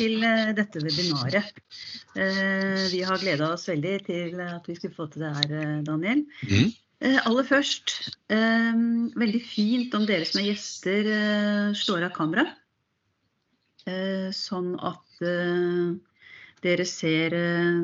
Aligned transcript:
til 0.00 0.22
eh, 0.26 0.50
dette 0.56 0.80
webinaret. 0.82 1.52
Eh, 2.16 2.86
Vi 2.90 3.02
har 3.06 3.20
gleda 3.22 3.52
oss 3.54 3.68
veldig 3.70 3.96
til 4.08 4.40
at 4.42 4.66
vi 4.68 4.76
skulle 4.78 4.96
få 4.96 5.06
til 5.12 5.22
det 5.26 5.32
her, 5.36 5.52
eh, 5.60 5.74
Daniel. 5.86 6.24
Eh, 7.00 7.16
Aller 7.24 7.46
først, 7.48 7.94
veldig 8.28 9.40
fint 9.46 9.94
om 9.96 10.02
dere 10.08 10.26
som 10.28 10.40
er 10.42 10.50
gjester 10.50 11.06
slår 11.80 12.08
av 12.10 12.12
kamera. 12.16 12.44
Eh, 13.88 14.28
Sånn 14.36 14.74
at 14.84 15.06
dere 16.60 16.84
ser, 16.84 17.32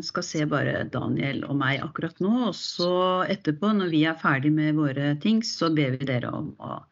skal 0.05 0.23
se 0.27 0.45
bare 0.45 0.83
Daniel 0.93 1.47
og 1.49 1.57
meg 1.57 1.81
akkurat 1.81 2.19
nå. 2.21 2.35
Og 2.51 2.55
så 2.59 2.91
etterpå, 3.33 3.71
når 3.79 3.89
vi 3.95 4.03
er 4.05 4.19
ferdig 4.21 4.53
med 4.53 4.77
våre 4.77 5.15
ting, 5.23 5.41
så 5.41 5.71
ber 5.73 5.97
vi 5.97 6.05
dere 6.13 6.29
om 6.37 6.51
å 6.61 6.83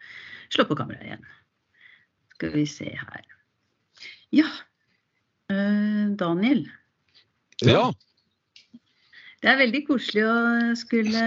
slå 0.55 0.65
på 0.71 0.79
kameraet 0.81 1.11
igjen. 1.11 1.27
Skal 2.39 2.55
vi 2.57 2.65
se 2.67 2.89
her. 2.97 3.27
Ja. 4.33 4.49
Eh, 5.53 6.09
Daniel. 6.21 6.65
Ja. 7.65 7.93
Det 9.45 9.51
er 9.53 9.61
veldig 9.61 9.83
koselig 9.87 10.25
å 10.25 10.37
skulle 10.81 11.23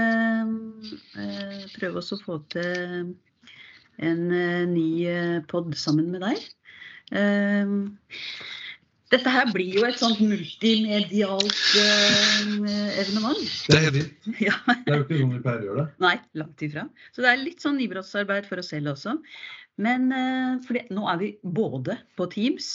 eh, 1.21 1.65
prøve 1.77 2.01
oss 2.01 2.13
å 2.15 2.19
få 2.23 2.39
til 2.53 3.13
en 3.97 4.23
eh, 4.33 4.63
ny 4.69 4.87
pod 5.49 5.73
sammen 5.77 6.09
med 6.13 6.25
deg. 6.25 6.39
Dette 9.07 9.31
her 9.31 9.47
blir 9.53 9.77
jo 9.77 9.85
et 9.87 10.01
sånt 10.01 10.19
multimedialt 10.19 11.61
evenement. 12.99 13.45
Det 13.69 13.77
er 13.77 13.85
helt. 13.85 14.27
Ja, 14.43 14.57
Det 14.83 14.91
er 14.91 14.97
jo 14.97 15.05
ikke 15.05 15.21
sånn 15.21 15.31
vi 15.37 15.39
pleier 15.45 15.61
å 15.61 15.67
gjøre 15.69 15.85
det. 15.85 15.87
nei, 16.03 16.17
langt 16.41 16.65
ifra. 16.67 16.83
Så 17.15 17.23
det 17.23 17.29
er 17.31 17.39
litt 17.45 17.63
sånn 17.63 17.79
nybrottsarbeid 17.79 18.49
for 18.49 18.59
oss 18.59 18.73
selv 18.73 18.91
også. 18.97 19.15
Men 19.79 20.09
for 20.65 20.75
det, 20.75 20.87
nå 20.91 21.05
er 21.07 21.21
vi 21.21 21.29
både 21.45 21.95
på 22.19 22.27
Teams, 22.33 22.73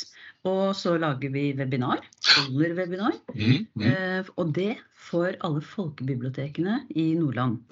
og 0.49 0.75
så 0.75 0.97
lager 0.99 1.31
vi 1.31 1.53
webinar. 1.59 2.03
Holder 2.35 2.75
webinar. 2.79 3.15
Mm, 3.35 3.67
Eh, 3.83 4.31
og 4.37 4.53
det 4.57 4.77
for 4.99 5.37
alle 5.41 5.63
folkebibliotekene 5.63 6.83
i 6.99 7.13
Nordland. 7.19 7.63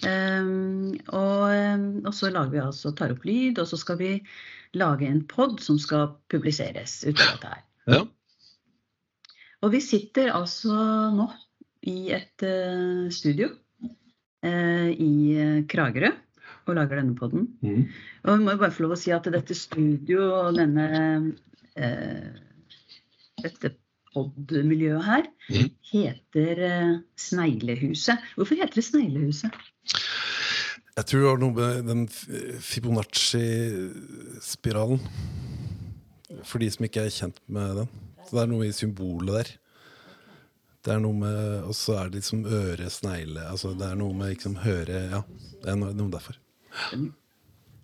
Um, 0.00 0.94
og, 1.12 1.50
um, 1.52 2.06
og 2.06 2.14
så 2.16 2.30
lager 2.32 2.54
vi 2.54 2.62
altså, 2.62 2.92
tar 2.96 3.12
opp 3.12 3.26
lyd, 3.28 3.58
og 3.60 3.68
så 3.68 3.76
skal 3.76 3.98
vi 4.00 4.12
lage 4.78 5.04
en 5.08 5.20
pod 5.28 5.58
som 5.60 5.76
skal 5.82 6.14
publiseres 6.32 7.02
ut 7.04 7.20
av 7.20 7.34
dette 7.34 7.50
her. 7.52 7.62
Ja. 7.90 8.00
Og 9.60 9.74
vi 9.74 9.82
sitter 9.84 10.30
altså 10.32 10.72
nå 11.12 11.28
i 11.90 12.12
et 12.16 12.46
uh, 12.46 13.10
studio 13.12 13.50
uh, 14.46 14.88
i 14.88 15.12
eh, 15.36 15.60
Kragerø 15.68 16.14
og 16.68 16.76
lager 16.76 17.00
denne 17.00 17.16
poden. 17.18 17.46
Mm. 17.64 17.86
Og 18.24 18.38
vi 18.38 18.44
må 18.44 18.56
bare 18.60 18.72
få 18.74 18.84
lov 18.84 18.96
å 18.96 19.00
si 19.00 19.12
at 19.14 19.28
dette 19.32 19.56
studio 19.56 20.26
og 20.28 20.58
denne 20.58 20.86
eh, 20.96 21.28
dette 23.40 23.70
pod-miljøet 24.14 25.04
her 25.06 25.22
Mhm. 25.50 25.70
heter 25.92 26.58
eh, 26.66 26.98
Sneglehuset. 27.16 28.18
Hvorfor 28.36 28.54
heter 28.58 28.74
det 28.74 28.84
Sneglehuset? 28.84 29.50
Jeg 30.96 31.04
tror 31.06 31.20
det 31.20 31.28
var 31.30 31.38
noe 31.38 31.52
med 31.54 31.84
den 31.86 32.08
Fibonacci-spiralen. 32.60 35.00
For 36.44 36.58
de 36.62 36.70
som 36.70 36.84
ikke 36.86 37.00
er 37.06 37.10
kjent 37.14 37.38
med 37.50 37.74
den. 37.76 37.88
Så 38.26 38.30
det 38.36 38.42
er 38.42 38.46
noe 38.52 38.66
i 38.68 38.72
symbolet 38.74 39.34
der. 39.34 39.48
Det 40.84 40.92
er 40.94 41.00
noe 41.02 41.12
med 41.12 41.64
Og 41.68 41.74
så 41.76 41.92
er 42.00 42.04
det 42.08 42.14
liksom 42.22 42.44
øre, 42.46 42.86
snegle 42.88 43.42
altså 43.50 43.74
Det 43.76 43.84
er 43.90 43.94
noe 44.00 44.14
med 44.16 44.30
liksom 44.32 44.54
høre 44.62 45.10
Ja, 45.12 45.20
det 45.60 45.68
er 45.68 45.76
noe, 45.76 45.92
noe 45.92 46.08
derfor. 46.10 46.34
Det 46.92 47.12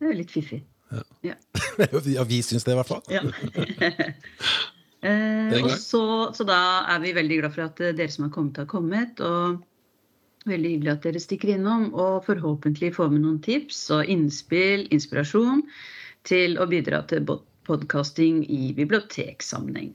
er 0.00 0.06
jo 0.12 0.16
litt 0.16 0.30
fiffig. 0.32 0.62
ja, 2.16 2.24
vi 2.24 2.40
syns 2.42 2.64
det, 2.64 2.72
i 2.74 2.78
hvert 2.78 2.90
fall. 2.90 3.04
Ja. 3.10 3.22
Eh, 5.06 5.52
og 5.60 5.70
så, 5.78 6.00
så 6.34 6.42
da 6.48 6.58
er 6.90 7.02
vi 7.02 7.12
veldig 7.14 7.36
glad 7.38 7.52
for 7.54 7.66
at 7.68 7.80
eh, 7.84 7.92
dere 7.94 8.10
som 8.10 8.24
har 8.26 8.32
kommet, 8.34 8.56
har 8.58 8.66
kommet. 8.66 9.20
Og 9.22 9.60
veldig 10.50 10.72
hyggelig 10.72 10.92
at 10.94 11.04
dere 11.04 11.22
stikker 11.22 11.52
innom. 11.52 11.90
Og 11.94 12.24
forhåpentlig 12.26 12.94
får 12.96 13.12
med 13.12 13.22
noen 13.22 13.36
tips 13.44 13.84
og 13.94 14.10
innspill, 14.10 14.86
inspirasjon 14.94 15.62
til 16.26 16.58
å 16.58 16.66
bidra 16.70 17.04
til 17.12 17.28
podkasting 17.68 18.42
i 18.50 18.72
biblioteksammenheng. 18.74 19.92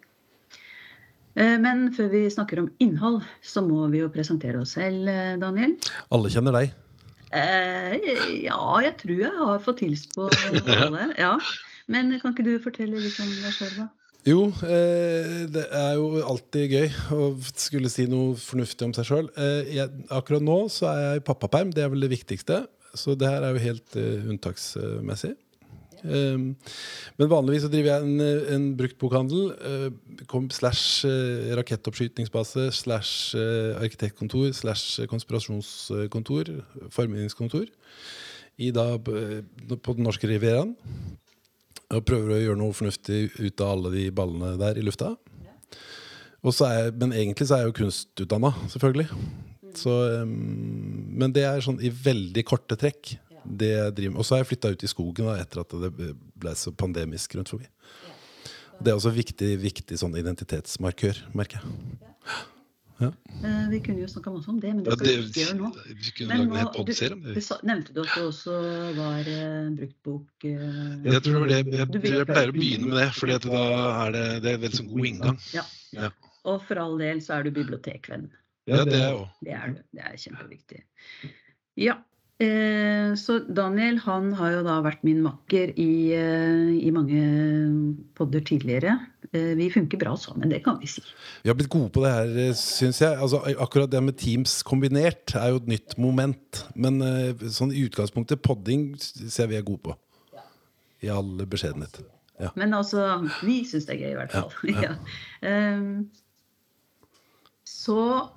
Eh, 1.35 1.57
Men 1.65 1.89
før 1.97 2.13
vi 2.13 2.23
snakker 2.31 2.63
om 2.63 2.71
innhold, 2.83 3.25
så 3.43 3.65
må 3.65 3.89
vi 3.91 4.05
jo 4.05 4.13
presentere 4.13 4.63
oss 4.63 4.77
selv, 4.77 5.11
Daniel. 5.43 5.75
Alle 6.13 6.31
kjenner 6.31 6.55
deg. 6.61 6.77
Eh, 7.31 7.95
ja, 8.43 8.59
jeg 8.83 8.95
tror 8.99 9.23
jeg 9.23 9.33
har 9.37 9.63
fått 9.63 9.83
hilst 9.85 10.13
på 10.15 10.27
alle. 10.81 11.09
Ja. 11.19 11.35
Men 11.91 12.13
kan 12.21 12.35
ikke 12.35 12.45
du 12.47 12.53
fortelle 12.63 12.99
litt 13.01 13.19
om 13.23 13.31
deg 13.31 13.55
sjøl, 13.55 13.73
da? 13.79 13.89
Jo, 14.27 14.51
eh, 14.67 15.47
det 15.49 15.63
er 15.73 15.95
jo 15.97 16.19
alltid 16.21 16.75
gøy 16.75 16.91
å 17.15 17.29
skulle 17.57 17.89
si 17.89 18.05
noe 18.09 18.35
fornuftig 18.37 18.85
om 18.85 18.93
seg 18.93 19.07
sjøl. 19.09 19.31
Eh, 19.33 19.79
akkurat 20.13 20.45
nå 20.45 20.59
så 20.69 20.91
er 20.91 21.01
jeg 21.01 21.23
i 21.23 21.25
pappaperm, 21.31 21.71
det 21.73 21.87
er 21.87 21.89
vel 21.93 22.05
det 22.05 22.11
viktigste. 22.11 22.59
Så 22.93 23.15
det 23.17 23.31
her 23.31 23.47
er 23.47 23.55
jo 23.55 23.63
helt 23.63 23.97
eh, 23.97 24.27
unntaksmessig. 24.29 25.33
Um, 26.03 26.55
men 27.19 27.29
vanligvis 27.29 27.65
så 27.65 27.69
driver 27.69 27.91
jeg 27.91 28.05
en, 28.07 28.21
eh, 28.25 28.53
en 28.55 28.67
bruktbokhandel. 28.77 29.51
eh, 29.61 29.89
slash 30.49 31.05
rakettoppskytingsbase. 31.05 31.57
rakettoppskytningsbase 31.57 32.71
slash 32.71 33.35
eh, 33.35 33.81
arkitektkontor 33.81 34.51
slash 34.53 35.05
konspirasjonskontor, 35.07 36.65
formidlingskontor, 36.89 37.67
i 38.57 38.71
da 38.71 38.95
eh, 38.95 39.41
på 39.75 39.93
den 39.93 40.03
norske 40.03 40.27
rivieraen. 40.27 40.75
Og 41.91 42.05
prøver 42.05 42.33
å 42.33 42.41
gjøre 42.41 42.57
noe 42.57 42.73
fornuftig 42.73 43.31
ut 43.37 43.61
av 43.61 43.75
alle 43.75 43.91
de 43.91 44.11
ballene 44.11 44.57
der 44.57 44.77
i 44.79 44.85
lufta. 44.85 45.15
Og 46.41 46.53
så 46.55 46.69
jeg, 46.73 46.93
men 46.97 47.11
egentlig 47.13 47.47
så 47.47 47.57
er 47.57 47.65
jeg 47.65 47.71
jo 47.73 47.79
kunstutdanna, 47.83 48.53
selvfølgelig. 48.71 49.09
Så, 49.77 49.91
um, 50.23 50.31
men 51.19 51.33
det 51.35 51.43
er 51.47 51.61
sånn 51.63 51.79
i 51.83 51.91
veldig 51.91 52.43
korte 52.47 52.77
trekk. 52.79 53.13
Det 53.43 53.71
jeg 53.71 53.95
driver 53.97 54.13
med. 54.13 54.21
Og 54.21 54.27
så 54.27 54.35
har 54.35 54.43
jeg 54.43 54.51
flytta 54.51 54.71
ut 54.75 54.85
i 54.85 54.91
skogen 54.91 55.29
da, 55.29 55.35
etter 55.41 55.63
at 55.63 55.75
det 55.83 55.91
ble 56.41 56.55
så 56.57 56.73
pandemisk 56.75 57.35
rundt 57.37 57.51
forbi. 57.53 57.67
Det 58.81 58.91
er 58.91 58.97
også 58.97 59.11
viktig, 59.13 59.51
viktig 59.61 59.97
sånn 60.01 60.15
identitetsmarkør, 60.17 61.19
merker 61.37 61.61
jeg. 61.61 61.99
Ja. 63.01 63.11
Vi 63.71 63.79
kunne 63.81 64.03
jo 64.03 64.07
snakka 64.09 64.31
masse 64.33 64.49
om 64.51 64.59
det, 64.61 64.71
men 64.75 64.83
det 64.85 64.91
Ja, 64.91 64.97
det, 64.99 65.13
vi 65.17 65.29
ikke 65.29 65.45
gjøre 65.45 65.57
nå. 65.57 65.69
vi 65.89 66.11
kunne 66.17 66.27
Men 66.27 66.41
lage 66.41 66.51
en 66.51 66.57
hel 66.61 67.13
om 67.15 67.23
det. 67.25 67.45
nevnte 67.69 67.95
du 67.95 68.01
at 68.03 68.11
det 68.13 68.25
også 68.25 68.57
var 68.97 69.29
en 69.31 69.77
bruktbok 69.79 70.45
uh, 70.45 71.07
Jeg 71.07 71.23
tror 71.25 71.33
det 71.33 71.41
var 71.41 71.47
det, 71.47 71.57
jeg, 71.57 71.71
jeg, 71.71 71.87
jeg 72.11 72.27
pleier 72.29 72.53
å 72.53 72.57
begynne 72.57 72.91
med 72.91 72.99
det, 72.99 73.07
for 73.17 73.33
da 73.33 73.63
er 74.05 74.13
det, 74.17 74.27
det 74.45 74.53
er 74.53 74.61
veldig 74.65 74.81
sånn 74.81 74.91
god 74.93 75.09
inngang. 75.09 75.41
Og 76.51 76.61
for 76.67 76.81
all 76.81 76.95
del 77.01 77.21
så 77.25 77.39
er 77.39 77.49
du 77.49 77.51
bibliotekvenn. 77.57 78.29
Ja, 78.69 78.83
det 78.85 78.97
er 78.97 79.07
jeg 79.07 79.17
òg. 79.17 79.27
Det 79.45 79.57
er 79.57 79.73
du. 79.73 79.81
Det 79.97 80.05
er 80.05 80.15
kjempeviktig. 80.21 80.83
Ja. 81.81 81.97
Eh, 82.41 83.11
så 83.19 83.37
Daniel 83.45 83.99
han 84.01 84.31
har 84.39 84.55
jo 84.55 84.61
da 84.65 84.79
vært 84.81 85.03
min 85.05 85.19
makker 85.21 85.73
i, 85.77 86.13
eh, 86.17 86.71
i 86.81 86.89
mange 86.93 87.19
podder 88.17 88.41
tidligere. 88.47 88.95
Eh, 89.31 89.53
vi 89.59 89.69
funker 89.69 89.99
bra 90.01 90.15
sammen, 90.17 90.49
det 90.49 90.63
kan 90.65 90.79
vi 90.81 90.87
si. 90.89 91.03
Vi 91.43 91.51
har 91.51 91.55
blitt 91.59 91.69
gode 91.69 91.91
på 91.93 92.01
det 92.01 92.13
her, 92.15 92.53
syns 92.57 93.01
jeg. 93.03 93.13
Altså, 93.13 93.43
akkurat 93.61 93.91
det 93.91 94.01
med 94.03 94.17
Teams 94.17 94.63
kombinert 94.63 95.35
er 95.35 95.51
jo 95.53 95.61
et 95.61 95.69
nytt 95.69 95.97
moment. 96.01 96.63
Men 96.75 96.99
sånn 97.45 97.75
i 97.75 97.85
utgangspunktet, 97.85 98.41
podding 98.41 98.95
ser 98.99 99.47
vi 99.47 99.59
er 99.59 99.67
gode 99.67 99.85
på. 99.85 99.97
I 101.01 101.09
all 101.09 101.45
beskjedenhet. 101.45 102.01
Ja. 102.41 102.49
Men 102.55 102.73
altså, 102.73 103.29
vi 103.45 103.61
syns 103.69 103.85
det 103.85 103.95
er 103.95 104.01
gøy 104.01 104.11
i 104.15 104.17
hvert 104.17 104.33
fall. 104.33 104.51
Ja, 104.73 104.81
Ja. 104.81 104.95
Ehm, 105.45 106.09
så 107.65 108.29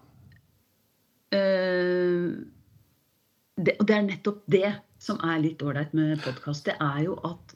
eh, 1.33 2.54
det, 3.57 3.77
Og 3.81 3.87
det 3.89 3.97
er 3.97 4.07
nettopp 4.09 4.43
det 4.51 4.71
som 5.03 5.21
er 5.27 5.43
litt 5.43 5.63
ålreit 5.63 5.93
med 5.97 6.23
podkast. 6.25 6.67
Det 6.67 6.75
er 6.81 7.05
jo 7.07 7.17
at 7.27 7.55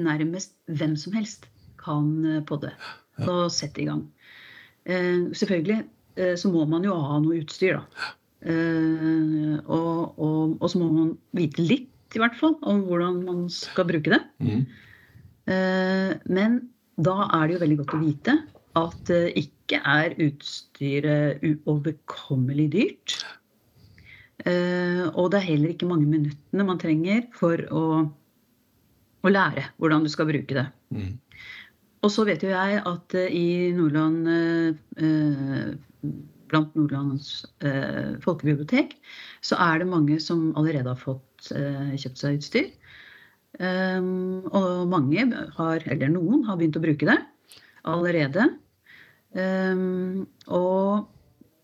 nærmest 0.00 0.54
hvem 0.66 0.96
som 0.98 1.14
helst 1.14 1.46
kan 1.78 2.08
eh, 2.26 2.42
podde 2.46 2.72
og 3.28 3.46
sette 3.52 3.84
i 3.84 3.88
gang. 3.88 4.06
Eh, 4.88 5.30
selvfølgelig 5.36 5.84
eh, 6.18 6.34
så 6.40 6.50
må 6.50 6.64
man 6.70 6.86
jo 6.86 6.96
ha 6.98 7.20
noe 7.22 7.42
utstyr, 7.42 7.78
da. 7.78 8.08
Eh, 8.44 9.58
og, 9.64 10.18
og, 10.18 10.56
og 10.58 10.66
så 10.72 10.80
må 10.80 10.90
man 10.92 11.12
vite 11.36 11.62
litt, 11.62 11.90
i 12.14 12.22
hvert 12.22 12.36
fall, 12.38 12.56
om 12.62 12.84
hvordan 12.88 13.22
man 13.26 13.46
skal 13.52 13.88
bruke 13.90 14.12
det. 14.14 14.22
Mhm. 14.42 14.66
Eh, 15.44 16.12
Men 16.32 16.60
da 16.96 17.28
er 17.36 17.46
det 17.46 17.56
jo 17.56 17.62
veldig 17.64 17.78
godt 17.82 17.94
å 17.96 18.02
vite 18.02 18.34
at 18.78 19.00
det 19.10 19.34
ikke 19.38 19.80
er 19.86 20.14
utstyret 20.24 21.42
uoverkommelig 21.44 22.68
dyrt. 22.72 23.18
Eh, 24.44 25.04
Og 25.14 25.30
det 25.32 25.40
er 25.40 25.48
heller 25.48 25.72
ikke 25.72 25.88
mange 25.88 26.08
minuttene 26.08 26.66
man 26.68 26.80
trenger 26.80 27.24
for 27.36 27.60
å, 27.72 27.84
å 29.24 29.32
lære 29.32 29.70
hvordan 29.80 30.04
du 30.04 30.10
skal 30.12 30.28
bruke 30.28 30.56
det. 30.56 30.66
Mm. 30.92 31.14
Og 32.04 32.12
så 32.12 32.26
vet 32.28 32.44
jo 32.44 32.52
jeg 32.52 32.82
at 32.84 33.16
eh, 33.16 33.32
i 33.32 33.72
Nordland 33.76 34.28
eh, 34.28 35.74
Blant 36.54 36.74
Nordlands 36.76 37.46
folkebibliotek 38.22 38.92
så 39.42 39.56
er 39.64 39.80
det 39.80 39.88
mange 39.88 40.18
som 40.22 40.50
allerede 40.60 40.92
har 40.92 41.00
fått 41.00 41.48
kjøpt 41.48 42.20
seg 42.20 42.36
utstyr. 42.36 42.68
Um, 43.58 44.44
og 44.52 44.84
mange 44.92 45.24
har, 45.56 45.86
eller 45.88 46.12
noen 46.12 46.44
har 46.46 46.60
begynt 46.60 46.76
å 46.78 46.82
bruke 46.84 47.08
det. 47.08 47.16
allerede. 47.90 48.46
Um, 49.34 50.26
og 50.46 51.08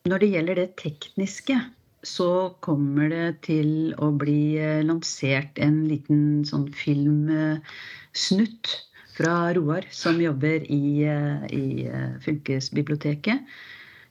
når 0.09 0.25
det 0.25 0.33
gjelder 0.33 0.59
det 0.59 0.69
tekniske, 0.81 1.61
så 2.07 2.55
kommer 2.65 3.11
det 3.13 3.43
til 3.47 3.93
å 4.01 4.11
bli 4.17 4.57
eh, 4.61 4.81
lansert 4.87 5.59
en 5.61 5.83
liten 5.91 6.45
sånn 6.49 6.73
filmsnutt 6.73 8.67
fra 9.17 9.53
Roar, 9.57 9.85
som 9.93 10.21
jobber 10.23 10.65
i, 10.65 11.05
eh, 11.05 11.45
i 11.53 11.87
eh, 11.89 12.13
fylkesbiblioteket. 12.25 13.39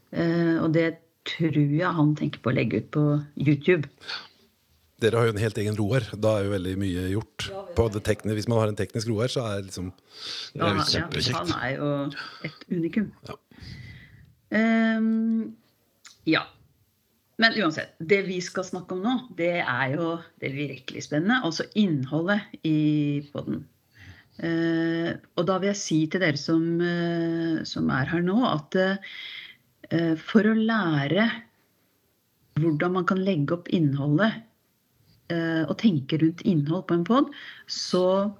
Og 0.09 0.74
det 0.74 0.88
tror 1.30 1.53
jeg 1.53 1.94
han 1.94 2.15
tenker 2.18 2.41
på 2.41 2.50
å 2.50 2.57
legge 2.57 2.80
ut 2.81 2.88
på 2.95 3.03
YouTube. 3.38 3.86
Dere 5.00 5.19
har 5.19 5.25
jo 5.30 5.33
en 5.35 5.42
helt 5.42 5.59
egen 5.62 5.77
roer. 5.77 6.03
Da 6.18 6.39
er 6.39 6.47
jo 6.47 6.56
veldig 6.56 6.74
mye 6.81 7.03
gjort. 7.13 7.45
på 7.77 7.85
det 7.94 8.01
tekne. 8.03 8.33
Hvis 8.35 8.50
man 8.50 8.59
har 8.59 8.68
en 8.71 8.75
teknisk 8.75 9.07
roer, 9.07 9.30
så 9.31 9.45
er 9.45 9.62
det 9.62 9.69
liksom 9.69 9.94
Det 10.57 10.63
er 10.65 10.74
jo 10.74 10.81
kjempekjekt. 10.89 11.38
han 11.38 11.53
er 11.62 11.71
jo 11.77 11.88
et 12.44 12.59
unikum. 12.74 13.07
Ja. 13.30 13.35
Um, 14.50 15.53
ja. 16.25 16.42
Men 17.39 17.56
uansett, 17.56 17.94
det 18.03 18.24
vi 18.27 18.41
skal 18.44 18.65
snakke 18.68 18.97
om 18.97 19.03
nå, 19.06 19.15
det 19.39 19.62
er 19.62 19.94
jo 19.94 20.18
det 20.44 20.51
virkelig 20.57 21.06
spennende. 21.06 21.39
Altså 21.47 21.63
innholdet 21.80 22.41
i 22.68 23.21
podden. 23.31 23.62
Eh, 24.39 25.12
og 25.36 25.47
da 25.47 25.57
vil 25.59 25.71
jeg 25.74 25.80
si 25.80 26.00
til 26.12 26.24
dere 26.24 26.39
som, 26.39 26.63
eh, 26.83 27.62
som 27.68 27.89
er 27.91 28.12
her 28.12 28.24
nå, 28.24 28.38
at 28.47 28.75
eh, 28.80 30.13
for 30.19 30.47
å 30.47 30.56
lære 30.56 31.30
hvordan 32.59 32.95
man 32.97 33.07
kan 33.07 33.24
legge 33.24 33.56
opp 33.56 33.71
innholdet 33.71 34.45
og 35.30 35.75
tenke 35.77 36.18
rundt 36.18 36.39
innhold 36.50 36.88
på 36.89 36.95
en 36.97 37.03
pod, 37.06 37.27
så 37.69 38.31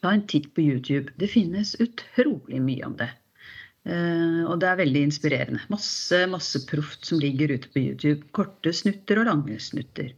ta 0.00 0.14
en 0.14 0.22
titt 0.24 0.46
på 0.56 0.64
YouTube. 0.64 1.12
Det 1.20 1.28
finnes 1.28 1.74
utrolig 1.84 2.62
mye 2.64 2.86
om 2.88 2.94
det. 2.96 3.10
Eh, 3.86 4.42
og 4.46 4.58
det 4.62 4.70
er 4.70 4.80
veldig 4.80 5.02
inspirerende. 5.06 5.62
Masse, 5.70 6.24
masse 6.30 6.62
proft 6.66 7.06
som 7.06 7.20
ligger 7.22 7.54
ute 7.54 7.70
på 7.70 7.84
YouTube. 7.84 8.26
Korte 8.36 8.72
snutter 8.74 9.22
og 9.22 9.28
lange 9.30 9.58
snutter. 9.62 10.10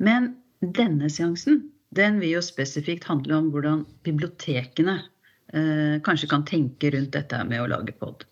Men 0.00 0.34
denne 0.60 1.10
seansen 1.12 1.66
den 1.96 2.20
vil 2.22 2.36
jo 2.36 2.42
spesifikt 2.44 3.08
handle 3.10 3.36
om 3.36 3.48
hvordan 3.52 3.84
bibliotekene 4.06 4.96
eh, 5.00 5.96
kanskje 6.06 6.30
kan 6.30 6.46
tenke 6.48 6.92
rundt 6.94 7.12
dette 7.16 7.40
med 7.48 7.64
å 7.64 7.70
lage 7.70 7.96
pod. 7.98 8.24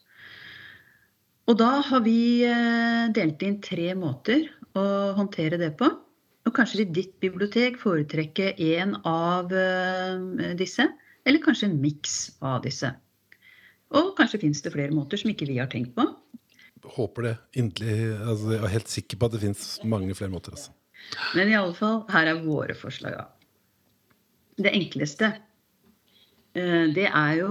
Og 1.49 1.57
da 1.61 1.79
har 1.85 2.05
vi 2.05 2.45
eh, 2.47 3.09
delt 3.17 3.43
inn 3.45 3.59
tre 3.65 3.91
måter 3.99 4.47
å 4.79 4.85
håndtere 5.19 5.59
det 5.61 5.73
på. 5.81 5.91
Og 6.49 6.55
kanskje 6.57 6.83
vil 6.83 6.95
ditt 7.01 7.15
bibliotek 7.21 7.77
foretrekke 7.81 8.55
én 8.57 8.95
av 9.09 9.53
eh, 9.53 10.55
disse, 10.57 10.87
eller 11.29 11.45
kanskje 11.45 11.69
en 11.69 11.81
miks 11.83 12.17
av 12.41 12.63
disse. 12.65 12.95
Og 13.97 14.13
kanskje 14.19 14.43
finnes 14.43 14.61
det 14.65 14.75
flere 14.75 14.95
måter 14.95 15.21
som 15.21 15.31
ikke 15.33 15.49
vi 15.49 15.61
har 15.61 15.71
tenkt 15.73 15.95
på. 15.97 16.05
Håper 16.89 17.27
det. 17.27 17.35
Inderlig. 17.61 17.97
Altså, 18.21 18.53
jeg 18.55 18.63
er 18.63 18.75
helt 18.75 18.93
sikker 18.93 19.19
på 19.19 19.29
at 19.29 19.35
det 19.35 19.43
fins 19.43 19.65
mange 19.85 20.15
flere 20.19 20.33
måter. 20.33 20.55
Altså. 20.57 20.75
Men 21.39 21.51
i 21.51 21.57
alle 21.59 21.75
fall, 21.77 22.03
her 22.13 22.31
er 22.31 22.45
våre 22.45 22.77
forslag. 22.79 23.19
Det 24.59 24.73
enkleste, 24.75 25.33
eh, 26.59 26.87
det 26.95 27.09
er 27.09 27.35
jo 27.39 27.51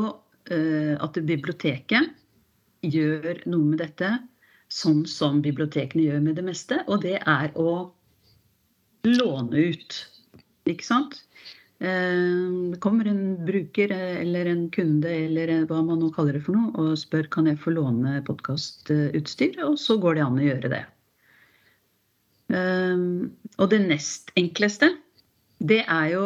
eh, 0.52 0.96
at 1.00 1.20
biblioteket 1.28 2.14
gjør 2.86 3.44
noe 3.50 3.74
med 3.74 3.82
dette 3.82 4.12
sånn 4.72 5.06
som 5.08 5.42
bibliotekene 5.44 6.04
gjør 6.10 6.24
med 6.24 6.38
det 6.40 6.44
meste, 6.48 6.82
og 6.92 7.02
det 7.06 7.18
er 7.24 7.54
å 7.56 7.94
låne 9.08 9.70
ut. 9.72 10.00
Ikke 10.68 10.84
sant? 10.84 11.22
Eh, 11.80 12.72
Det 12.72 12.80
kommer 12.80 13.06
en 13.06 13.46
bruker 13.46 13.92
eh, 13.92 14.22
eller 14.22 14.46
en 14.46 14.70
kunde 14.74 15.10
eller 15.10 15.48
eh, 15.48 15.66
hva 15.70 15.84
man 15.86 16.00
nå 16.02 16.10
kaller 16.16 16.38
det 16.38 16.44
for 16.46 16.58
noe, 16.58 16.74
og 16.74 16.98
spør 16.98 17.30
kan 17.30 17.50
jeg 17.50 17.60
få 17.62 17.76
låne 17.76 18.18
podkastutstyr, 18.26 19.60
og 19.68 19.78
så 19.82 20.00
går 20.02 20.18
det 20.18 20.26
an 20.26 20.40
å 20.40 20.48
gjøre 20.48 20.74
det. 20.74 20.86
Og 22.48 23.66
det 23.74 23.80
nest 23.84 24.30
enkleste, 24.40 24.88
det 25.60 25.82
er 25.84 26.06
jo 26.14 26.22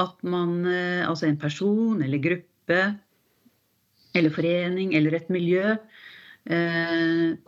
at 0.00 0.22
man, 0.24 0.64
altså 0.64 1.26
en 1.28 1.36
person 1.36 2.00
eller 2.00 2.22
gruppe 2.24 2.78
eller 4.16 4.32
forening 4.32 4.94
eller 4.96 5.18
et 5.18 5.28
miljø 5.28 5.74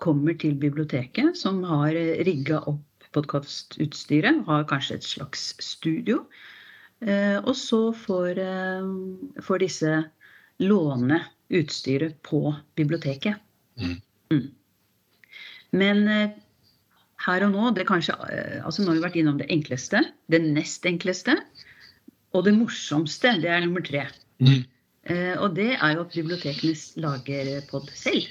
kommer 0.05 0.37
til 0.45 0.59
biblioteket 0.61 1.41
som 1.41 1.63
har 1.65 1.97
rigga 2.29 2.61
opp 2.69 3.09
podkastutstyret, 3.17 4.45
har 4.45 4.69
kanskje 4.69 4.99
et 4.99 5.09
slags 5.09 5.55
studio. 5.65 6.21
Eh, 7.05 7.39
og 7.39 7.55
så 7.57 7.81
får, 7.95 8.39
eh, 8.43 9.43
får 9.45 9.63
disse 9.63 9.93
låne 10.65 11.21
utstyret 11.55 12.19
på 12.27 12.55
biblioteket. 12.77 13.39
Mm. 13.79 13.97
Mm. 14.33 14.47
Men 15.79 16.09
eh, 16.09 16.37
her 17.27 17.45
og 17.47 17.55
nå, 17.55 17.71
det 17.77 17.87
kanskje, 17.89 18.17
altså 18.65 18.83
nå 18.83 18.93
har 18.93 18.99
vi 18.99 19.07
vært 19.07 19.21
innom 19.21 19.39
det 19.39 19.49
enkleste, 19.53 20.03
det 20.31 20.43
nest 20.43 20.87
enkleste, 20.87 21.37
og 22.37 22.45
det 22.47 22.55
morsomste, 22.59 23.33
det 23.43 23.51
er 23.51 23.65
nummer 23.65 23.85
tre. 23.85 24.05
Mm. 24.43 24.67
Eh, 25.09 25.35
og 25.41 25.57
det 25.57 25.73
er 25.79 25.95
jo 25.97 26.05
at 26.05 26.15
bibliotekene 26.15 26.77
lager 27.03 27.55
pod 27.71 27.89
selv. 27.97 28.29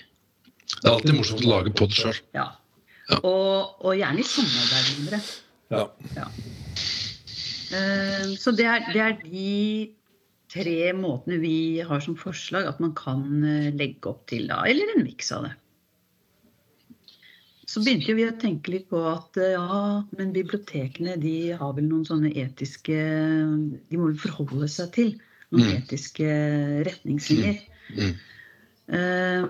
Det 0.67 0.83
er 0.83 0.93
alltid 0.93 1.15
morsomt 1.15 1.45
å 1.47 1.51
lage 1.55 1.73
pod 1.79 1.95
sjøl. 1.95 2.17
Ja. 2.35 2.51
Ja. 3.07 3.21
Og, 3.23 3.77
og 3.87 3.93
gjerne 3.95 4.19
i 4.19 4.27
samarbeid 4.27 4.87
med 4.87 4.97
andre. 5.01 5.19
Ja. 5.71 5.83
Eh, 6.27 6.66
Så 7.67 8.53
det 8.55 8.65
er, 8.69 8.85
det 8.93 9.01
er 9.03 9.15
de 9.21 9.53
tre 10.51 10.93
måtene 10.95 11.39
vi 11.41 11.83
har 11.85 12.01
som 12.03 12.17
forslag 12.19 12.67
at 12.69 12.81
man 12.83 12.93
kan 12.97 13.23
eh, 13.43 13.71
legge 13.75 14.11
opp 14.11 14.25
til, 14.31 14.47
da. 14.49 14.63
Eller 14.67 14.95
en 14.95 15.03
miks 15.05 15.31
av 15.35 15.47
det. 15.47 15.53
Så 17.67 17.83
begynte 17.83 18.15
vi 18.15 18.23
å 18.23 18.35
tenke 18.39 18.71
litt 18.71 18.87
på 18.91 19.01
at 19.09 19.37
eh, 19.41 19.57
ja, 19.57 19.81
men 20.15 20.35
bibliotekene 20.35 21.17
de 21.19 21.35
har 21.59 21.75
vel 21.75 21.89
noen 21.89 22.07
sånne 22.07 22.31
etiske 22.31 22.95
De 22.95 23.99
må 23.99 24.11
vel 24.11 24.21
forholde 24.23 24.71
seg 24.71 24.93
til 24.95 25.15
noen 25.17 25.25
Mm. 25.47 25.75
etiske 25.77 26.25
retningslinjer. 26.83 27.59
Mm. 27.95 28.15
Eh, 28.97 29.45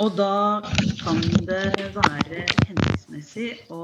og 0.00 0.14
da 0.16 0.60
kan 1.02 1.20
det 1.44 1.90
være 1.92 2.46
hensiktsmessig 2.64 3.50
å 3.68 3.82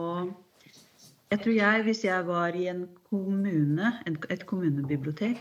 Jeg 1.27 1.41
tror 1.43 1.57
jeg, 1.57 1.83
hvis 1.83 2.05
jeg 2.05 2.27
var 2.29 2.55
i 2.55 2.69
en 2.71 2.85
kommune, 3.11 3.89
et 4.07 4.45
kommunebibliotek, 4.47 5.41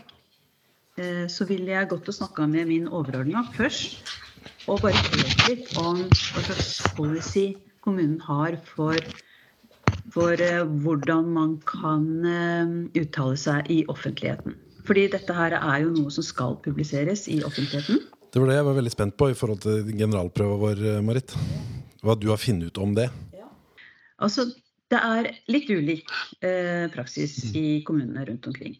eh, 0.98 1.26
så 1.30 1.46
ville 1.46 1.70
jeg 1.70 1.90
gått 1.92 2.10
og 2.10 2.16
snakka 2.16 2.48
med 2.50 2.66
min 2.72 2.88
overordna 2.88 3.44
først. 3.54 4.02
Og 4.66 4.82
bare 4.82 4.98
hørt 4.98 5.44
litt 5.46 5.70
om 5.78 6.02
hva 6.08 6.42
slags 6.42 6.72
policy 6.98 7.46
kommunen 7.86 8.18
har 8.26 8.58
for, 8.66 8.98
for 10.10 10.34
eh, 10.34 10.66
hvordan 10.66 11.30
man 11.38 11.54
kan 11.70 12.10
eh, 12.34 12.74
uttale 12.98 13.38
seg 13.38 13.70
i 13.70 13.84
offentligheten. 13.86 14.58
Fordi 14.90 15.06
dette 15.14 15.38
her 15.38 15.54
er 15.60 15.78
jo 15.86 15.94
noe 15.94 16.10
som 16.10 16.26
skal 16.26 16.58
publiseres 16.66 17.28
i 17.30 17.44
offentligheten. 17.46 18.02
Det 18.34 18.42
var 18.42 18.50
det 18.50 18.58
jeg 18.58 18.70
var 18.72 18.80
veldig 18.82 18.96
spent 18.98 19.14
på 19.14 19.30
i 19.30 19.38
forhold 19.38 19.62
til 19.62 19.86
generalprøva 19.94 20.58
vår, 20.66 20.84
Marit. 21.06 21.38
Hva 22.02 22.18
du 22.18 22.32
har 22.34 22.42
funnet 22.42 22.74
ut 22.74 22.82
om 22.82 22.98
det. 22.98 23.06
Altså, 24.16 24.48
det 24.92 24.98
er 25.02 25.30
litt 25.50 25.70
ulik 25.70 26.10
eh, 26.44 26.86
praksis 26.92 27.38
i 27.56 27.82
kommunene 27.86 28.26
rundt 28.28 28.46
omkring. 28.50 28.76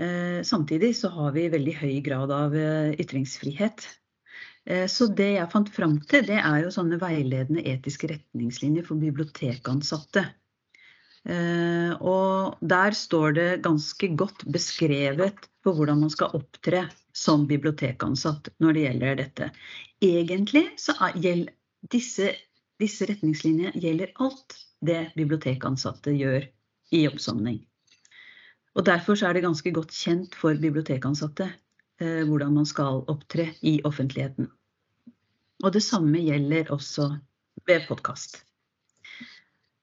Eh, 0.00 0.42
samtidig 0.44 0.94
så 0.96 1.10
har 1.12 1.32
vi 1.36 1.48
veldig 1.52 1.76
høy 1.80 1.96
grad 2.04 2.32
av 2.32 2.56
eh, 2.56 2.92
ytringsfrihet. 3.00 3.86
Eh, 4.68 4.86
så 4.88 5.08
det 5.16 5.30
jeg 5.36 5.52
fant 5.52 5.70
fram 5.72 5.98
til, 6.10 6.26
det 6.28 6.40
er 6.40 6.64
jo 6.64 6.74
sånne 6.74 7.00
veiledende 7.00 7.64
etiske 7.68 8.12
retningslinjer 8.12 8.86
for 8.88 9.00
bibliotekansatte. 9.00 10.26
Eh, 11.28 11.92
og 12.00 12.60
der 12.64 12.96
står 12.96 13.36
det 13.36 13.48
ganske 13.64 14.12
godt 14.16 14.46
beskrevet 14.48 15.48
på 15.60 15.74
hvordan 15.76 16.00
man 16.06 16.12
skal 16.12 16.32
opptre 16.36 16.86
som 17.12 17.44
bibliotekansatt 17.48 18.52
når 18.62 18.76
det 18.76 18.84
gjelder 18.86 19.18
dette. 19.20 19.50
Egentlig 20.00 20.64
så 20.80 20.96
er, 20.96 21.18
gjelder 21.20 21.56
disse, 21.92 22.32
disse 22.80 23.06
retningslinjene 23.08 23.80
gjelder 23.80 24.12
alt 24.24 24.56
det 24.84 25.10
bibliotekansatte 25.16 26.14
gjør 26.16 26.46
i 26.96 27.04
jobbsammenheng. 27.04 27.60
Og 28.78 28.86
derfor 28.86 29.18
er 29.26 29.34
det 29.34 29.44
ganske 29.44 29.72
godt 29.74 29.92
kjent 29.94 30.36
for 30.38 30.58
bibliotekansatte 30.58 31.48
eh, 32.00 32.22
hvordan 32.26 32.54
man 32.60 32.68
skal 32.68 33.02
opptre 33.10 33.50
i 33.66 33.80
offentligheten. 33.84 34.48
Og 35.60 35.74
det 35.74 35.82
samme 35.84 36.22
gjelder 36.22 36.70
også 36.72 37.10
ved 37.68 37.84
podkast. 37.88 38.40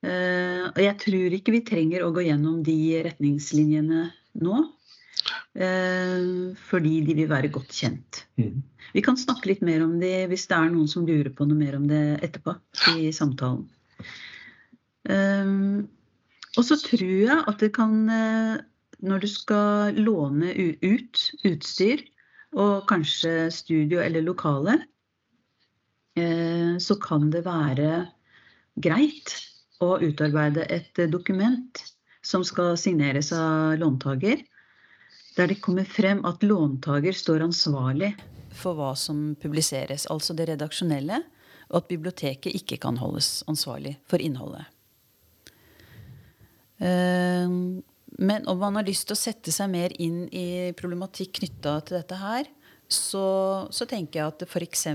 Eh, 0.06 0.64
og 0.72 0.80
jeg 0.82 0.96
tror 1.04 1.36
ikke 1.38 1.54
vi 1.58 1.66
trenger 1.68 2.06
å 2.06 2.14
gå 2.16 2.26
gjennom 2.28 2.62
de 2.66 2.78
retningslinjene 3.10 4.08
nå. 4.42 4.64
Eh, 5.58 6.54
fordi 6.70 6.94
de 7.08 7.16
vil 7.18 7.30
være 7.32 7.52
godt 7.54 7.74
kjent. 7.74 8.24
Mm. 8.40 8.64
Vi 8.96 9.04
kan 9.06 9.20
snakke 9.20 9.52
litt 9.52 9.66
mer 9.66 9.84
om 9.86 9.98
det 10.02 10.28
hvis 10.32 10.48
det 10.50 10.58
er 10.58 10.72
noen 10.74 10.90
som 10.92 11.06
lurer 11.08 11.32
på 11.36 11.48
noe 11.48 11.60
mer 11.60 11.78
om 11.80 11.88
det 11.90 12.20
etterpå 12.26 12.56
i 12.98 13.12
samtalen. 13.16 13.68
Um, 15.08 15.88
og 16.58 16.66
så 16.66 16.76
tror 16.82 17.06
jeg 17.06 17.44
at 17.48 17.62
det 17.62 17.72
kan, 17.76 17.94
eh, 18.10 18.58
når 19.06 19.24
du 19.24 19.28
skal 19.30 19.98
låne 20.02 20.52
ut 20.58 21.22
utstyr, 21.48 22.02
og 22.58 22.88
kanskje 22.90 23.52
studio 23.54 24.00
eller 24.02 24.24
lokale, 24.26 24.80
eh, 26.18 26.78
så 26.82 26.98
kan 27.02 27.30
det 27.30 27.44
være 27.46 28.08
greit 28.82 29.36
å 29.84 29.98
utarbeide 30.02 30.66
et 30.74 30.98
dokument 31.12 31.84
som 32.26 32.44
skal 32.44 32.76
signeres 32.80 33.32
av 33.36 33.78
låntaker, 33.78 34.42
der 35.38 35.52
det 35.52 35.62
kommer 35.62 35.86
frem 35.86 36.24
at 36.26 36.44
låntaker 36.46 37.14
står 37.16 37.46
ansvarlig 37.46 38.16
For 38.58 38.74
hva 38.74 38.96
som 38.98 39.36
publiseres, 39.38 40.08
altså 40.10 40.34
det 40.34 40.48
redaksjonelle, 40.50 41.22
og 41.70 41.76
at 41.82 41.90
biblioteket 41.92 42.56
ikke 42.58 42.80
kan 42.82 42.98
holdes 42.98 43.44
ansvarlig 43.52 43.98
for 44.10 44.24
innholdet. 44.24 44.66
Eh, 46.82 47.54
Men 48.18 48.48
om 48.48 48.58
man 48.58 48.80
har 48.80 48.88
lyst 48.88 49.08
til 49.08 49.14
å 49.14 49.20
sette 49.20 49.52
seg 49.54 49.70
mer 49.70 49.94
inn 50.02 50.26
i 50.34 50.74
problematikk 50.78 51.38
knytta 51.42 51.76
til 51.86 52.00
dette 52.00 52.18
her, 52.18 52.48
så, 52.88 53.68
så 53.70 53.86
tenker 53.86 54.22
jeg 54.22 54.32
at 54.32 54.46
f.eks. 54.48 54.88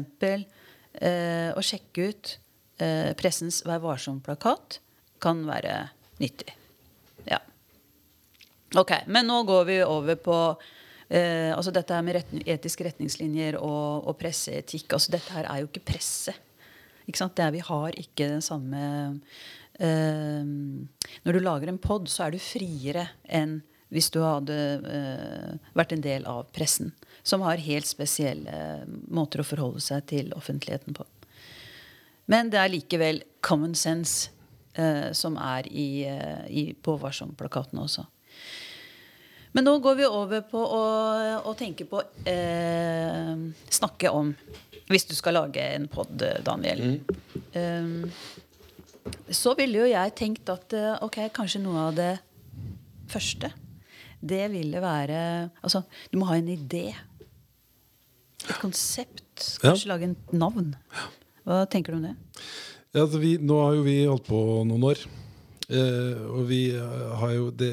Eh, 0.93 1.51
å 1.53 1.63
sjekke 1.65 2.09
ut 2.09 2.33
eh, 2.83 3.13
pressens 3.17 3.63
Vær 3.69 3.83
varsom-plakat 3.85 4.81
kan 5.23 5.45
være 5.47 5.77
nyttig. 6.19 6.57
Ok, 8.79 8.93
men 9.07 9.29
nå 9.29 9.43
går 9.49 9.64
vi 9.69 9.79
over 9.85 10.17
på 10.17 10.37
eh, 11.09 11.50
altså 11.52 11.73
dette 11.75 11.93
her 11.93 12.05
med 12.07 12.17
retning, 12.17 12.45
etiske 12.49 12.87
retningslinjer 12.87 13.59
og, 13.61 14.09
og 14.09 14.17
presseetikk. 14.21 14.95
Altså 14.97 15.12
dette 15.12 15.35
her 15.35 15.49
er 15.50 15.61
jo 15.62 15.69
ikke 15.69 15.85
presse. 15.93 16.35
Ikke 17.05 17.21
sant? 17.21 17.35
Det 17.37 17.45
er, 17.45 17.52
vi 17.52 17.64
har 17.67 17.99
ikke 17.99 18.31
den 18.31 18.45
samme 18.45 18.81
eh, 19.83 20.45
Når 21.26 21.37
du 21.37 21.43
lager 21.43 21.73
en 21.73 21.83
pod, 21.83 22.09
så 22.09 22.26
er 22.26 22.35
du 22.35 22.41
friere 22.43 23.09
enn 23.26 23.61
hvis 23.93 24.09
du 24.14 24.23
hadde 24.25 24.57
eh, 24.88 25.73
vært 25.76 25.93
en 25.93 26.05
del 26.05 26.25
av 26.31 26.47
pressen. 26.57 26.95
Som 27.23 27.45
har 27.45 27.61
helt 27.61 27.87
spesielle 27.87 28.87
måter 29.12 29.43
å 29.43 29.47
forholde 29.47 29.83
seg 29.85 30.07
til 30.09 30.33
offentligheten 30.33 30.97
på. 30.97 31.05
Men 32.33 32.49
det 32.49 32.61
er 32.61 32.73
likevel 32.73 33.21
common 33.45 33.75
sense 33.76 34.31
eh, 34.79 35.11
som 35.12 35.37
er 35.37 35.69
i, 35.69 36.05
eh, 36.09 36.47
i 36.49 36.64
på 36.73 36.97
Varsom-plakaten 37.02 37.83
også. 37.83 38.07
Men 39.52 39.66
nå 39.68 39.76
går 39.85 39.99
vi 39.99 40.09
over 40.09 40.44
på 40.49 40.61
å, 40.61 40.82
å 41.44 41.52
tenke 41.59 41.85
på 41.88 42.00
eh, 42.28 43.32
Snakke 43.68 44.12
om 44.12 44.32
Hvis 44.88 45.04
du 45.09 45.14
skal 45.16 45.37
lage 45.37 45.64
en 45.75 45.88
pod, 45.92 46.25
Daniel. 46.44 47.00
Um, 47.52 48.09
så 49.32 49.54
ville 49.59 49.82
jo 49.82 49.88
jeg 49.90 50.14
tenkt 50.18 50.50
at 50.52 50.75
eh, 50.76 50.94
ok, 51.04 51.25
kanskje 51.35 51.62
noe 51.62 51.88
av 51.88 51.97
det 51.97 52.12
første 53.11 53.50
Det 54.21 54.44
ville 54.52 54.82
være 54.82 55.23
Altså, 55.61 55.82
du 56.12 56.21
må 56.21 56.28
ha 56.30 56.38
en 56.38 56.52
idé. 56.52 56.92
Et 58.42 58.59
konsept. 58.61 59.59
Ja. 59.62 59.73
Kanskje 59.73 59.90
lage 59.90 60.09
en 60.11 60.16
navn. 60.35 60.73
Hva 61.47 61.64
tenker 61.71 61.94
du 61.94 62.00
om 62.00 62.06
det? 62.06 62.14
Ja, 62.92 63.04
altså 63.04 63.21
vi, 63.23 63.37
nå 63.40 63.59
har 63.62 63.76
jo 63.78 63.85
vi 63.87 63.97
holdt 64.04 64.26
på 64.28 64.38
noen 64.68 64.87
år. 64.90 65.02
Eh, 65.73 66.25
og 66.28 66.47
vi 66.50 66.62
eh, 66.76 67.12
har 67.21 67.35
jo 67.37 67.50
det, 67.54 67.71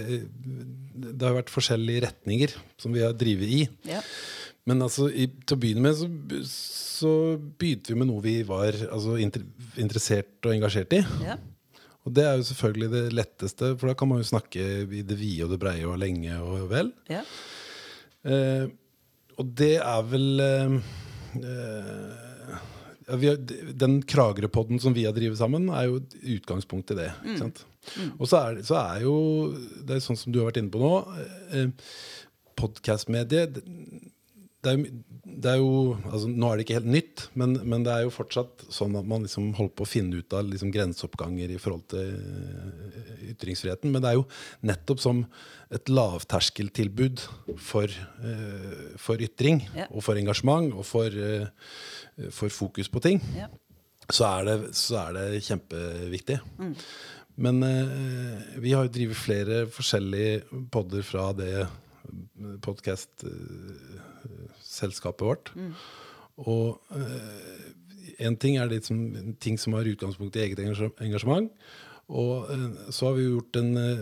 det 0.99 1.25
har 1.25 1.37
vært 1.37 1.53
forskjellige 1.53 2.05
retninger 2.07 2.55
som 2.81 2.95
vi 2.95 3.03
har 3.05 3.15
drevet 3.17 3.55
i. 3.59 3.61
Ja. 3.89 4.01
Men 4.69 4.83
altså, 4.85 5.07
i, 5.09 5.27
til 5.45 5.55
å 5.55 5.61
begynne 5.61 5.85
med 5.87 5.95
så, 5.97 6.09
så 6.49 7.13
begynte 7.37 7.93
vi 7.93 7.99
med 8.01 8.09
noe 8.11 8.23
vi 8.25 8.35
var 8.47 8.75
altså, 8.89 9.15
inter, 9.21 9.45
interessert 9.81 10.45
og 10.45 10.53
engasjert 10.53 10.99
i. 10.99 11.03
Ja. 11.25 11.39
Og 12.07 12.13
det 12.15 12.25
er 12.25 12.37
jo 12.39 12.45
selvfølgelig 12.47 12.89
det 12.93 13.05
letteste, 13.13 13.73
for 13.77 13.91
da 13.91 13.95
kan 13.97 14.09
man 14.09 14.21
jo 14.21 14.29
snakke 14.29 14.67
i 14.85 15.01
det 15.05 15.17
vide 15.19 15.45
og 15.45 15.53
det 15.53 15.59
breie 15.61 15.87
og 15.87 15.99
lenge 16.01 16.37
og 16.41 16.69
vel. 16.71 16.93
ja. 17.11 17.23
Eh, 18.27 18.67
og 19.39 19.51
det 19.55 19.77
er 19.79 19.99
vel 20.03 20.41
eh, 20.43 20.73
eh, 21.39 22.55
ja, 23.07 23.19
vi 23.21 23.29
har, 23.29 23.37
Den 23.79 24.01
Kragerø-podden 24.03 24.81
som 24.83 24.95
vi 24.95 25.05
har 25.07 25.15
drevet 25.15 25.39
sammen, 25.39 25.69
er 25.71 25.87
jo 25.87 26.01
utgangspunktet 26.01 26.35
utgangspunkt 26.35 26.91
i 26.91 26.97
det. 26.99 27.09
Ikke 27.37 27.68
sant? 27.85 28.15
Og 28.19 28.27
så 28.27 28.37
er, 28.49 28.61
så 28.63 28.75
er 28.95 29.01
jo 29.05 29.15
Det 29.85 29.95
er 29.95 29.99
sånn 30.03 30.17
som 30.19 30.31
du 30.33 30.39
har 30.39 30.51
vært 30.51 30.57
inne 30.63 30.71
på 30.73 30.79
nå. 30.83 30.93
Eh, 31.51 31.67
Podkastmediet 32.59 33.53
det, 33.55 33.63
det, 34.63 34.71
er 34.71 34.77
jo- 34.77 35.03
det 35.39 35.51
er 35.53 35.59
jo 35.61 35.95
altså, 36.11 36.27
Nå 36.27 36.49
er 36.51 36.57
det 36.59 36.65
ikke 36.65 36.75
helt 36.81 36.89
nytt, 36.91 37.21
men, 37.39 37.53
men 37.63 37.85
det 37.85 37.93
er 37.93 38.01
jo 38.03 38.11
fortsatt 38.11 38.65
sånn 38.73 38.97
at 38.99 39.05
man 39.07 39.23
liksom 39.23 39.53
holder 39.55 39.75
på 39.79 39.85
å 39.85 39.89
finne 39.89 40.19
ut 40.19 40.33
av 40.35 40.43
liksom, 40.49 40.71
grenseoppganger 40.75 41.53
i 41.55 41.59
forhold 41.61 41.85
til 41.93 42.09
eh, 42.19 43.29
ytringsfriheten. 43.31 43.93
Men 43.93 44.03
det 44.03 44.11
er 44.11 44.17
jo 44.19 44.25
nettopp 44.67 44.99
som 44.99 45.23
et 45.71 45.87
lavterskeltilbud 45.93 47.23
for, 47.61 47.87
eh, 47.87 48.83
for 48.99 49.21
ytring 49.23 49.63
Ja. 49.77 49.87
og 49.91 50.03
for 50.03 50.19
engasjement 50.19 50.73
og 50.75 50.83
for, 50.89 51.07
eh, 51.07 51.47
for 52.35 52.49
fokus 52.51 52.89
på 52.91 52.99
ting, 53.05 53.21
Ja. 53.37 53.47
så 54.11 54.25
er 54.41 54.45
det, 54.49 54.57
så 54.75 54.97
er 55.07 55.13
det 55.13 55.43
kjempeviktig. 55.47 56.39
Men 57.39 57.63
eh, 57.63 58.59
vi 58.59 58.73
har 58.75 58.83
jo 58.85 58.91
drevet 58.95 59.17
flere 59.17 59.67
forskjellige 59.71 60.41
podder 60.73 61.01
fra 61.07 61.33
det 61.37 61.67
podkast-selskapet 62.65 65.23
vårt. 65.23 65.51
Og 66.39 66.79
eh, 66.95 67.59
en 68.27 68.35
ting 68.39 68.57
er 68.59 68.67
liksom, 68.71 68.97
ting 69.39 69.59
som 69.59 69.73
har 69.77 69.85
utgangspunkt 69.87 70.35
i 70.35 70.39
eget 70.47 70.59
engasjement. 70.59 71.51
Og 72.09 72.51
eh, 72.51 72.69
så 72.91 73.05
har 73.07 73.13
vi 73.15 73.23
gjort 73.29 73.55
en 73.61 73.77
eh, 73.77 73.99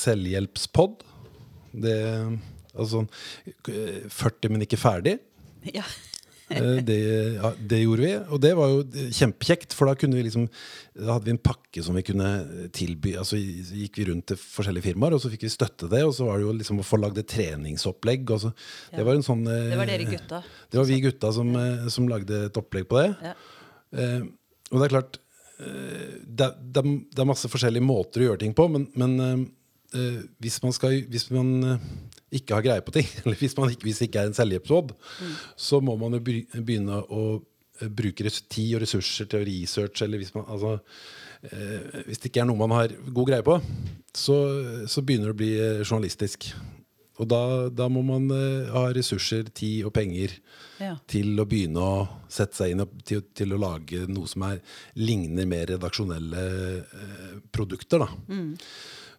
selvhjelpspod. 0.00 0.94
Det 1.72 1.98
Altså 2.72 3.04
eh, 3.68 4.08
40, 4.08 4.48
men 4.48 4.64
ikke 4.64 4.80
ferdig. 4.80 5.20
ja. 5.74 5.84
Eh, 6.58 6.80
Det, 6.84 6.96
ja, 7.38 7.50
det 7.72 7.78
gjorde 7.82 8.02
vi, 8.04 8.12
og 8.34 8.40
det 8.42 8.52
var 8.58 8.68
jo 8.72 8.82
kjempekjekt. 9.16 9.72
For 9.76 9.88
da 9.88 9.94
kunne 9.98 10.18
vi 10.18 10.24
liksom 10.26 10.48
Da 10.92 11.14
hadde 11.14 11.24
vi 11.24 11.32
en 11.34 11.40
pakke 11.40 11.82
som 11.82 11.96
vi 11.96 12.02
kunne 12.04 12.28
tilby. 12.76 13.14
Altså 13.16 13.38
så 13.40 13.78
gikk 13.78 13.96
vi 13.96 14.04
rundt 14.10 14.26
til 14.28 14.36
forskjellige 14.36 14.90
firmaer, 14.90 15.14
og 15.16 15.22
så 15.22 15.30
fikk 15.32 15.46
vi 15.46 15.52
støtte 15.54 15.88
det. 15.88 16.02
Og 16.04 16.12
så 16.16 16.26
var 16.28 16.36
det 16.38 16.44
jo 16.46 16.52
liksom 16.58 16.82
å 16.82 16.84
få 16.86 17.00
lagd 17.00 17.18
et 17.22 17.30
treningsopplegg. 17.32 18.28
Og 18.30 18.40
så, 18.44 18.52
Ja. 18.92 18.98
Det 18.98 19.06
var 19.08 19.14
en 19.16 19.24
sånn 19.26 19.46
eh, 19.48 19.70
Det 19.72 19.78
var 19.80 19.86
dere 19.86 20.04
gutta. 20.10 20.42
Det 20.70 20.78
var 20.80 20.84
vi 20.90 21.00
gutta 21.00 21.32
som, 21.32 21.54
eh, 21.56 21.88
som 21.88 22.08
lagde 22.08 22.44
et 22.46 22.60
opplegg 22.60 22.88
på 22.88 23.00
det. 23.00 23.16
Ja. 23.22 23.34
Eh, 23.96 24.20
og 24.72 24.78
det 24.80 24.84
er 24.86 24.94
klart 24.98 25.18
eh, 25.60 26.20
det, 26.26 26.48
det, 26.72 26.82
det 27.12 27.18
er 27.24 27.28
masse 27.28 27.48
forskjellige 27.48 27.84
måter 27.84 28.20
å 28.22 28.28
gjøre 28.32 28.40
ting 28.44 28.54
på, 28.54 28.68
men, 28.72 28.88
men 28.96 29.46
eh, 29.94 30.18
hvis 30.42 30.58
man, 30.64 30.74
skal, 30.76 30.98
hvis 31.12 31.28
man 31.34 31.52
eh, 31.74 31.86
ikke 32.40 32.56
har 32.58 32.64
greie 32.66 32.84
på 32.84 32.94
ting, 32.96 33.08
eller 33.24 33.38
hvis, 33.40 33.56
man 33.58 33.70
ikke, 33.72 33.86
hvis 33.88 34.02
det 34.02 34.10
ikke 34.10 34.24
er 34.26 34.30
en 34.32 34.38
selvhjelpsråd, 34.38 34.92
så 35.56 35.80
må 35.84 35.96
man 36.00 36.18
jo 36.18 36.22
begynne 36.26 37.00
å 37.08 37.24
eh, 37.80 37.88
bruke 37.88 38.28
tid 38.48 38.76
og 38.78 38.84
ressurser 38.86 39.28
til 39.30 39.42
å 39.42 39.48
researche, 39.48 40.04
eller 40.06 40.22
hvis 40.22 40.34
man 40.36 40.48
altså, 40.48 40.76
eh, 41.42 42.04
Hvis 42.08 42.22
det 42.22 42.30
ikke 42.32 42.44
er 42.44 42.50
noe 42.52 42.60
man 42.66 42.76
har 42.78 42.94
god 43.08 43.32
greie 43.32 43.46
på, 43.46 43.58
så, 44.14 44.36
så 44.88 45.02
begynner 45.02 45.32
det 45.32 45.36
å 45.36 45.42
bli 45.42 45.52
journalistisk. 45.82 46.52
Og 47.20 47.28
da, 47.28 47.68
da 47.68 47.86
må 47.92 48.00
man 48.06 48.24
eh, 48.34 48.70
ha 48.72 48.86
ressurser, 48.96 49.50
tid 49.54 49.84
og 49.88 49.92
penger 49.96 50.38
Ja. 50.82 50.96
til 51.06 51.38
å 51.38 51.44
begynne 51.46 51.78
å 51.78 51.98
sette 52.32 52.56
seg 52.58 52.72
inn 52.72 52.80
og 52.82 52.94
til, 53.06 53.20
til 53.36 53.52
å 53.54 53.58
lage 53.60 54.00
noe 54.10 54.26
som 54.26 54.42
er, 54.48 54.56
ligner 54.98 55.46
mer 55.46 55.68
redaksjonelle 55.70 56.40
eh, 56.80 57.36
produkter. 57.54 58.02
Da. 58.02 58.08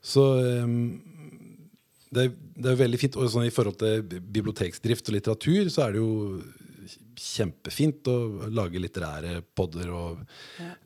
Så 0.03 0.23
eh, 0.43 0.73
det, 2.13 2.27
er- 2.27 2.35
det 2.57 2.73
er 2.73 2.81
veldig 2.83 2.99
fint. 3.01 3.15
Og 3.17 3.31
sånn 3.33 3.47
I 3.47 3.53
forhold 3.55 3.79
til 3.81 4.03
biblioteksdrift 4.19 5.09
og 5.09 5.17
litteratur 5.17 5.71
så 5.73 5.87
er 5.87 5.95
det 5.95 6.03
jo 6.03 6.43
kjempefint 7.23 8.07
å 8.09 8.15
lage 8.51 8.79
litterære 8.81 9.37
podder 9.55 9.91
og 9.93 10.23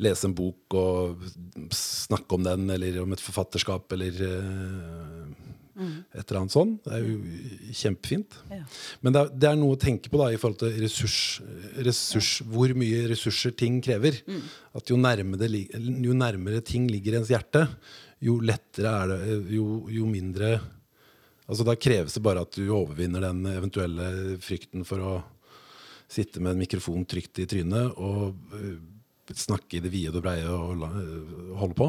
lese 0.04 0.28
en 0.28 0.36
bok 0.38 0.76
og 0.78 1.24
snakke 1.74 2.38
om 2.38 2.44
den, 2.46 2.68
eller 2.76 3.00
om 3.02 3.16
et 3.16 3.24
forfatterskap, 3.24 3.96
eller 3.96 4.20
mm. 4.22 5.96
et 6.12 6.22
eller 6.26 6.42
annet 6.42 6.54
sånn. 6.54 6.76
Det 6.84 6.94
er 6.98 7.06
jo 7.08 7.16
kjempefint. 7.82 8.38
Ja. 8.54 8.60
Men 9.02 9.16
det 9.16 9.24
er, 9.24 9.32
det 9.34 9.50
er 9.50 9.60
noe 9.64 9.78
å 9.78 9.82
tenke 9.82 10.12
på 10.14 10.22
da 10.22 10.30
i 10.36 10.40
forhold 10.42 10.60
til 10.66 10.78
ressurs, 10.84 11.18
ressurs, 11.88 12.34
hvor 12.46 12.76
mye 12.78 13.08
ressurser 13.14 13.56
ting 13.58 13.80
krever. 13.86 14.20
At 14.78 14.92
jo 14.92 15.00
nærmere, 15.02 15.50
jo 15.50 16.18
nærmere 16.18 16.62
ting 16.66 16.92
ligger 16.92 17.22
ens 17.22 17.32
hjerte, 17.34 17.66
jo 18.24 18.40
lettere 18.42 18.92
er 19.04 19.12
det, 19.14 19.38
jo, 19.54 19.86
jo 19.94 20.10
mindre 20.10 20.58
Altså 21.48 21.64
Da 21.64 21.78
kreves 21.80 22.12
det 22.18 22.24
bare 22.26 22.42
at 22.44 22.58
du 22.60 22.66
overvinner 22.76 23.24
den 23.24 23.46
eventuelle 23.48 24.36
frykten 24.44 24.84
for 24.88 25.00
å 25.00 25.14
sitte 26.12 26.42
med 26.44 26.54
en 26.54 26.60
mikrofon 26.60 27.06
trygt 27.08 27.40
i 27.40 27.46
trynet 27.48 27.96
og 27.96 28.36
øh, 28.56 28.76
snakke 29.32 29.78
i 29.78 29.82
det 29.84 29.92
vide 29.92 30.16
og 30.16 30.26
breie 30.26 30.48
og 30.48 30.84
øh, 30.84 31.54
holde 31.60 31.78
på. 31.78 31.88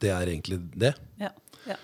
Det 0.00 0.10
er 0.12 0.30
egentlig 0.32 0.58
det. 0.72 0.92
Ja, 1.20 1.30
ja. 1.68 1.76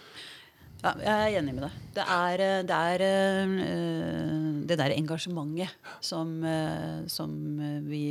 ja, 0.83 0.93
jeg 1.05 1.13
er 1.13 1.39
enig 1.41 1.55
med 1.57 1.65
deg. 1.67 1.79
Det 1.97 2.05
er 2.17 2.45
eh, 2.47 2.57
det, 2.69 2.81
er, 2.95 3.05
eh, 3.07 4.49
det 4.71 4.81
der 4.81 4.97
engasjementet 4.97 5.93
som, 6.05 6.37
eh, 6.45 7.01
som 7.09 7.33
vi, 7.89 8.03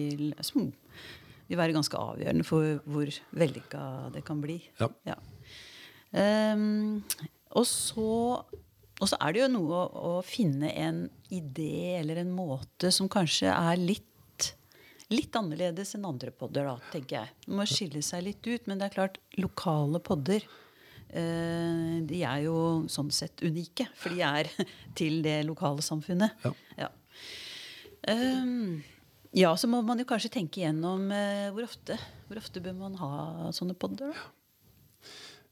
Som 0.41 0.71
vil 1.49 1.59
være 1.59 1.75
ganske 1.75 1.99
avgjørende 1.99 2.45
for 2.47 2.79
hvor 2.89 3.11
vellykka 3.41 3.83
det 4.15 4.23
kan 4.27 4.41
bli. 4.43 4.59
Ja. 4.79 4.89
Ja. 5.09 5.17
Um, 6.09 7.01
og 7.57 7.65
så 7.69 8.09
og 8.99 9.07
så 9.07 9.15
er 9.23 9.33
det 9.33 9.41
jo 9.43 9.49
noe 9.53 9.75
å, 9.77 9.83
å 9.87 10.13
finne 10.25 10.71
en 10.75 11.03
idé 11.31 11.99
eller 12.01 12.19
en 12.19 12.31
måte 12.35 12.91
som 12.91 13.09
kanskje 13.11 13.51
er 13.53 13.79
litt 13.79 14.05
Litt 15.09 15.33
annerledes 15.33 15.95
enn 15.97 16.03
andre 16.05 16.29
podder, 16.29 16.67
da, 16.69 16.89
tenker 16.93 17.15
jeg. 17.15 17.31
Det 17.41 17.55
må 17.57 17.63
skille 17.65 18.01
seg 18.05 18.27
litt 18.27 18.45
ut. 18.45 18.67
Men 18.69 18.77
det 18.77 18.85
er 18.85 18.93
klart, 18.93 19.15
lokale 19.41 19.97
podder 20.05 20.43
uh, 20.45 21.95
de 22.05 22.19
er 22.21 22.43
jo 22.43 22.59
sånn 22.93 23.09
sett 23.09 23.41
unike. 23.41 23.87
For 23.97 24.13
de 24.13 24.21
er 24.21 24.51
til 24.99 25.23
det 25.25 25.39
lokale 25.49 25.81
samfunnet. 25.81 26.45
Ja. 26.45 26.53
Ja. 26.83 26.91
Ehm, 28.13 28.83
ja, 29.37 29.51
så 29.57 29.69
må 29.69 29.81
man 29.85 29.99
jo 30.01 30.07
kanskje 30.09 30.31
tenke 30.39 30.61
igjennom 30.61 31.09
eh, 31.13 31.49
hvor, 31.53 31.67
ofte, 31.67 31.97
hvor 32.27 32.39
ofte 32.41 32.61
bør 32.63 32.77
man 32.79 32.97
ha 33.01 33.11
sånne 33.55 33.75
podder. 33.77 34.13
da? 34.13 34.29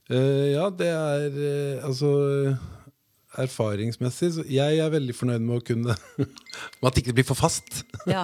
Eh, 0.08 0.56
ja, 0.56 0.70
det 0.72 0.88
er 0.88 1.36
uh, 1.36 1.88
altså 1.90 2.12
Erfaringsmessig 3.44 4.29
så 4.36 4.44
Jeg 4.50 4.79
er 4.82 4.89
veldig 4.94 5.13
fornøyd 5.15 5.44
med 5.46 5.60
å 5.60 5.65
kunne 5.67 5.96
at 6.88 6.96
det 6.96 7.03
ikke 7.03 7.15
blir 7.20 7.27
for 7.27 7.38
fast. 7.39 7.84
Ja. 8.10 8.24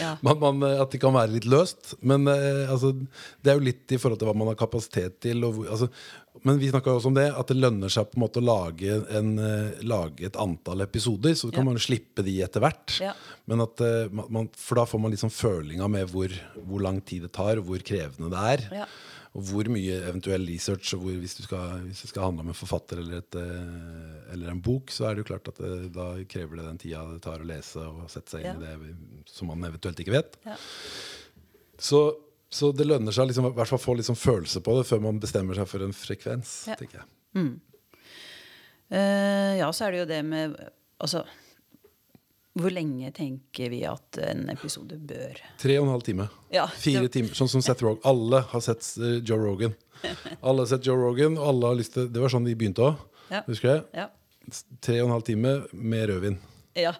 ja. 0.00 0.12
Man, 0.26 0.38
man, 0.42 0.62
at 0.82 0.92
det 0.92 1.00
kan 1.02 1.14
være 1.16 1.32
litt 1.36 1.48
løst. 1.48 1.94
Men 2.06 2.26
eh, 2.30 2.64
altså, 2.72 2.92
det 3.42 3.52
er 3.52 3.58
jo 3.60 3.66
litt 3.68 3.92
i 3.96 3.98
forhold 4.00 4.20
til 4.20 4.28
hva 4.30 4.34
man 4.36 4.50
har 4.52 4.58
kapasitet 4.60 5.18
til. 5.24 5.44
Og, 5.48 5.62
altså, 5.70 5.88
men 6.44 6.58
vi 6.60 6.68
snakka 6.70 6.92
også 6.98 7.08
om 7.10 7.16
det, 7.16 7.26
at 7.32 7.48
det 7.48 7.56
lønner 7.58 7.92
seg 7.92 8.10
på 8.10 8.18
en 8.18 8.24
måte 8.26 8.42
å 8.42 8.46
lage, 8.46 8.98
en, 9.18 9.30
eh, 9.40 9.80
lage 9.88 10.26
et 10.28 10.36
antall 10.42 10.84
episoder. 10.84 11.34
Så 11.38 11.50
kan 11.52 11.64
Ja. 11.64 11.70
man 11.70 11.80
slippe 11.82 12.24
de 12.26 12.36
etter 12.44 12.62
hvert. 12.64 12.96
Ja. 13.02 13.14
Men 13.48 13.64
at, 13.64 13.80
eh, 13.80 14.08
man, 14.12 14.28
man- 14.40 14.50
for 14.56 14.80
da 14.80 14.84
får 14.88 15.00
man 15.06 15.14
liksom 15.16 15.32
følinga 15.32 15.88
med 15.90 16.10
hvor, 16.12 16.32
hvor 16.60 16.82
lang 16.84 17.00
tid 17.00 17.22
det 17.28 17.32
tar, 17.36 17.56
og 17.62 17.70
hvor 17.70 17.82
krevende 17.86 18.30
det 18.34 18.44
er. 18.56 18.86
Og 19.36 19.42
hvor 19.50 19.68
mye 19.68 19.98
eventuell 20.08 20.46
research 20.48 20.94
hvor, 20.96 21.12
hvis, 21.20 21.34
du 21.36 21.42
skal, 21.44 21.82
hvis 21.84 21.98
det 22.06 22.08
skal 22.08 22.24
handle 22.30 22.44
om 22.46 22.52
en 22.52 22.56
forfatter 22.56 23.02
eller, 23.02 23.18
et, 23.20 23.36
eh, 23.36 24.32
eller 24.32 24.52
en 24.54 24.62
bok, 24.64 24.88
så 24.94 25.04
er 25.10 25.14
det 25.18 25.24
jo 25.24 25.28
klart 25.28 25.50
at 25.52 25.60
det, 25.60 25.72
da 25.92 26.06
krever 26.30 26.56
det 26.62 26.64
den 26.70 26.80
tida 26.80 27.02
det 27.10 27.20
tar 27.26 27.44
å 27.44 27.48
lese 27.50 27.84
og 27.84 28.06
sette 28.12 28.32
seg 28.36 28.46
inn 28.48 28.64
Ja. 28.64 28.72
i 28.72 28.78
det 28.94 29.28
som 29.28 29.50
man 29.52 29.66
eventuelt 29.68 30.00
ikke 30.00 30.14
vet. 30.16 30.38
Ja. 30.48 30.56
Så, 31.76 32.00
så 32.48 32.72
det 32.72 32.86
lønner 32.88 33.12
seg 33.12 33.28
liksom, 33.28 33.50
i 33.50 33.54
hvert 33.58 33.68
fall 33.68 33.82
å 33.82 33.84
få 33.84 33.98
liksom 34.00 34.16
følelse 34.16 34.62
på 34.64 34.78
det 34.78 34.86
før 34.88 35.04
man 35.04 35.20
bestemmer 35.20 35.58
seg 35.60 35.68
for 35.68 35.84
en 35.84 35.92
frekvens. 35.96 36.56
Ja. 36.72 36.78
tenker 36.80 37.02
jeg. 37.02 37.08
Eh, 38.88 39.56
ja, 39.60 39.68
så 39.74 39.84
er 39.88 39.92
det 39.92 40.04
jo 40.04 40.10
det 40.14 40.22
med 40.24 40.56
Altså, 40.96 41.26
hvor 42.56 42.72
lenge 42.72 43.10
tenker 43.12 43.68
vi 43.72 43.82
at 43.88 44.18
en 44.24 44.46
episode 44.52 44.96
bør 45.08 45.36
Tre 45.60 45.74
og 45.78 45.86
en 45.86 45.92
halv 45.92 46.04
time. 46.06 46.28
Ja, 46.54 46.66
Fire 46.72 47.02
det- 47.04 47.12
timer, 47.18 47.34
Sånn 47.36 47.50
som 47.52 47.60
Seth 47.64 47.84
Rogan. 47.84 48.00
Alle 48.08 48.40
har 48.52 48.62
sett 48.64 48.86
eh, 48.96 49.18
Joe 49.20 49.38
Rogan. 49.42 49.74
Alle 50.42 50.64
har 50.64 50.70
sett 50.70 50.86
Joe 50.88 50.96
Rogan, 51.00 51.36
og 51.38 51.48
alle 51.50 51.70
har 51.72 51.78
lyst 51.80 51.94
til 51.96 52.08
Det 52.12 52.20
var 52.22 52.32
sånn 52.32 52.44
vi 52.48 52.54
begynte 52.58 52.84
òg. 52.86 53.02
Ja. 53.30 53.42
Husker 53.48 53.72
jeg? 53.74 53.84
Ja. 53.96 54.08
Tre 54.80 55.00
og 55.02 55.08
en 55.08 55.14
halv 55.16 55.24
time 55.26 55.54
med 55.72 56.08
rødvin. 56.08 56.38
ja. 56.78 56.92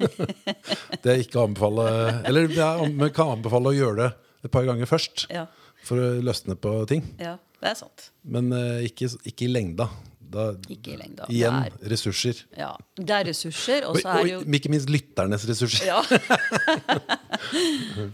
Det 1.02 1.12
er 1.12 1.20
ikke 1.22 1.38
å 1.40 1.46
anbefale 1.46 1.84
Eller 2.28 2.48
vi 2.50 3.10
kan 3.14 3.34
anbefale 3.36 3.70
å 3.70 3.76
gjøre 3.76 3.96
det 4.02 4.10
et 4.48 4.52
par 4.54 4.64
ganger 4.64 4.88
først. 4.88 5.26
Ja. 5.32 5.46
For 5.84 6.00
å 6.00 6.10
løsne 6.24 6.56
på 6.60 6.74
ting. 6.90 7.04
ja. 7.20 7.36
Det 7.60 7.68
er 7.68 7.76
sant. 7.76 8.06
Men 8.24 8.46
uh, 8.56 8.78
ikke, 8.80 9.10
ikke 9.28 9.44
i 9.44 9.50
lengda. 9.52 9.84
Da, 10.30 10.52
Ikke 10.70 10.92
i 10.94 10.98
lengda. 11.00 11.26
Igjen 11.32 11.56
Det 11.64 11.72
er- 11.82 11.90
ressurser. 11.90 12.44
Ja. 12.56 12.68
Det 12.94 13.10
er 13.16 13.24
ressurser, 13.26 13.82
og 13.88 13.96
så 13.98 14.12
er 14.12 14.22
det 14.22 14.30
jo 14.32 14.38
og 14.44 14.54
ikke 14.60 14.70
minst 14.70 14.90
lytternes 14.92 15.42
ressurser. 15.48 15.88
Ja. 15.90 15.98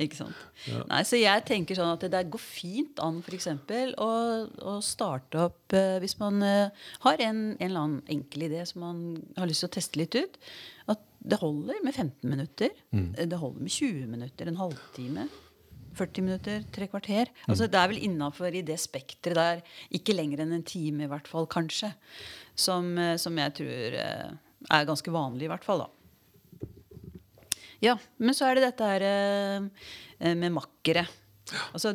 ikke 0.04 0.16
sant. 0.16 0.38
Nei, 0.88 1.02
så 1.06 1.18
jeg 1.20 1.44
tenker 1.49 1.76
sånn 1.78 1.92
at 1.92 2.06
det 2.11 2.23
går 2.32 2.42
fint 2.42 3.00
an 3.04 3.20
f.eks. 3.25 3.49
Å, 4.00 4.08
å 4.73 4.76
starte 4.85 5.44
opp 5.46 5.76
uh, 5.76 5.99
Hvis 6.02 6.16
man 6.18 6.40
uh, 6.42 6.87
har 7.04 7.20
en, 7.23 7.42
en 7.58 7.68
eller 7.68 7.82
annen 7.85 8.02
enkel 8.16 8.46
idé 8.49 8.64
som 8.68 8.82
man 8.87 9.02
har 9.37 9.50
lyst 9.50 9.62
til 9.64 9.70
å 9.70 9.75
teste 9.76 10.00
litt 10.00 10.16
ut. 10.16 10.40
At 10.88 11.02
det 11.26 11.40
holder 11.42 11.82
med 11.85 11.94
15 11.94 12.30
minutter. 12.30 12.73
Mm. 12.94 13.11
Det 13.18 13.40
holder 13.42 13.66
med 13.66 13.76
20 13.76 14.08
minutter. 14.16 14.50
En 14.50 14.62
halvtime. 14.62 15.29
40 15.96 16.24
minutter, 16.26 16.64
tre 16.74 16.88
kvarter. 16.92 17.30
Altså, 17.48 17.68
det 17.70 17.80
er 17.80 17.90
vel 17.92 18.02
innafor 18.04 18.54
i 18.54 18.64
det 18.66 18.78
spekteret 18.82 19.38
der. 19.38 19.62
Ikke 19.96 20.16
lenger 20.16 20.42
enn 20.44 20.54
en 20.56 20.66
time, 20.66 21.06
i 21.06 21.11
hvert 21.11 21.28
fall, 21.30 21.48
kanskje. 21.50 21.92
Som, 22.56 22.94
eh, 23.00 23.16
som 23.20 23.37
jeg 23.40 23.54
tror 23.59 23.96
eh, 24.00 24.35
er 24.76 24.88
ganske 24.88 25.12
vanlig, 25.12 25.46
i 25.46 25.52
hvert 25.52 25.64
fall. 25.66 25.87
da. 25.87 25.90
Ja, 27.85 27.96
men 28.18 28.37
så 28.37 28.48
er 28.48 28.56
det 28.56 28.68
dette 28.70 28.88
her 28.88 29.04
eh, 29.06 30.35
med 30.35 30.54
makkere. 30.56 31.06
Altså, 31.72 31.94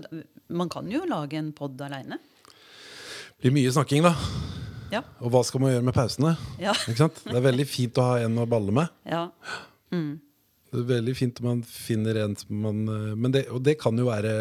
man 0.53 0.69
kan 0.71 0.89
jo 0.91 1.03
lage 1.09 1.39
en 1.39 1.51
pod 1.57 1.79
aleine. 1.81 2.19
Blir 3.41 3.53
mye 3.55 3.71
snakking, 3.73 4.05
da. 4.05 4.15
Ja. 4.91 5.01
Og 5.23 5.31
hva 5.33 5.41
skal 5.47 5.63
man 5.63 5.71
gjøre 5.73 5.87
med 5.87 5.95
pausene? 5.95 6.35
Ja. 6.61 6.73
Ikke 6.85 7.05
sant? 7.05 7.21
Det 7.25 7.37
er 7.37 7.47
veldig 7.47 7.65
fint 7.69 7.97
å 8.01 8.09
ha 8.09 8.19
en 8.25 8.41
å 8.41 8.49
balle 8.49 8.75
med. 8.75 8.99
ja. 9.09 9.29
Det 10.71 10.79
er 10.79 10.87
veldig 10.87 11.15
fint 11.19 11.41
om 11.41 11.49
man 11.49 11.65
finner 11.67 12.21
en 12.21 12.37
som 12.39 12.61
man 12.63 12.85
eh, 12.87 13.31
det, 13.35 13.47
Og 13.51 13.59
det 13.65 13.75
kan 13.81 13.97
jo 13.99 14.07
være 14.07 14.31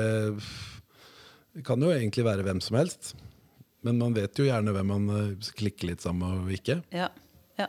Det 1.56 1.64
kan 1.66 1.82
jo 1.82 1.90
egentlig 1.90 2.24
være 2.26 2.46
hvem 2.46 2.60
som 2.62 2.78
helst. 2.78 3.14
Men 3.82 3.98
man 3.98 4.14
vet 4.14 4.38
jo 4.38 4.46
gjerne 4.46 4.74
hvem 4.76 4.92
man 4.92 5.10
eh, 5.16 5.50
klikker 5.58 5.90
litt 5.90 6.04
sammen 6.04 6.22
med 6.22 6.46
og 6.46 6.54
ikke. 6.60 6.82
ja, 6.94 7.10
ja. 7.58 7.68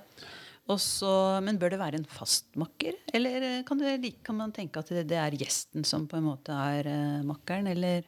Også, 0.71 1.10
men 1.43 1.58
bør 1.60 1.74
det 1.74 1.80
være 1.82 2.00
en 2.00 2.08
fastmakker? 2.08 2.95
Eller 3.17 3.43
eh, 3.47 3.63
kan, 3.67 3.82
det, 3.82 4.13
kan 4.24 4.38
man 4.38 4.54
tenke 4.56 4.80
at 4.80 4.91
det, 4.93 5.08
det 5.10 5.17
er 5.19 5.36
gjesten 5.39 5.84
som 5.88 6.06
på 6.08 6.19
en 6.19 6.28
måte 6.30 6.56
er 6.56 6.88
uh, 6.88 7.26
makkeren? 7.28 7.67
Eller 7.71 8.06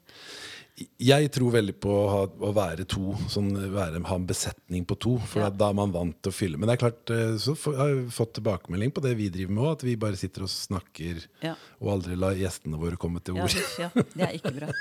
Jeg 0.97 1.27
tror 1.29 1.51
veldig 1.53 1.73
på 1.83 1.91
å, 1.93 2.05
ha, 2.09 2.21
å 2.25 2.49
være 2.55 2.83
to, 2.89 3.11
sånn, 3.29 3.51
være, 3.75 3.99
ha 4.09 4.15
en 4.17 4.23
besetning 4.25 4.87
på 4.89 4.95
to. 4.97 5.11
For 5.29 5.43
Ja. 5.43 5.49
da, 5.53 5.67
er 5.69 5.77
man 5.77 5.91
vant 5.93 6.15
til 6.25 6.31
å 6.31 6.33
fylle. 6.33 6.57
Men 6.57 6.65
det 6.67 6.73
er 6.73 6.81
klart, 6.89 7.11
eh, 7.13 7.35
så 7.37 7.53
har 7.77 7.91
vi 7.93 8.07
fått 8.09 8.33
tilbakemelding 8.39 8.89
på 8.95 9.03
det 9.05 9.11
vi 9.19 9.27
driver 9.29 9.53
med 9.53 9.63
òg, 9.63 9.71
at 9.77 9.83
vi 9.85 9.93
bare 10.01 10.17
sitter 10.17 10.47
og 10.47 10.49
snakker 10.49 11.27
Ja. 11.45 11.53
og 11.79 11.91
aldri 11.93 12.17
lar 12.17 12.33
gjestene 12.33 12.79
våre 12.81 12.97
komme 12.97 13.21
til 13.21 13.37
ord. 13.37 13.53
ja, 13.77 13.89
det 13.93 14.25
er 14.25 14.33
ikke 14.39 14.55
bra. 14.57 14.71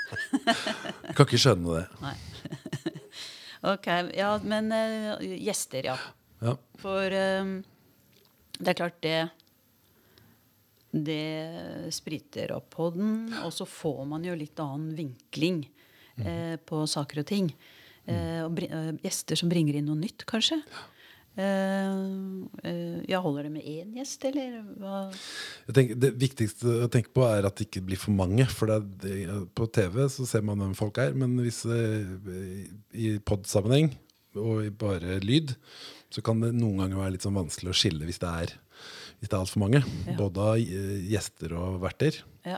Kan 1.15 1.27
ikke 1.29 1.41
skjønne 1.45 1.77
det. 1.77 1.85
Nei. 2.01 2.15
ok, 3.75 3.87
ja, 4.17 4.31
men 4.41 4.71
uh, 4.73 5.21
gjester, 5.21 5.85
ja. 5.93 5.97
Ja. 6.41 6.57
For 6.81 7.05
um, 7.05 7.63
det 8.57 8.73
er 8.73 8.79
klart 8.81 8.97
det 9.05 9.29
Det 10.93 11.89
spriter 11.93 12.51
opp 12.53 12.69
podden, 12.75 13.31
og 13.45 13.53
så 13.53 13.65
får 13.65 14.03
man 14.09 14.25
jo 14.25 14.35
litt 14.37 14.59
annen 14.61 14.91
vinkling 14.97 15.63
eh, 16.21 16.55
på 16.61 16.83
saker 16.89 17.23
og 17.23 17.29
ting. 17.29 17.53
Eh, 18.05 18.41
og 18.43 18.59
eh, 18.65 18.91
gjester 19.05 19.39
som 19.39 19.51
bringer 19.51 19.79
inn 19.79 19.87
noe 19.89 19.99
nytt, 19.99 20.25
kanskje. 20.29 20.59
Eh, 21.33 21.93
eh, 22.69 22.99
ja, 23.09 23.21
holder 23.23 23.47
det 23.47 23.53
med 23.55 23.65
én 23.65 23.95
gjest, 23.97 24.25
eller 24.29 24.59
hva? 24.81 24.99
Jeg 25.69 25.77
tenker, 25.79 26.01
det 26.03 26.11
viktigste 26.21 26.75
å 26.85 26.91
tenke 26.93 27.13
på 27.15 27.25
er 27.25 27.47
at 27.47 27.57
det 27.57 27.69
ikke 27.69 27.85
blir 27.87 28.01
for 28.01 28.13
mange. 28.13 28.45
For 28.51 28.69
det, 28.69 29.15
på 29.57 29.69
TV 29.73 30.03
så 30.13 30.27
ser 30.29 30.45
man 30.45 30.61
hvem 30.61 30.75
folk 30.77 30.99
er, 31.01 31.15
men 31.17 31.35
hvis 31.41 31.63
eh, 31.65 32.67
i 32.93 33.15
pod-sammenheng 33.25 33.93
og 34.37 34.65
i 34.65 34.73
bare 34.73 35.19
lyd, 35.21 35.55
så 36.13 36.21
kan 36.25 36.41
det 36.41 36.53
noen 36.53 36.83
ganger 36.83 36.99
være 36.99 37.15
litt 37.15 37.25
sånn 37.25 37.37
vanskelig 37.37 37.73
å 37.73 37.77
skille 37.77 38.05
hvis 38.05 38.21
det 38.21 38.29
er 38.29 38.53
hvis 39.23 39.31
det 39.31 39.37
er 39.37 39.39
altfor 39.45 39.61
mange. 39.63 39.79
Ja. 40.03 40.17
Både 40.19 40.43
av 40.43 40.59
eh, 40.59 40.95
gjester 41.07 41.53
og 41.55 41.77
verter. 41.79 42.17
Ja. 42.43 42.57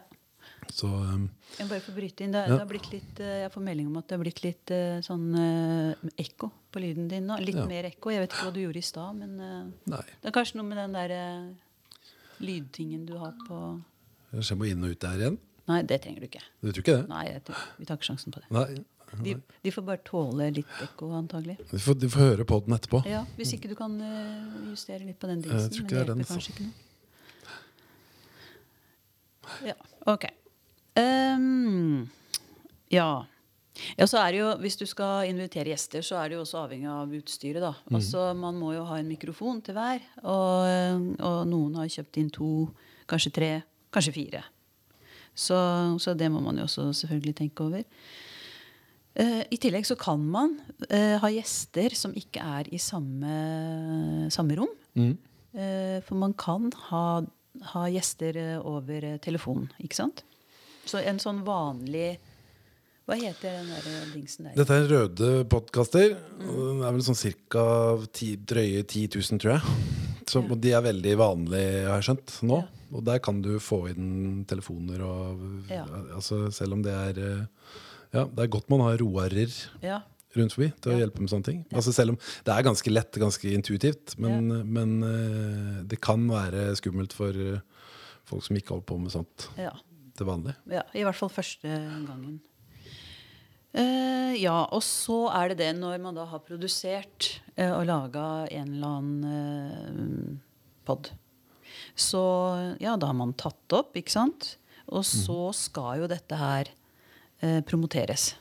Så 0.76 0.90
um, 0.92 1.30
Jeg 1.56 1.70
bare 1.70 1.80
får 1.86 1.96
bryte 1.96 2.26
inn. 2.26 2.34
Det, 2.36 2.42
Ja. 2.44 2.52
det 2.52 2.60
har 2.60 2.68
blitt 2.68 2.88
litt, 2.92 3.20
eh, 3.24 3.36
jeg 3.46 3.52
får 3.54 3.64
melding 3.64 3.88
om 3.88 3.98
at 4.02 4.08
det 4.10 4.18
har 4.18 4.24
blitt 4.26 4.42
litt 4.44 4.72
eh, 4.76 4.98
sånn 5.06 5.28
uh, 5.32 6.10
ekko 6.20 6.50
på 6.74 6.82
lyden 6.84 7.08
din 7.12 7.28
nå. 7.30 7.38
Litt 7.40 7.56
Ja. 7.56 7.64
mer 7.70 7.88
ekko. 7.88 8.12
Jeg 8.12 8.26
vet 8.26 8.34
ikke 8.36 8.48
hva 8.50 8.54
du 8.58 8.60
gjorde 8.60 8.82
i 8.82 8.84
stad, 8.84 9.16
men 9.16 9.40
uh, 9.40 9.70
det 10.20 10.28
er 10.28 10.36
kanskje 10.36 10.60
noe 10.60 10.68
med 10.68 10.78
den 10.82 10.98
der 10.98 11.14
uh, 11.16 11.48
lydtingen 12.44 13.06
du 13.08 13.16
har 13.22 13.32
på 13.48 13.62
Jeg 14.36 14.58
må 14.60 14.68
inn 14.68 14.84
og 14.84 14.92
ut 14.92 15.00
der 15.00 15.16
igjen. 15.24 15.40
Nei, 15.72 15.82
det 15.88 16.02
trenger 16.04 16.20
du 16.20 16.28
ikke. 16.28 16.44
Du 16.62 16.72
tror 16.74 16.84
ikke 16.84 16.98
det? 17.00 17.08
Nei, 17.10 17.24
jeg 17.32 17.44
tror, 17.48 17.64
vi 17.80 17.86
tar 17.88 17.96
ikke 18.02 18.10
sjansen 18.12 18.36
på 18.36 18.44
det. 18.44 18.52
Nei. 18.52 18.68
De, 19.24 19.36
de 19.64 19.72
får 19.72 19.84
bare 19.88 20.04
tåle 20.04 20.50
litt 20.52 20.68
ekko, 20.84 21.08
antagelig. 21.16 21.56
De 21.72 21.80
får, 21.80 21.96
de 22.04 22.10
får 22.12 22.20
høre 22.26 22.44
podden 22.46 22.76
etterpå. 22.76 23.00
Ja, 23.08 23.24
Hvis 23.40 23.54
ikke 23.56 23.72
du 23.72 23.76
kan 23.80 23.96
justere 24.68 25.06
litt 25.08 25.20
på 25.22 25.30
den 25.32 25.40
Jeg 25.40 25.48
dingsen. 25.56 25.72
tror 25.72 25.80
Men 25.80 25.88
ikke 25.88 25.96
det 25.96 26.02
er 26.04 26.10
den, 26.12 26.26
kanskje 26.26 26.36
altså. 26.36 26.52
ikke 26.52 26.68
noe. 26.68 26.82
Ja, 29.72 29.78
ok. 30.12 30.26
Ehm, 31.00 32.08
ja. 32.94 33.26
Ja, 34.00 34.06
så 34.08 34.22
er 34.22 34.32
det 34.32 34.40
jo, 34.40 34.50
Hvis 34.64 34.78
du 34.80 34.86
skal 34.88 35.28
invitere 35.28 35.74
gjester, 35.74 36.04
så 36.06 36.16
er 36.22 36.30
det 36.30 36.38
jo 36.38 36.44
også 36.46 36.62
avhengig 36.64 36.88
av 36.88 37.12
utstyret. 37.12 37.62
da. 37.62 37.74
Mm. 37.90 37.96
Altså, 38.00 38.34
Man 38.34 38.56
må 38.56 38.74
jo 38.74 38.86
ha 38.88 39.00
en 39.00 39.10
mikrofon 39.10 39.62
til 39.62 39.76
hver. 39.76 40.00
Og, 40.24 41.16
og 41.20 41.40
noen 41.48 41.76
har 41.76 41.92
kjøpt 41.92 42.22
inn 42.22 42.30
to, 42.32 42.70
kanskje 43.08 43.34
tre, 43.36 43.52
kanskje 43.92 44.16
fire. 44.16 44.44
Så, 45.36 45.58
så 46.00 46.16
det 46.16 46.32
må 46.32 46.40
man 46.40 46.56
jo 46.56 46.64
også 46.64 46.94
selvfølgelig 46.96 47.36
tenke 47.36 47.66
over. 47.66 47.84
Eh, 49.16 49.44
I 49.52 49.60
tillegg 49.60 49.88
så 49.88 49.96
kan 50.00 50.20
man 50.24 50.58
eh, 50.90 51.16
ha 51.20 51.32
gjester 51.32 51.94
som 51.96 52.16
ikke 52.16 52.40
er 52.44 52.72
i 52.72 52.80
samme, 52.80 54.30
samme 54.32 54.56
rom. 54.60 54.72
Mm. 54.96 55.18
Eh, 55.56 56.00
for 56.04 56.20
man 56.20 56.34
kan 56.40 56.72
ha, 56.90 57.04
ha 57.74 57.84
gjester 57.92 58.40
eh, 58.40 58.58
over 58.60 59.08
eh, 59.08 59.20
telefonen, 59.24 59.70
ikke 59.84 60.00
sant? 60.00 60.24
Så 60.86 61.02
en 61.02 61.20
sånn 61.22 61.44
vanlig 61.46 62.16
Hva 63.06 63.18
heter 63.20 63.60
den 63.60 63.68
der 63.70 64.14
dingsen 64.16 64.48
der? 64.48 64.56
Dette 64.58 64.78
er 64.80 64.88
røde 64.90 65.28
podkaster. 65.50 66.16
Den 66.42 66.80
er 66.82 66.96
vel 66.96 67.04
sånn 67.06 67.20
ca. 67.54 67.66
drøye 68.02 68.82
10 68.82 69.04
000, 69.14 69.42
tror 69.44 69.54
jeg. 69.58 69.76
Så, 70.26 70.42
Ja. 70.42 70.56
De 70.58 70.72
er 70.74 70.82
veldig 70.82 71.12
vanlige, 71.22 71.84
har 71.86 72.02
jeg 72.02 72.08
skjønt, 72.08 72.34
nå. 72.50 72.58
Ja. 72.64 72.82
Og 72.98 73.04
der 73.06 73.20
kan 73.22 73.42
du 73.46 73.60
få 73.62 73.84
inn 73.92 74.44
telefoner 74.50 75.02
og 75.06 75.70
Ja. 75.70 75.86
altså, 76.16 76.52
Selv 76.52 76.74
om 76.74 76.82
det 76.82 76.94
er 76.94 77.20
eh, 77.22 77.46
Ja, 78.14 78.24
det 78.26 78.40
er 78.46 78.48
godt 78.48 78.70
man 78.70 78.80
har 78.82 78.98
roarer 78.98 79.52
Ja, 79.84 80.02
rundt 80.36 80.54
forbi 80.54 80.72
til 80.82 80.94
å 80.94 80.98
hjelpe 80.98 81.20
med 81.22 81.30
sånne 81.30 81.44
ting. 81.46 81.66
Altså 81.74 81.94
selv 81.94 82.10
om 82.16 82.18
Det 82.18 82.54
er 82.56 82.64
ganske 82.64 82.90
lett, 82.92 83.12
ganske 83.22 83.54
intuitivt, 83.54 84.18
men, 84.18 84.50
men 84.66 85.04
eh, 85.04 85.84
det 85.86 86.02
kan 86.02 86.26
være 86.28 86.74
skummelt 86.76 87.14
for 87.14 87.30
eh, 87.30 87.60
folk 88.26 88.42
som 88.44 88.56
ikke 88.58 88.74
holder 88.74 88.90
på 88.90 88.98
med 89.00 89.12
sånt 89.14 89.50
ja, 89.62 89.72
til 90.16 90.30
vanlig. 90.30 90.56
ja. 90.72 90.84
I 90.96 91.04
hvert 91.06 91.18
fall 91.20 91.32
første 91.34 91.70
gangen. 92.08 92.40
Uh, 93.76 94.32
ja, 94.40 94.56
og 94.72 94.80
så 94.88 95.26
er 95.36 95.52
det 95.52 95.60
det 95.60 95.74
når 95.76 96.00
man 96.00 96.16
da 96.16 96.24
har 96.32 96.44
produsert 96.46 97.34
uh, 97.58 97.74
og 97.76 97.84
laga 97.90 98.28
en 98.56 98.70
eller 98.78 98.94
annen 99.02 100.38
uh, 100.38 100.38
pod. 100.88 101.12
Så 102.00 102.22
ja, 102.80 102.96
da 102.96 103.10
har 103.12 103.18
man 103.20 103.36
tatt 103.36 103.76
opp, 103.76 103.92
ikke 104.00 104.14
sant? 104.14 104.54
Og 104.88 105.04
så 105.08 105.50
skal 105.58 106.04
jo 106.04 106.08
dette 106.08 106.40
her 106.40 106.72
uh, 107.44 107.60
promoteres. 107.68 108.36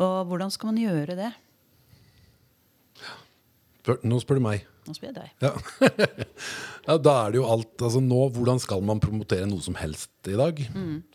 Og 0.00 0.26
hvordan 0.26 0.50
skal 0.50 0.72
man 0.72 0.82
gjøre 0.82 1.18
det? 1.18 1.30
Nå 4.04 4.20
spør 4.22 4.40
du 4.40 4.44
meg. 4.44 4.66
Nå 4.88 4.96
spør 4.96 5.10
jeg 5.10 5.16
deg. 5.16 5.30
Ja. 5.44 5.52
ja, 6.88 6.96
da 6.96 7.14
er 7.22 7.32
det 7.32 7.40
jo 7.40 7.46
alt 7.52 7.84
altså 7.86 8.02
nå, 8.04 8.20
Hvordan 8.34 8.60
skal 8.62 8.82
man 8.86 9.02
promotere 9.02 9.48
noe 9.48 9.62
som 9.64 9.78
helst 9.80 10.10
i 10.28 10.36
dag? 10.38 10.60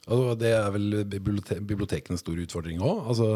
Altså, 0.07 0.37
det 0.41 0.53
er 0.55 0.71
vel 0.75 1.03
bibliote 1.09 1.59
bibliotekenes 1.61 2.25
store 2.25 2.45
utfordring 2.45 2.81
òg. 2.81 3.03
Altså, 3.13 3.29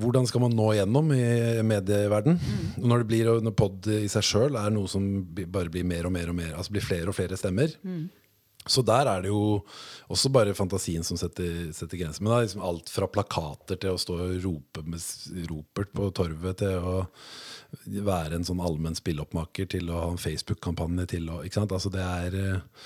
hvordan 0.00 0.26
skal 0.28 0.44
man 0.46 0.54
nå 0.56 0.70
igjennom 0.72 1.10
i 1.12 1.24
medieverden? 1.66 2.38
Mm. 2.40 2.84
Når 2.88 3.02
det 3.02 3.08
blir 3.10 3.32
når 3.44 3.56
pod 3.56 3.88
i 3.92 4.08
seg 4.12 4.24
sjøl 4.24 4.56
er 4.60 4.72
noe 4.72 4.88
som 4.90 5.08
bare 5.44 5.72
blir 5.72 5.84
mer 5.88 6.08
og 6.08 6.14
mer 6.16 6.32
og 6.32 6.38
mer, 6.38 6.54
altså 6.56 6.72
blir 6.76 6.84
flere 6.84 7.12
og 7.12 7.16
flere 7.18 7.40
stemmer. 7.40 7.76
Så 8.66 8.80
der 8.86 9.08
er 9.10 9.24
det 9.24 9.28
jo 9.28 9.60
også 10.12 10.30
bare 10.32 10.54
fantasien 10.56 11.04
som 11.04 11.18
setter, 11.20 11.70
setter 11.76 12.00
grenser. 12.00 12.22
Men 12.22 12.32
det 12.32 12.36
er 12.36 12.46
liksom 12.46 12.64
alt 12.64 12.92
fra 12.92 13.08
plakater 13.12 13.80
til 13.80 13.92
å 13.92 14.00
stå 14.00 14.16
og 14.24 14.38
rope 14.44 14.84
med 14.88 15.48
ropert 15.50 15.92
på 15.92 16.08
torvet, 16.16 16.62
til 16.62 16.78
å 16.80 16.94
være 18.06 18.38
en 18.38 18.46
sånn 18.46 18.62
allmenn 18.64 18.96
spilloppmaker, 18.96 19.68
til 19.74 19.90
å 19.90 20.04
ha 20.06 20.12
en 20.12 20.20
Facebook-kampanje, 20.20 21.08
til 21.16 21.28
å 21.32 21.42
Ikke 21.44 21.60
sant? 21.60 21.74
Altså 21.74 21.92
det 21.92 22.04
er 22.04 22.36
eh, 22.40 22.84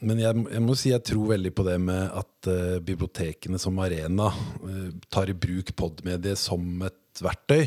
Men 0.00 0.22
jeg, 0.22 0.44
jeg 0.54 0.64
må 0.64 0.76
si 0.78 0.94
jeg 0.94 1.04
tror 1.04 1.34
veldig 1.34 1.52
på 1.52 1.66
det 1.66 1.76
med 1.82 2.06
at 2.16 2.48
uh, 2.48 2.78
bibliotekene 2.80 3.58
som 3.60 3.76
arena 3.84 4.30
uh, 4.32 4.86
tar 5.12 5.28
i 5.28 5.36
bruk 5.36 5.74
podmediet 5.76 6.40
som 6.40 6.64
et 6.86 7.20
verktøy. 7.20 7.66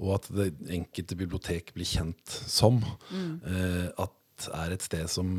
Og 0.00 0.16
at 0.16 0.26
det 0.32 0.48
enkelte 0.72 1.18
bibliotek 1.20 1.70
blir 1.76 1.86
kjent 1.86 2.34
som. 2.48 2.80
eh, 3.46 3.86
at 4.00 4.14
er 4.50 4.74
et 4.74 4.82
sted 4.84 5.08
som, 5.10 5.32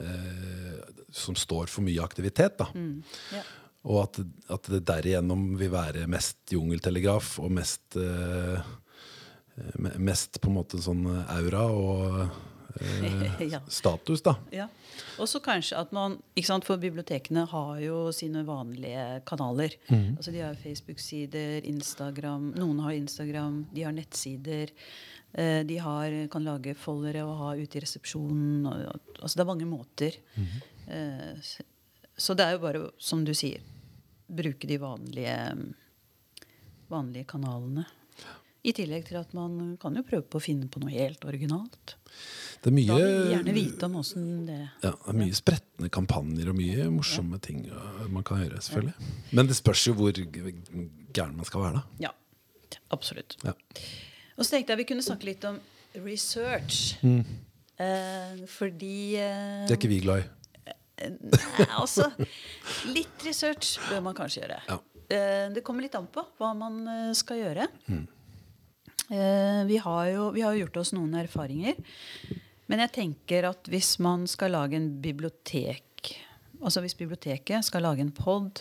eh, 0.00 0.78
som 1.12 1.36
står 1.38 1.70
for 1.72 1.84
mye 1.86 2.02
aktivitet. 2.02 2.58
Da. 2.58 2.68
Ja. 3.32 3.42
Og 3.84 4.04
at, 4.04 4.20
at 4.52 4.68
det 4.70 4.84
derigjennom 4.86 5.56
vil 5.58 5.72
være 5.74 6.06
mest 6.10 6.52
jungeltelegraf 6.54 7.38
og 7.42 7.50
mest 7.58 7.96
eh, 7.98 8.62
Mest 10.00 10.38
på 10.40 10.48
en 10.48 10.54
måte 10.56 10.78
sånn 10.80 11.02
aura 11.28 11.66
og 11.76 12.14
eh, 12.80 13.42
Ja. 13.52 13.58
status, 13.68 14.22
da. 14.24 14.32
Ja. 14.54 14.64
Og 15.20 15.28
så 15.28 15.42
kanskje 15.44 15.76
at 15.76 15.90
man 15.92 16.14
ikke 16.32 16.48
sant, 16.48 16.64
For 16.64 16.80
bibliotekene 16.80 17.44
har 17.50 17.74
jo 17.84 17.98
sine 18.16 18.46
vanlige 18.48 19.20
kanaler. 19.28 19.74
Altså 19.92 20.32
De 20.32 20.40
har 20.40 20.56
Facebook-sider, 20.56 21.66
Instagram 21.68 22.54
Noen 22.56 22.80
har 22.86 22.96
Instagram, 22.96 23.66
de 23.76 23.84
har 23.84 23.92
nettsider. 23.92 24.72
Eh, 25.34 25.62
De 25.64 25.76
har, 25.78 26.16
kan 26.32 26.44
lage 26.44 26.74
foldere 26.76 27.22
og 27.24 27.36
ha 27.38 27.50
ute 27.56 27.76
i 27.78 27.82
resepsjonen. 27.84 28.66
Altså 29.20 29.34
Det 29.36 29.40
er 29.44 29.50
mange 29.52 29.66
måter. 29.68 30.16
Eh, 30.88 31.34
s- 31.40 31.60
Så 32.18 32.34
det 32.36 32.44
er 32.44 32.52
jo 32.52 32.58
bare, 32.60 32.90
som 32.98 33.24
du 33.24 33.32
sier, 33.34 33.60
bruke 34.28 34.66
de 34.68 34.76
vanlige, 34.78 35.36
vanlige 36.92 37.24
kanalene. 37.26 37.84
I 38.64 38.70
tillegg 38.76 39.08
til 39.08 39.16
at 39.18 39.32
man 39.34 39.76
kan 39.82 39.96
jo 39.98 40.04
prøve 40.06 40.22
på 40.30 40.38
å 40.38 40.42
finne 40.44 40.68
på 40.70 40.78
noe 40.78 40.92
helt 40.94 41.24
originalt. 41.26 41.96
Det 42.62 42.70
er 42.70 42.86
Da 42.86 42.94
vil 42.94 43.08
vi 43.26 43.32
gjerne 43.32 43.54
vite 43.56 43.88
om 43.88 43.96
åssen 43.98 44.46
det 44.46 44.58
ja, 44.84 44.92
det 44.92 45.08
er 45.10 45.16
mye 45.18 45.34
spretne 45.34 45.88
kampanjer 45.90 46.48
og 46.52 46.54
mye 46.60 46.84
morsomme 46.94 47.40
ting 47.42 47.64
uh, 47.72 48.06
man 48.12 48.22
kan 48.22 48.38
gjøre. 48.44 48.60
selvfølgelig 48.62 49.32
Men 49.34 49.46
det 49.50 49.56
spørs 49.58 49.82
jo 49.88 49.94
hvor 49.98 50.12
gæren 50.14 51.34
man 51.40 51.44
skal 51.48 51.64
være, 51.64 51.80
da. 51.80 51.82
Ja, 52.06 52.12
absolutt. 52.94 53.34
Ja. 53.42 53.56
Og 54.42 54.46
så 54.48 54.56
tenkte 54.56 54.74
jeg 54.74 54.82
vi 54.82 54.88
kunne 54.90 55.04
snakke 55.06 55.28
litt 55.28 55.44
om 55.46 55.60
research. 56.02 56.96
Eh, 57.78 58.40
fordi 58.50 59.14
eh, 59.22 59.62
Det 59.68 59.76
er 59.76 59.78
ikke 59.78 59.90
vi 59.92 60.00
glad 60.02 60.24
i. 60.24 60.30
Nei, 61.02 61.66
altså 61.74 62.08
Litt 62.94 63.24
research 63.26 63.76
bør 63.88 64.02
man 64.08 64.16
kanskje 64.18 64.42
gjøre. 64.42 64.58
Ja. 64.66 64.80
Eh, 65.14 65.46
det 65.54 65.62
kommer 65.66 65.86
litt 65.86 65.94
an 65.98 66.08
på 66.10 66.24
hva 66.40 66.50
man 66.58 66.82
eh, 66.90 67.12
skal 67.18 67.38
gjøre. 67.38 67.68
Mm. 67.86 68.02
vi, 69.68 69.76
har 69.84 70.04
jo, 70.08 70.28
vi 70.34 70.42
har 70.42 70.54
jo 70.56 70.64
gjort 70.64 70.82
oss 70.82 70.92
noen 70.96 71.14
erfaringer. 71.20 71.78
Men 72.70 72.82
jeg 72.86 72.94
tenker 72.98 73.46
at 73.50 73.70
hvis 73.70 73.94
man 74.02 74.26
skal 74.30 74.54
lage 74.56 74.78
en 74.78 74.90
bibliotek 75.02 75.88
Altså 76.62 76.78
hvis 76.84 76.94
biblioteket 76.94 77.66
skal 77.66 77.82
lage 77.82 78.04
en 78.04 78.12
pod 78.14 78.60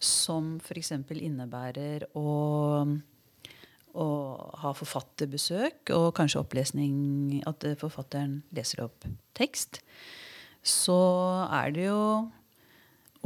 som 0.00 0.58
f.eks. 0.60 0.90
innebærer 1.08 2.04
å, 2.12 2.24
å 3.98 4.08
ha 4.62 4.72
forfatterbesøk 4.76 5.92
og 5.96 6.12
kanskje 6.18 6.42
opplesning 6.42 7.40
At 7.48 7.64
eh, 7.66 7.78
forfatteren 7.78 8.40
leser 8.56 8.84
opp 8.84 9.06
tekst, 9.36 9.80
så 10.62 11.00
er 11.48 11.72
det 11.74 11.86
jo 11.88 12.02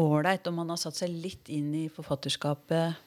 ålreit 0.01 0.47
om 0.51 0.61
man 0.61 0.73
har 0.73 0.81
satt 0.81 0.99
seg 0.99 1.13
litt 1.13 1.51
inn 1.53 1.73
i 1.77 1.85
forfatterskapet. 1.93 3.01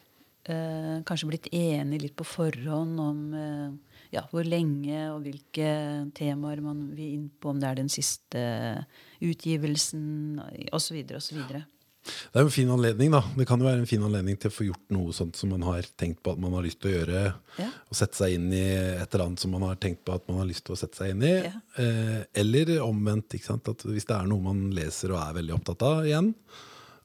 Eh, 0.48 0.94
kanskje 1.08 1.28
blitt 1.28 1.48
enig 1.52 2.02
litt 2.02 2.16
på 2.16 2.24
forhånd 2.24 3.00
om 3.02 3.18
eh, 3.36 3.96
ja, 4.14 4.22
hvor 4.30 4.46
lenge 4.46 5.02
og 5.12 5.26
hvilke 5.26 5.72
temaer 6.16 6.62
man 6.64 6.86
vil 6.96 7.18
inn 7.18 7.26
på, 7.28 7.52
om 7.52 7.60
det 7.60 7.68
er 7.68 7.80
den 7.82 7.92
siste 7.92 8.44
utgivelsen 9.24 10.38
osv. 10.72 11.02
osv. 11.18 11.42
Det 12.08 12.38
er 12.40 12.44
jo 12.44 12.48
en 12.50 12.54
fin 12.54 12.70
anledning, 12.74 13.10
da. 13.14 13.20
Det 13.36 13.46
kan 13.48 13.60
jo 13.60 13.66
være 13.68 13.82
en 13.82 13.88
fin 13.90 14.04
anledning 14.06 14.38
til 14.40 14.50
å 14.50 14.54
få 14.54 14.66
gjort 14.68 14.94
noe 14.94 15.14
sånt 15.16 15.36
som 15.38 15.50
man 15.54 15.64
har 15.66 15.86
tenkt 16.00 16.22
på 16.24 16.32
at 16.34 16.40
man 16.42 16.54
har 16.56 16.64
lyst 16.66 16.80
til 16.82 16.90
å 16.92 16.94
gjøre. 16.98 17.24
Ja. 17.58 17.68
Og 17.90 17.98
sette 17.98 18.20
seg 18.20 18.36
inn 18.38 18.46
i 18.52 18.62
et 18.64 19.08
eller 19.14 19.26
annet 19.26 19.42
som 19.44 19.52
man 19.56 19.66
har 19.68 19.76
tenkt 19.82 20.04
på 20.08 20.14
at 20.16 20.26
man 20.30 20.40
har 20.42 20.48
lyst 20.50 20.64
til 20.68 20.76
å 20.76 20.80
sette 20.80 21.00
seg 21.00 21.14
inn 21.14 21.26
i. 21.26 21.34
Ja. 21.48 21.52
Eh, 21.82 22.22
eller 22.44 22.74
omvendt. 22.84 23.34
hvis 23.38 24.08
det 24.08 24.16
er 24.16 24.26
noe 24.30 24.40
man 24.42 24.70
leser 24.76 25.12
og 25.12 25.20
er 25.22 25.36
veldig 25.40 25.54
opptatt 25.58 25.82
av 25.88 26.06
igjen, 26.06 26.32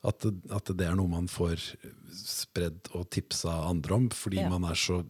at, 0.04 0.24
at 0.52 0.70
det 0.76 0.84
er 0.86 0.96
noe 0.98 1.08
man 1.08 1.28
får 1.32 1.62
spredd 2.14 2.90
og 2.94 3.08
tipsa 3.10 3.54
andre 3.70 3.94
om 3.96 4.04
fordi 4.12 4.36
Ja. 4.42 4.48
man 4.52 4.64
er 4.68 4.76
så 4.78 5.00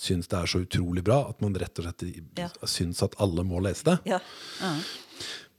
syns 0.00 0.28
det 0.30 0.38
er 0.38 0.48
så 0.50 0.62
utrolig 0.64 1.04
bra 1.04 1.28
at 1.28 1.40
man 1.44 1.54
rett 1.54 1.78
og 1.78 1.86
slett 1.86 2.04
syns 2.68 3.02
at 3.06 3.14
alle 3.22 3.44
må 3.46 3.60
lese 3.62 3.84
det. 3.86 3.98
Ja. 4.10 4.18
Ja. 4.60 4.72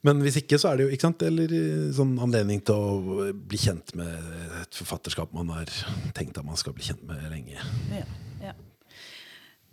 Men 0.08 0.22
hvis 0.26 0.40
ikke, 0.42 0.58
så 0.58 0.72
er 0.72 0.80
det 0.80 0.88
jo 0.88 0.96
ikke 0.96 1.06
sant? 1.06 1.24
Eller 1.26 1.52
eh, 1.54 1.90
sånn 1.94 2.16
anledning 2.24 2.64
til 2.66 2.78
å 2.78 3.32
bli 3.38 3.60
kjent 3.62 3.94
med 3.98 4.32
et 4.62 4.78
forfatterskap 4.78 5.34
man 5.38 5.52
har 5.54 5.70
tenkt 6.18 6.40
at 6.42 6.48
man 6.48 6.58
skal 6.60 6.74
bli 6.78 6.88
kjent 6.88 7.04
med 7.06 7.22
lenge. 7.30 7.62
Ja, 7.94 8.08
ja. 8.42 8.56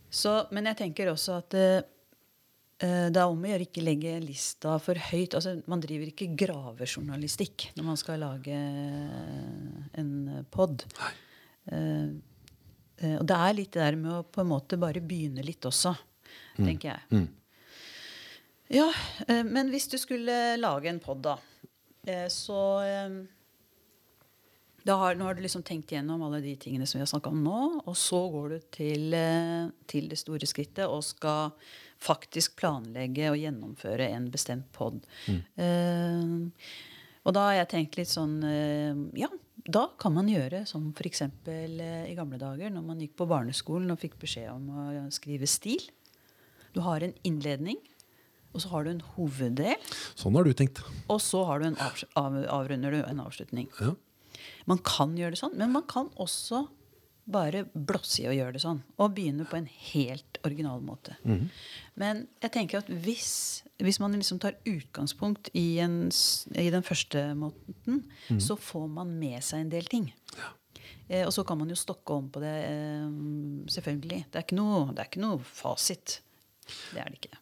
Så, 0.08 0.34
men 0.56 0.68
jeg 0.70 0.78
tenker 0.82 1.10
også 1.12 1.38
at 1.42 1.56
eh, 1.56 1.80
eh, 2.84 3.08
det 3.12 3.20
er 3.20 3.24
om 3.28 3.40
å 3.40 3.50
gjøre 3.52 3.68
ikke 3.68 3.84
legge 3.84 4.14
lista 4.24 4.76
for 4.82 5.00
høyt. 5.10 5.36
Altså, 5.38 5.58
man 5.68 5.82
driver 5.84 6.12
ikke 6.12 6.30
gravejournalistikk 6.44 7.70
når 7.78 7.88
man 7.88 8.00
skal 8.00 8.20
lage 8.24 8.60
en 9.98 10.12
pod. 10.52 10.84
Uh, 11.68 12.16
eh, 13.00 13.16
og 13.18 13.26
det 13.28 13.36
er 13.36 13.56
litt 13.56 13.74
det 13.76 13.84
der 13.84 13.98
med 14.00 14.14
å 14.14 14.22
på 14.24 14.44
en 14.44 14.52
måte 14.52 14.80
bare 14.80 15.04
begynne 15.04 15.44
litt 15.44 15.68
også, 15.68 15.92
tenker 16.56 16.94
jeg. 16.94 17.26
Ja, 18.68 18.90
eh, 19.26 19.44
men 19.44 19.72
hvis 19.72 19.88
du 19.88 19.98
skulle 20.00 20.56
lage 20.60 20.90
en 20.90 21.00
pod, 21.00 21.22
da, 21.24 21.38
eh, 22.06 22.26
så 22.32 22.60
eh, 22.84 23.18
har, 24.88 25.16
nå 25.16 25.24
har 25.24 25.36
du 25.36 25.42
liksom 25.44 25.64
tenkt 25.66 25.92
gjennom 25.92 26.22
alle 26.24 26.40
de 26.44 26.54
tingene 26.60 26.86
som 26.88 26.98
vi 26.98 27.04
har 27.04 27.10
snakka 27.10 27.32
om 27.32 27.42
nå, 27.44 27.62
og 27.84 27.96
så 27.96 28.22
går 28.32 28.54
du 28.54 28.58
til, 28.72 29.16
til 29.88 30.08
det 30.08 30.20
store 30.20 30.48
skrittet 30.48 30.86
og 30.86 31.02
skal 31.04 31.52
faktisk 31.98 32.56
planlegge 32.60 33.32
og 33.32 33.40
gjennomføre 33.40 34.06
en 34.14 34.30
bestemt 34.32 34.70
pod. 34.72 35.02
Eh, 35.28 36.38
og 37.28 37.34
da 37.36 37.44
har 37.50 37.58
jeg 37.58 37.70
tenkt 37.74 37.98
litt 37.98 38.08
sånn 38.08 38.38
uh, 38.40 38.96
Ja, 39.18 39.28
da 39.68 39.84
kan 40.00 40.14
man 40.16 40.30
gjøre 40.32 40.62
som 40.68 40.86
f.eks. 40.94 41.26
Uh, 41.44 42.06
i 42.08 42.16
gamle 42.16 42.40
dager, 42.40 42.72
når 42.72 42.86
man 42.86 43.02
gikk 43.02 43.18
på 43.20 43.28
barneskolen 43.28 43.92
og 43.92 44.00
fikk 44.00 44.16
beskjed 44.22 44.48
om 44.54 44.70
å 44.72 45.04
skrive 45.12 45.48
stil. 45.50 45.84
Du 46.72 46.80
har 46.86 47.04
en 47.04 47.12
innledning, 47.28 47.76
og 48.54 48.62
så 48.64 48.70
har 48.72 48.84
du 48.86 48.90
en 48.94 49.02
hoveddel, 49.14 49.76
Sånn 50.18 50.34
har 50.38 50.44
du 50.48 50.52
tenkt. 50.56 50.80
og 51.08 51.20
så 51.20 51.44
har 51.46 51.60
du 51.60 51.66
en 51.68 51.76
avs 51.84 52.04
av, 52.16 52.34
avrunder 52.48 52.90
du 52.96 53.02
en 53.04 53.20
avslutning. 53.24 53.68
Ja. 53.80 53.94
Man 54.66 54.78
kan 54.84 55.14
gjøre 55.16 55.34
det 55.36 55.40
sånn, 55.42 55.56
men 55.58 55.72
man 55.72 55.84
kan 55.88 56.10
også 56.16 56.66
bare 57.28 57.66
blåse 57.76 58.22
i 58.22 58.28
å 58.30 58.32
gjøre 58.32 58.54
det 58.56 58.62
sånn. 58.62 58.78
Og 58.96 59.12
begynne 59.16 59.44
på 59.44 59.58
en 59.58 59.66
helt 59.92 60.38
original 60.48 60.80
måte. 60.80 61.16
Men 62.00 62.22
jeg 62.40 62.52
tenker 62.54 62.78
at 62.80 62.88
hvis, 62.88 63.64
hvis 63.84 63.98
man 64.00 64.16
liksom 64.16 64.40
tar 64.40 64.56
utgangspunkt 64.64 65.50
i, 65.52 65.78
en, 65.84 66.06
i 66.56 66.70
den 66.72 66.86
første 66.86 67.26
måten, 67.36 68.06
så 68.40 68.56
får 68.56 68.86
man 68.88 69.12
med 69.20 69.44
seg 69.44 69.66
en 69.66 69.74
del 69.74 69.84
ting. 69.92 70.08
Eh, 71.08 71.24
og 71.26 71.32
så 71.36 71.44
kan 71.48 71.56
man 71.60 71.68
jo 71.72 71.76
stokke 71.76 72.16
om 72.16 72.30
på 72.32 72.40
det, 72.40 72.54
eh, 72.68 73.04
selvfølgelig. 73.76 74.22
Det 74.32 74.40
er, 74.40 74.44
ikke 74.48 74.56
noe, 74.60 74.86
det 74.94 75.04
er 75.04 75.10
ikke 75.12 75.24
noe 75.24 75.38
fasit. 75.44 76.18
Det 76.94 77.00
er 77.00 77.12
det 77.12 77.20
ikke. 77.22 77.38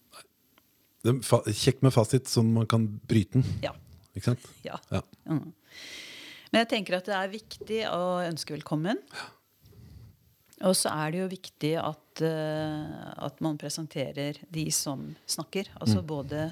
Kjekt 1.06 1.84
med 1.86 1.94
fasit, 1.94 2.28
sånn 2.30 2.52
man 2.56 2.68
kan 2.70 2.86
bryte 3.08 3.38
den. 3.38 3.46
Ja. 3.64 3.72
Ikke 4.16 4.32
sant? 4.32 4.44
ja. 4.64 4.78
Ja. 4.90 5.02
Mm. 5.28 5.52
Men 6.52 6.62
jeg 6.62 6.70
tenker 6.70 6.98
at 6.98 7.08
det 7.08 7.16
er 7.16 7.32
viktig 7.32 7.80
å 7.90 8.02
ønske 8.24 8.54
velkommen. 8.54 9.00
Og 10.64 10.72
så 10.78 10.88
er 10.88 11.12
det 11.12 11.18
jo 11.20 11.26
viktig 11.28 11.72
at, 11.76 12.22
uh, 12.24 13.10
at 13.26 13.42
man 13.44 13.58
presenterer 13.60 14.38
de 14.48 14.64
som 14.72 15.02
snakker. 15.28 15.68
Altså 15.76 16.00
både 16.06 16.48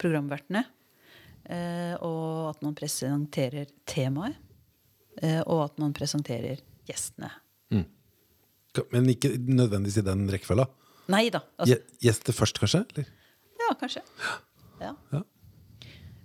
programvertene, 0.00 0.64
uh, 1.46 1.94
og 2.02 2.50
at 2.50 2.64
man 2.66 2.74
presenterer 2.78 3.70
temaet. 3.86 4.40
Uh, 5.22 5.40
og 5.46 5.62
at 5.68 5.78
man 5.80 5.94
presenterer 5.96 6.58
gjestene. 6.88 7.30
Mm. 7.72 7.86
Men 8.92 9.06
ikke 9.14 9.30
nødvendigvis 9.38 10.02
i 10.02 10.04
den 10.04 10.26
rekkefølga. 10.32 10.66
Nei 11.14 11.28
da. 11.32 11.40
Altså, 11.56 11.78
Gjester 12.02 12.34
først, 12.36 12.58
kanskje? 12.60 12.82
Eller? 12.90 13.06
Ja, 13.68 13.74
kanskje. 13.80 14.04
Ja. 14.80 14.94
Ja. 15.12 15.22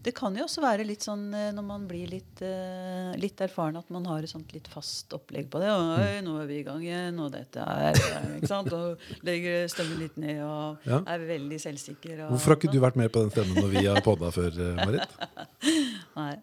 Det 0.01 0.15
kan 0.17 0.33
jo 0.33 0.47
også 0.47 0.63
være 0.63 0.85
litt 0.87 1.03
sånn 1.05 1.27
eh, 1.37 1.51
når 1.53 1.65
man 1.65 1.83
blir 1.89 2.09
litt, 2.09 2.39
eh, 2.41 3.11
litt 3.21 3.41
erfaren, 3.45 3.77
at 3.77 3.89
man 3.93 4.07
har 4.09 4.25
et 4.25 4.31
sånt 4.31 4.49
litt 4.55 4.65
fast 4.71 5.13
opplegg 5.13 5.45
på 5.53 5.61
det. 5.61 5.69
Oi, 5.69 6.23
nå 6.25 6.39
er 6.41 6.47
vi 6.49 6.57
i 6.57 6.65
gang 6.65 6.81
igjen, 6.81 7.19
og 7.21 7.29
dette 7.35 7.61
er 7.61 7.93
eh, 7.93 8.31
ikke 8.39 8.49
sant? 8.49 8.73
Og 8.73 9.21
legger 9.27 9.69
stemmen 9.69 10.01
litt 10.01 10.17
ned 10.21 10.41
og 10.41 10.89
Ja. 10.89 11.03
er 11.05 11.27
veldig 11.29 11.61
selvsikker. 11.61 12.23
Og, 12.25 12.33
Hvorfor 12.33 12.55
har 12.55 12.59
ikke 12.61 12.73
du 12.73 12.79
vært 12.81 12.97
med 12.97 13.13
på 13.13 13.21
den 13.21 13.33
stemmen 13.35 13.61
når 13.61 13.75
vi 13.75 13.85
har 13.85 14.01
podda 14.05 14.33
før, 14.33 14.57
Marit? 14.81 15.17
Nei. 16.17 16.33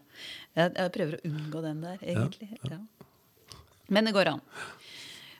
Jeg, 0.55 0.75
jeg 0.79 0.95
prøver 0.95 1.19
å 1.19 1.23
unngå 1.33 1.63
den 1.67 1.83
der, 1.83 1.99
egentlig. 2.15 2.53
Ja. 2.71 2.79
Men 3.91 4.07
det 4.07 4.15
går 4.15 4.37
an. 4.37 4.45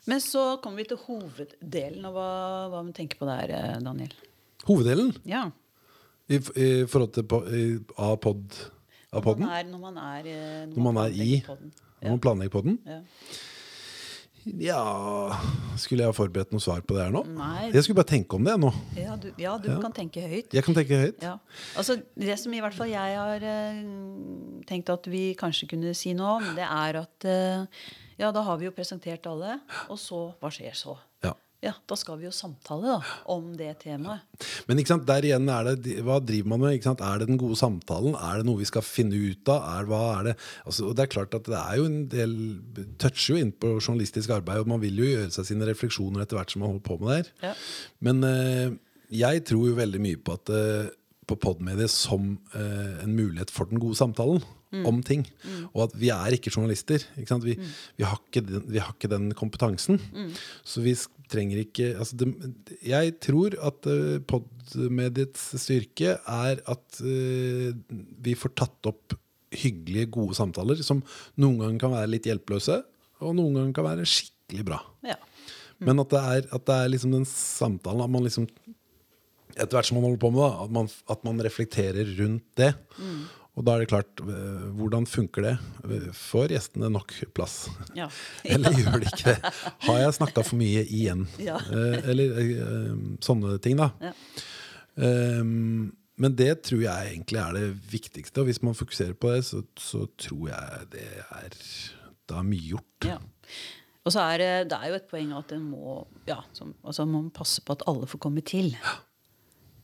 Men 0.09 0.19
så 0.25 0.57
kommer 0.59 0.81
vi 0.81 0.89
til 0.89 0.97
hoveddelen 1.03 2.07
Og 2.07 2.15
hva, 2.15 2.29
hva 2.71 2.79
tenker 2.97 3.19
på 3.19 3.27
der, 3.29 3.79
Daniel. 3.85 4.11
Hoveddelen 4.67 5.13
Ja. 5.25 5.45
i, 6.29 6.35
i 6.35 6.69
forhold 6.89 7.13
til 7.13 7.23
po, 7.23 7.43
i, 7.47 7.79
av 7.97 8.17
pod, 8.21 8.43
av 9.13 9.21
Når 9.21 9.27
podden? 9.27 9.45
man 9.45 9.53
er, 9.59 9.63
når 9.71 9.79
man 9.85 9.97
er, 9.97 10.27
eh, 10.27 10.65
Når 10.73 10.83
man 10.89 10.97
er 11.05 11.09
i 11.15 11.43
podden. 11.45 11.71
Når 12.01 12.09
man 12.15 12.19
planlegger 12.25 12.51
podden? 12.59 12.79
Ja. 12.87 12.99
Ja 14.59 14.81
Skulle 15.77 16.05
jeg 16.05 16.09
ha 16.09 16.15
forberedt 16.15 16.53
noe 16.55 16.63
svar 16.63 16.79
på 16.87 16.95
det 16.95 17.03
her 17.05 17.11
nå? 17.13 17.21
Nei. 17.35 17.69
Jeg 17.73 17.83
skulle 17.85 17.99
bare 17.99 18.09
tenke 18.13 18.37
om 18.37 18.45
det 18.47 18.55
nå. 18.61 18.69
Ja, 18.97 19.15
du, 19.19 19.27
ja, 19.37 19.57
du 19.61 19.67
Ja. 19.69 19.79
kan 19.83 19.93
tenke 19.95 20.23
høyt. 20.23 20.53
Jeg 20.55 20.63
kan 20.65 20.75
tenke 20.77 20.97
høyt. 20.99 21.21
Ja. 21.21 21.33
Altså, 21.77 21.97
det 22.17 22.37
som 22.39 22.53
i 22.55 22.61
hvert 22.63 22.73
fall 22.73 22.89
jeg 22.89 23.17
har 23.19 23.43
uh, 23.43 24.61
tenkt 24.67 24.89
at 24.89 25.05
vi 25.11 25.33
kanskje 25.39 25.67
kunne 25.73 25.93
si 25.95 26.13
noe 26.17 26.37
om, 26.39 26.47
det 26.55 26.65
er 26.65 26.99
at 27.03 27.27
uh, 27.27 27.83
ja, 28.19 28.31
da 28.35 28.41
har 28.47 28.57
vi 28.59 28.65
jo 28.69 28.71
presentert 28.75 29.27
alle, 29.29 29.59
og 29.89 29.99
så 29.99 30.23
hva 30.41 30.49
skjer 30.51 30.75
så? 30.75 30.95
Ja. 31.65 31.73
Da 31.89 31.95
skal 31.99 32.19
vi 32.19 32.27
jo 32.27 32.31
samtale 32.35 32.93
da, 32.93 33.15
om 33.31 33.51
det 33.59 33.73
temaet. 33.83 34.23
Men 34.69 34.79
sant, 34.87 35.05
der 35.07 35.25
igjen 35.27 35.49
er 35.51 35.71
det 35.75 35.97
hva 36.07 36.19
driver 36.23 36.53
man 36.53 36.63
med? 36.63 36.85
Er 36.87 37.19
det 37.19 37.27
den 37.27 37.39
gode 37.41 37.57
samtalen? 37.59 38.15
Er 38.15 38.39
det 38.39 38.47
noe 38.47 38.61
vi 38.61 38.67
skal 38.69 38.85
finne 38.85 39.19
ut 39.19 39.51
av? 39.51 39.65
Er, 39.73 39.89
hva 39.89 40.01
er 40.13 40.29
det? 40.29 40.35
Altså, 40.63 40.87
og 40.87 40.95
det 40.95 41.05
er 41.05 41.13
klart 41.15 41.35
at 41.35 41.49
det 41.49 41.59
er 41.59 41.81
jo 41.81 41.87
en 41.89 42.03
del 42.11 42.35
toucher 43.01 43.35
jo 43.35 43.41
inn 43.43 43.51
på 43.51 43.73
journalistisk 43.77 44.31
arbeid, 44.37 44.63
og 44.63 44.71
man 44.71 44.83
vil 44.83 45.01
jo 45.03 45.09
gjøre 45.09 45.33
seg 45.35 45.49
sine 45.51 45.67
refleksjoner 45.67 46.23
etter 46.23 46.39
hvert 46.39 46.53
som 46.53 46.63
man 46.63 46.73
holder 46.73 46.87
på 46.87 46.99
med 47.01 47.11
det 47.11 47.17
her. 47.19 47.33
Ja. 47.49 47.55
Men 48.07 48.23
eh, 48.29 48.77
jeg 49.19 49.43
tror 49.49 49.67
jo 49.67 49.79
veldig 49.79 50.03
mye 50.05 50.21
på 50.23 50.37
at 50.39 50.53
eh, 50.55 50.93
på 51.29 51.37
podmediet 51.43 51.91
som 51.93 52.37
eh, 52.57 53.03
en 53.03 53.13
mulighet 53.17 53.51
for 53.53 53.69
den 53.69 53.81
gode 53.81 53.99
samtalen 53.99 54.41
om 54.85 54.99
ting. 55.05 55.25
Og 55.73 55.87
at 55.87 55.95
vi 55.99 56.11
er 56.13 56.35
ikke 56.35 56.51
journalister. 56.53 57.03
Ikke? 57.19 57.39
Vi, 57.45 57.55
vi, 57.97 58.05
har 58.05 58.19
ikke 58.19 58.43
den, 58.45 58.65
vi 58.69 58.81
har 58.81 58.91
ikke 58.93 59.11
den 59.11 59.31
kompetansen. 59.37 59.99
Så 60.63 60.83
vi 60.85 60.95
trenger 61.29 61.61
ikke 61.61 61.91
altså 61.93 62.17
det, 62.17 62.29
Jeg 62.85 63.15
tror 63.21 63.53
at 63.69 63.89
uh, 63.89 64.17
podmediets 64.29 65.51
styrke 65.61 66.15
er 66.17 66.61
at 66.65 67.01
uh, 67.05 67.69
vi 68.25 68.37
får 68.37 68.55
tatt 68.57 68.89
opp 68.89 69.17
hyggelige, 69.49 70.11
gode 70.13 70.37
samtaler 70.37 70.81
som 70.85 71.01
noen 71.41 71.57
ganger 71.61 71.79
kan 71.81 71.93
være 71.95 72.11
litt 72.13 72.27
hjelpeløse, 72.29 72.81
og 73.25 73.33
noen 73.37 73.57
ganger 73.57 73.77
kan 73.77 73.87
være 73.87 74.09
skikkelig 74.09 74.65
bra. 74.67 74.83
Ja. 75.07 75.17
Men 75.85 76.01
at 76.03 76.11
det 76.13 76.19
er, 76.21 76.49
at 76.53 76.67
det 76.67 76.75
er 76.75 76.91
liksom 76.91 77.13
den 77.13 77.25
samtalen 77.29 78.03
At 78.03 78.11
man 78.11 78.25
liksom 78.25 78.49
Etter 79.55 79.77
hvert 79.77 79.87
som 79.87 79.95
man 79.95 80.05
holder 80.05 80.19
på 80.21 80.29
med 80.33 80.41
det, 80.43 80.49
at 80.63 80.73
man, 80.75 80.89
at 81.15 81.23
man 81.25 81.39
reflekterer 81.43 82.09
rundt 82.19 82.43
det. 82.59 82.69
Og 83.57 83.65
da 83.67 83.75
er 83.75 83.83
det 83.83 83.89
klart, 83.91 84.21
eh, 84.23 84.65
hvordan 84.77 85.07
funker 85.09 85.43
det? 85.43 85.53
Får 86.15 86.53
gjestene 86.53 86.91
nok 86.93 87.11
plass? 87.35 87.67
Ja. 87.97 88.07
Eller 88.47 88.77
gjør 88.77 89.01
de 89.01 89.09
ikke 89.09 89.33
det? 89.33 89.53
Har 89.87 90.01
jeg 90.03 90.17
snakka 90.19 90.45
for 90.47 90.59
mye 90.61 90.85
igjen? 90.85 91.25
Ja. 91.43 91.57
Eh, 91.67 92.11
Eller 92.13 92.37
eh, 92.43 92.93
sånne 93.25 93.57
ting, 93.63 93.79
da. 93.81 93.91
Ja. 94.03 94.13
Um, 94.99 95.91
men 96.19 96.33
det 96.35 96.65
tror 96.67 96.81
jeg 96.83 97.11
egentlig 97.13 97.39
er 97.39 97.55
det 97.55 97.67
viktigste. 97.91 98.41
Og 98.41 98.49
hvis 98.49 98.61
man 98.63 98.75
fokuserer 98.75 99.15
på 99.15 99.31
det, 99.31 99.45
så, 99.47 99.61
så 99.79 100.03
tror 100.19 100.49
jeg 100.51 100.89
det 100.95 101.07
er 101.23 101.55
det 102.29 102.37
er 102.37 102.45
mye 102.45 102.71
gjort. 102.75 103.07
Ja. 103.09 103.17
Og 104.07 104.13
så 104.15 104.23
er 104.31 104.41
det, 104.41 104.51
det 104.71 104.77
er 104.79 104.91
jo 104.91 104.97
et 104.99 105.07
poeng 105.09 105.31
at 105.37 105.51
en 105.53 105.65
må, 105.71 105.99
ja, 106.29 106.39
som, 106.55 106.71
altså 106.83 107.05
man 107.05 107.27
må 107.27 107.35
passe 107.35 107.63
på 107.65 107.75
at 107.75 107.83
alle 107.89 108.07
får 108.09 108.21
komme 108.23 108.43
til. 108.45 108.71
Eh, 108.77 108.99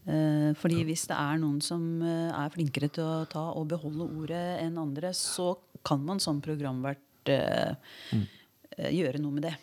fordi 0.06 0.84
hvis 0.86 1.08
det 1.10 1.16
er 1.18 1.40
noen 1.42 1.58
som 1.64 1.82
eh, 2.04 2.30
er 2.30 2.52
flinkere 2.54 2.90
til 2.94 3.02
å 3.02 3.26
ta 3.30 3.48
og 3.58 3.66
beholde 3.72 4.06
ordet 4.06 4.44
enn 4.62 4.78
andre, 4.78 5.10
så 5.16 5.54
kan 5.86 6.02
man 6.06 6.22
som 6.22 6.38
programvert 6.44 7.32
eh, 7.32 7.74
eh, 8.14 8.90
gjøre 8.94 9.22
noe 9.22 9.38
med 9.38 9.48
det. 9.48 9.56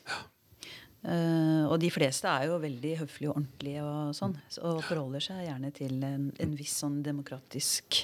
Uh, 1.03 1.67
og 1.67 1.81
de 1.83 1.89
fleste 1.91 2.31
er 2.31 2.47
jo 2.47 2.61
veldig 2.63 2.93
høflige 3.01 3.27
og 3.27 3.33
ordentlige 3.35 3.81
og 3.83 4.13
sånn, 4.15 4.37
og 4.63 4.77
forholder 4.87 5.25
seg 5.25 5.41
gjerne 5.43 5.71
til 5.75 5.97
en, 6.07 6.29
en 6.39 6.53
viss 6.55 6.77
sånn 6.79 7.01
demokratisk 7.03 7.97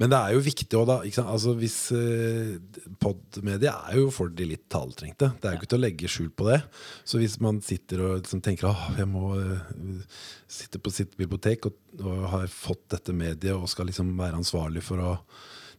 Men 0.00 0.12
det 0.12 0.18
er 0.20 0.34
jo 0.36 0.42
viktig 0.44 0.78
òg, 0.78 0.86
da. 0.88 0.96
Altså, 1.24 1.54
hvis 1.58 1.76
uh, 1.92 2.56
Podmedia 3.02 3.74
er 3.90 3.98
jo 4.00 4.08
for 4.14 4.32
de 4.32 4.46
litt 4.52 4.66
taletrengte. 4.72 5.32
Det 5.40 5.48
er 5.50 5.56
jo 5.56 5.60
ikke 5.60 5.70
til 5.74 5.80
å 5.80 5.84
legge 5.84 6.10
skjul 6.10 6.30
på 6.36 6.48
det. 6.50 6.60
Så 7.04 7.20
hvis 7.22 7.38
man 7.42 7.60
sitter 7.64 8.04
og 8.06 8.18
liksom 8.22 8.42
tenker 8.46 8.70
at 8.72 9.00
jeg 9.02 9.10
må 9.10 9.34
uh, 9.36 10.02
sitte 10.50 10.80
på 10.82 10.92
sitt 10.94 11.16
bibliotek 11.20 11.70
og, 11.70 11.78
og 12.02 12.26
har 12.34 12.50
fått 12.52 12.86
dette 12.96 13.14
mediet 13.16 13.54
og 13.56 13.68
skal 13.70 13.90
liksom 13.90 14.14
være 14.20 14.40
ansvarlig 14.40 14.84
for 14.86 15.04
å 15.04 15.14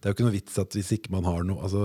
det 0.02 0.08
er 0.08 0.10
jo 0.10 0.16
ikke 0.16 0.24
noe 0.26 0.34
vits 0.34 0.56
at 0.58 0.74
hvis 0.74 0.88
ikke 0.96 1.12
man 1.14 1.26
har 1.30 1.44
noe 1.46 1.62
altså, 1.62 1.84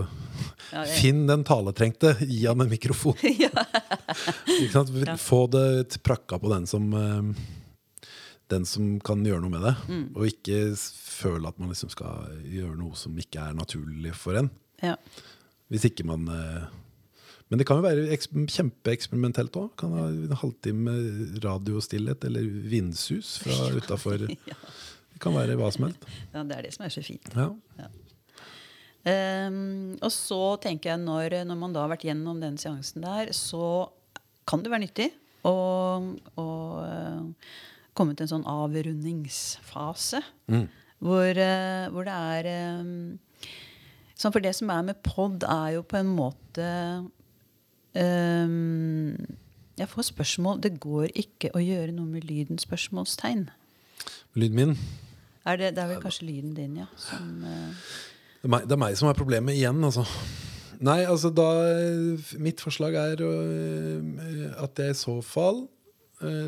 Ja, 0.71 0.81
det- 0.87 0.95
Finn 0.97 1.19
den 1.29 1.43
taletrengte, 1.45 2.15
gi 2.25 2.39
han 2.47 2.63
en 2.63 2.71
mikrofon. 2.71 3.13
Få 5.21 5.43
det 5.53 5.99
prakka 6.01 6.39
på 6.41 6.49
den 6.49 6.65
som 6.65 6.87
eh, 6.97 7.29
Den 8.51 8.65
som 8.67 8.95
kan 9.03 9.25
gjøre 9.27 9.43
noe 9.43 9.51
med 9.51 9.65
det. 9.65 9.75
Mm. 9.91 10.05
Og 10.15 10.29
ikke 10.29 10.61
føle 10.77 11.49
at 11.49 11.57
man 11.59 11.71
liksom 11.73 11.91
skal 11.91 12.29
gjøre 12.47 12.77
noe 12.79 12.95
som 12.99 13.17
ikke 13.19 13.43
er 13.43 13.57
naturlig 13.57 14.13
for 14.15 14.39
en. 14.39 14.51
Ja. 14.83 14.95
Hvis 15.71 15.87
ikke 15.89 16.05
man 16.07 16.27
eh, 16.31 16.67
Men 17.49 17.59
det 17.59 17.65
kan 17.67 17.79
jo 17.79 17.85
være 17.85 18.07
eks 18.15 18.29
kjempeeksperimentelt 18.31 19.55
òg. 19.59 19.71
Kan 19.79 19.95
ha 19.95 20.07
en 20.11 20.39
halvtime 20.41 20.95
radiostillhet 21.43 22.23
eller 22.27 22.47
vindsus 22.71 23.37
fra 23.43 23.69
utafor. 23.79 24.27
Det 25.17 25.23
kan 25.23 25.33
være 25.33 25.55
hva 25.57 25.71
som 25.73 25.87
helst. 25.87 26.03
ja, 26.29 26.43
det 26.45 26.53
er 26.53 26.65
det 26.67 26.71
som 26.75 26.83
er 26.85 26.91
så 26.93 27.01
fint. 27.01 27.31
Ja. 27.33 27.87
Ehm, 29.09 29.95
og 29.97 30.11
så 30.13 30.41
tenker 30.61 30.91
jeg 30.91 31.01
når, 31.01 31.39
når 31.47 31.57
man 31.57 31.73
da 31.73 31.81
har 31.81 31.89
vært 31.89 32.05
gjennom 32.05 32.37
den 32.43 32.59
seansen 32.61 33.01
der, 33.01 33.31
så 33.33 33.87
kan 34.45 34.61
det 34.61 34.69
være 34.69 34.83
nyttig 34.85 35.07
å, 35.47 35.55
eh, 38.05 38.13
til 38.15 38.27
en 38.27 38.33
sånn 38.35 38.49
avrundingsfase. 38.51 40.21
Hvor, 40.97 41.37
uh, 41.37 41.85
hvor 41.93 42.07
det 42.07 42.13
er 42.13 42.47
um, 42.79 43.19
sånn 44.17 44.33
For 44.33 44.41
det 44.41 44.55
som 44.57 44.71
er 44.73 44.85
med 44.87 44.97
pod, 45.05 45.43
er 45.45 45.75
jo 45.75 45.83
på 45.85 45.99
en 45.99 46.09
måte 46.09 46.69
um, 47.93 49.13
Jeg 49.77 49.91
får 49.91 50.07
spørsmål 50.09 50.63
Det 50.65 50.73
går 50.81 51.13
ikke 51.13 51.51
å 51.53 51.61
gjøre 51.61 51.93
noe 51.93 52.09
med 52.09 52.25
lyden? 52.25 52.57
spørsmålstegn. 52.57 53.45
Lyden 54.33 54.57
min. 54.57 54.75
Er 55.45 55.61
det, 55.61 55.75
det 55.77 55.83
er 55.83 55.93
vel 55.93 56.01
kanskje 56.01 56.31
lyden 56.31 56.57
din, 56.57 56.81
ja. 56.81 56.89
Som, 56.97 57.45
uh, 57.45 57.69
Det 58.41 58.49
er, 58.49 58.53
meg, 58.55 58.65
det 58.65 58.73
er 58.73 58.81
meg 58.87 58.97
som 58.97 59.11
er 59.11 59.21
problemet 59.21 59.53
igjen, 59.53 59.83
altså. 59.85 60.07
Nei, 60.81 61.03
altså 61.09 61.29
da 61.33 61.47
Mitt 62.41 62.61
forslag 62.61 62.97
er 63.01 63.21
eh, 63.25 64.49
at 64.61 64.77
jeg 64.77 64.93
i 64.93 64.97
så 64.97 65.15
fall 65.25 65.67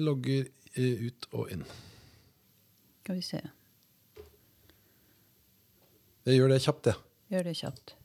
logger 0.02 0.48
Eh, 0.78 1.08
ut 1.10 1.26
og 1.34 1.50
inn. 1.50 1.64
Skal 3.02 3.18
vi 3.18 3.24
se 3.26 3.40
Jeg 6.28 6.38
gjør 6.38 6.52
det 6.52 6.60
kjapt, 6.62 6.90
jeg. 6.92 7.00
Ja. 7.00 7.34
Gjør 7.34 7.48
det 7.48 7.56
kjapt. 7.58 7.96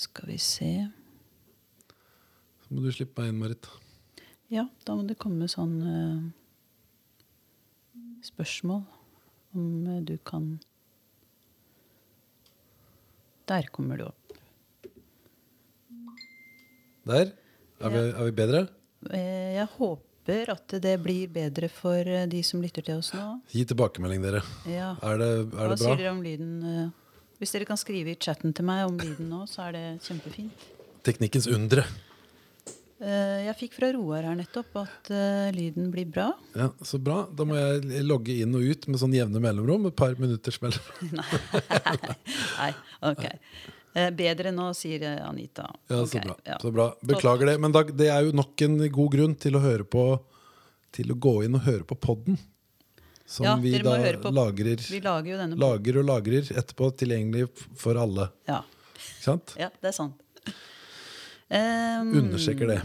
Skal 0.00 0.30
vi 0.30 0.38
se 0.40 0.70
Så 2.62 2.72
må 2.72 2.80
du 2.80 2.88
slippe 2.94 3.20
meg 3.20 3.34
inn, 3.34 3.42
Marit. 3.42 3.68
Ja, 4.48 4.64
da 4.86 4.96
må 4.96 5.04
det 5.04 5.18
komme 5.20 5.50
sånn 5.50 5.76
uh, 5.84 6.22
spørsmål 8.24 8.86
om 9.58 9.68
uh, 9.84 10.00
du 10.00 10.16
kan 10.24 10.54
Der 13.50 13.68
kommer 13.74 13.98
du 14.00 14.06
opp. 14.06 14.34
Der. 17.10 17.34
Er 17.80 17.92
vi, 17.94 18.00
er 18.10 18.26
vi 18.28 18.32
bedre? 18.36 18.60
Eh, 19.10 19.54
jeg 19.56 19.68
håper 19.78 20.50
at 20.52 20.74
det 20.84 20.92
blir 21.02 21.30
bedre 21.32 21.70
for 21.72 22.04
eh, 22.04 22.26
de 22.30 22.42
som 22.44 22.60
lytter 22.62 22.84
til 22.86 23.00
oss 23.00 23.12
nå. 23.16 23.38
Gi 23.54 23.64
tilbakemelding, 23.70 24.20
dere. 24.26 24.42
Ja. 24.68 24.92
Er 25.06 25.16
det, 25.22 25.30
er 25.48 25.54
Hva 25.54 25.70
det 25.72 25.80
sier 25.80 25.96
dere 26.02 26.12
om 26.12 26.20
lyden? 26.24 26.52
eh? 26.68 27.24
Hvis 27.40 27.54
dere 27.56 27.64
kan 27.70 27.80
skrive 27.80 28.12
i 28.12 28.18
chatten 28.20 28.52
til 28.52 28.66
meg 28.68 28.84
om 28.84 28.98
lyden 29.00 29.30
nå, 29.32 29.46
så 29.48 29.70
er 29.70 29.76
det 29.78 29.84
kjempefint. 30.04 30.68
Teknikkens 31.08 31.48
undre. 31.48 31.86
Jeg 33.00 33.54
fikk 33.56 33.78
fra 33.78 33.88
Roar 33.96 34.26
her 34.28 34.34
nettopp 34.36 34.74
at 34.76 35.08
lyden 35.56 35.86
blir 35.88 36.04
bra. 36.12 36.26
Ja, 36.52 36.66
Så 36.84 36.98
bra. 37.00 37.22
Da 37.32 37.46
må 37.48 37.56
jeg 37.56 38.02
logge 38.04 38.34
inn 38.42 38.52
og 38.58 38.60
ut 38.60 38.84
med 38.92 39.00
sånn 39.00 39.14
jevne 39.16 39.40
mellomrom. 39.40 39.86
Et 39.88 39.96
par 39.96 40.12
minutters 40.20 40.60
mellomrom. 40.60 41.22
Nei, 42.60 42.74
ok. 43.08 43.24
Eh, 43.92 44.10
Bedre 44.14 44.52
nå, 44.54 44.68
sier 44.78 45.02
eh, 45.02 45.18
Anita. 45.26 45.66
Ja, 45.90 46.04
så 46.06 46.22
bra. 46.22 46.36
ja. 46.46 46.58
så 46.62 46.70
bra. 46.74 46.86
Beklager 47.02 47.50
det. 47.50 47.56
Men 47.62 47.74
da, 47.74 47.82
det 47.82 48.10
er 48.12 48.28
jo 48.28 48.36
nok 48.36 48.62
en 48.66 48.78
god 48.86 49.12
grunn 49.16 49.34
til 49.40 49.58
å 49.58 49.64
høre 49.64 49.86
på 49.88 50.04
Til 50.94 51.12
å 51.14 51.14
gå 51.14 51.36
inn 51.46 51.54
og 51.54 51.62
høre 51.66 51.86
på 51.86 51.94
podden. 52.02 52.38
Som 53.30 53.46
Ja, 53.46 53.52
vi 53.62 53.76
da 53.78 53.94
lagrer, 54.34 54.80
Vi 54.82 54.98
lager 55.00 55.30
jo 55.30 55.36
denne 55.38 55.58
lager 55.58 56.00
og 56.00 56.08
lagrer 56.08 56.48
etterpå 56.50 56.88
tilgjengelig 56.98 57.46
for 57.78 57.94
alle. 57.94 58.26
Ja. 58.50 58.64
Ikke 58.96 59.22
sant? 59.22 59.54
ja, 59.58 59.68
det 59.78 59.92
er 59.92 59.94
sant. 59.94 60.18
Um, 61.50 62.10
Understreker 62.24 62.74
det. 62.74 62.80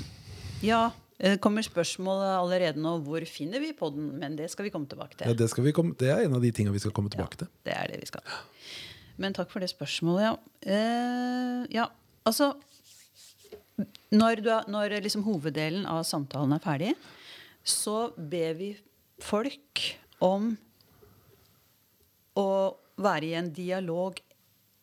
Ja. 0.62 0.91
Det 1.18 1.38
kommer 1.41 1.63
spørsmål 1.65 2.22
allerede 2.28 2.82
nå. 2.82 2.98
Hvor 3.08 3.24
finner 3.26 3.63
vi 3.63 3.72
podden? 3.74 4.12
Men 4.20 4.36
det 4.38 4.52
skal 4.52 4.68
vi 4.68 4.74
komme 4.74 4.89
tilbake 4.91 5.15
til. 5.18 5.30
Ja, 5.32 5.34
det, 5.34 5.48
skal 5.50 5.65
vi 5.65 5.74
komme, 5.74 5.96
det 5.98 6.12
er 6.12 6.26
en 6.28 6.36
av 6.38 6.44
de 6.44 6.52
tingene 6.54 6.76
vi 6.76 6.84
skal 6.84 6.94
komme 6.94 7.10
tilbake 7.10 7.39
til. 7.39 7.50
Det 7.65 7.74
er 7.74 7.94
det 7.94 8.02
vi 8.04 8.10
skal. 8.12 8.36
Men 9.21 9.36
takk 9.36 9.51
for 9.51 9.63
det 9.63 9.71
spørsmålet, 9.71 10.25
ja. 10.28 10.34
Eh, 10.75 11.62
ja, 11.75 11.89
altså 12.28 12.54
Når, 14.12 14.41
du 14.43 14.49
er, 14.54 14.67
når 14.71 14.97
liksom 15.04 15.25
hoveddelen 15.25 15.88
av 15.89 16.06
samtalen 16.08 16.56
er 16.56 16.63
ferdig, 16.63 16.93
så 17.65 18.13
ber 18.15 18.54
vi 18.56 18.69
folk 19.23 19.82
om 20.23 20.54
å 22.39 22.47
være 22.95 23.28
i 23.28 23.36
en 23.36 23.49
dialog 23.56 24.19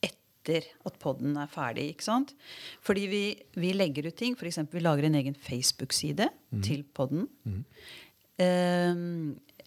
etter 0.04 0.66
at 0.84 0.98
podden 1.00 1.36
er 1.40 1.48
ferdig. 1.48 1.86
ikke 1.92 2.04
sant? 2.04 2.34
Fordi 2.84 3.06
vi, 3.08 3.22
vi 3.56 3.72
legger 3.76 4.10
ut 4.10 4.18
ting. 4.18 4.36
F.eks. 4.36 4.60
vi 4.72 4.82
lager 4.84 5.08
en 5.08 5.16
egen 5.20 5.36
Facebook-side 5.38 6.28
til 6.66 6.84
podden. 6.96 7.28
Eh, 8.42 8.92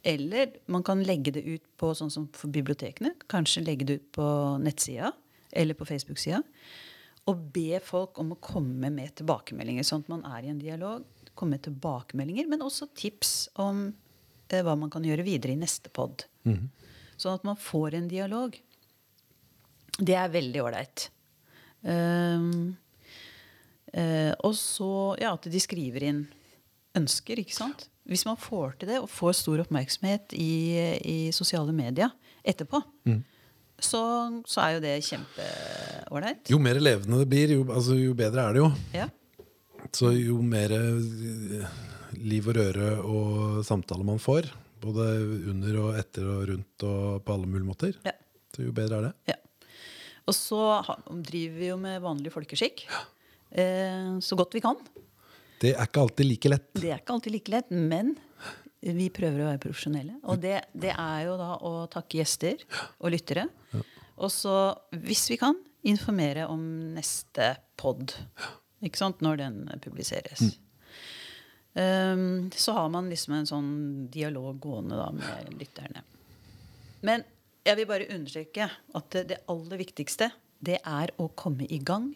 eller 0.06 0.52
man 0.70 0.84
kan 0.86 1.02
legge 1.04 1.34
det 1.34 1.42
ut 1.42 1.64
på 1.82 1.90
sånn 1.98 2.12
som 2.14 2.28
for 2.38 2.54
bibliotekene. 2.54 3.16
Kanskje 3.32 3.64
legge 3.66 3.88
det 3.90 4.00
ut 4.00 4.10
på 4.14 4.28
nettsida 4.62 5.10
eller 5.56 5.78
på 5.78 5.88
Facebook-sida. 5.90 6.44
Og 7.26 7.48
be 7.56 7.80
folk 7.82 8.20
om 8.22 8.36
å 8.36 8.38
komme 8.38 8.92
med 8.94 9.16
tilbakemeldinger, 9.18 9.88
sånn 9.88 10.04
at 10.06 10.12
man 10.14 10.26
er 10.30 10.46
i 10.46 10.52
en 10.52 10.62
dialog. 10.62 11.08
Komme 11.34 11.58
med 11.58 11.66
tilbakemeldinger, 11.66 12.46
men 12.52 12.62
også 12.62 12.92
tips 12.94 13.34
om 13.62 13.88
eh, 13.90 14.62
hva 14.62 14.76
man 14.78 14.94
kan 14.94 15.06
gjøre 15.08 15.26
videre 15.26 15.56
i 15.56 15.60
neste 15.60 15.90
pod. 15.90 16.28
Sånn 17.18 17.40
at 17.40 17.48
man 17.48 17.58
får 17.58 17.98
en 17.98 18.12
dialog. 18.12 18.54
Det 19.98 20.16
er 20.20 20.34
veldig 20.38 20.62
ålreit. 20.62 21.10
Um, 21.82 22.76
uh, 23.94 24.34
og 24.44 24.54
så 24.58 24.92
ja, 25.22 25.34
at 25.34 25.50
de 25.50 25.62
skriver 25.62 26.06
inn 26.08 26.26
ønsker, 26.98 27.42
ikke 27.42 27.56
sant? 27.56 27.88
Hvis 28.06 28.26
man 28.28 28.38
får 28.38 28.76
til 28.80 28.92
det 28.92 29.00
og 29.02 29.10
får 29.10 29.34
stor 29.40 29.64
oppmerksomhet 29.64 30.36
i, 30.38 30.52
i 31.02 31.18
sosiale 31.34 31.74
medier 31.74 32.12
etterpå, 32.46 32.82
så, 33.82 34.02
så 34.48 34.62
er 34.62 34.76
jo 34.76 34.84
det 34.84 34.94
kjempeålreit. 35.08 36.52
Jo 36.54 36.60
mer 36.62 36.78
levende 36.80 37.18
det 37.24 37.30
blir, 37.32 37.56
jo, 37.58 37.64
altså, 37.74 37.98
jo 38.00 38.14
bedre 38.18 38.46
er 38.46 38.54
det 38.56 38.62
jo. 38.62 38.70
Ja. 38.96 39.08
Så 39.96 40.12
jo 40.16 40.38
mer 40.46 40.72
eh, 40.76 41.66
liv 42.22 42.46
og 42.50 42.56
røre 42.58 42.92
og 43.06 43.60
samtale 43.68 44.06
man 44.08 44.22
får, 44.22 44.48
både 44.86 45.08
under 45.52 45.80
og 45.82 45.98
etter 46.00 46.30
og 46.30 46.46
rundt 46.52 46.86
og 46.88 47.24
på 47.26 47.36
alle 47.36 47.50
mulige 47.50 47.68
måter, 47.72 47.98
Ja. 48.06 48.14
så 48.56 48.66
jo 48.68 48.74
bedre 48.76 49.02
er 49.02 49.08
det. 49.10 49.14
Ja. 49.34 49.40
Og 50.26 50.34
så 50.38 50.62
driver 51.26 51.58
vi 51.60 51.68
jo 51.70 51.78
med 51.82 52.00
vanlig 52.02 52.32
folkeskikk. 52.34 52.86
Eh, 53.52 54.16
så 54.26 54.38
godt 54.40 54.56
vi 54.58 54.62
kan. 54.64 54.78
Det 55.62 55.74
er 55.74 55.88
ikke 55.88 56.04
alltid 56.04 56.30
like 56.30 56.52
lett. 56.52 56.72
Det 56.76 56.90
er 56.90 57.00
ikke 57.00 57.16
alltid 57.16 57.36
like 57.36 57.54
lett, 57.54 57.72
men 57.72 58.16
vi 58.86 59.08
prøver 59.14 59.42
å 59.42 59.50
være 59.50 59.62
profesjonelle. 59.64 60.18
Og 60.30 60.42
det, 60.44 60.60
det 60.78 60.92
er 60.94 61.22
jo 61.26 61.38
da 61.40 61.56
å 61.66 61.72
takke 61.92 62.20
gjester 62.20 62.60
og 63.00 63.14
lyttere. 63.16 63.48
Og 64.16 64.30
så, 64.32 64.58
hvis 65.06 65.26
vi 65.32 65.40
kan, 65.42 65.58
informere 65.86 66.48
om 66.50 66.62
neste 66.96 67.56
pod. 67.78 68.14
Ikke 68.86 69.00
sant? 69.00 69.22
Når 69.26 69.42
den 69.42 69.60
publiseres. 69.84 70.56
Um, 71.76 72.50
så 72.56 72.76
har 72.78 72.92
man 72.94 73.10
liksom 73.12 73.36
en 73.36 73.50
sånn 73.50 73.72
dialog 74.14 74.58
gående 74.64 74.98
da 74.98 75.10
med 75.14 75.56
lytterne. 75.60 76.06
Men 77.06 77.26
jeg 77.66 77.80
vil 77.80 77.90
bare 77.90 78.10
understreke 78.14 78.70
at 78.70 79.18
det, 79.28 79.42
aller 79.52 79.82
viktigste, 79.82 80.30
det 80.66 80.80
er 80.82 81.12
å 81.22 81.28
komme 81.38 81.68
i 81.68 81.82
gang. 81.84 82.14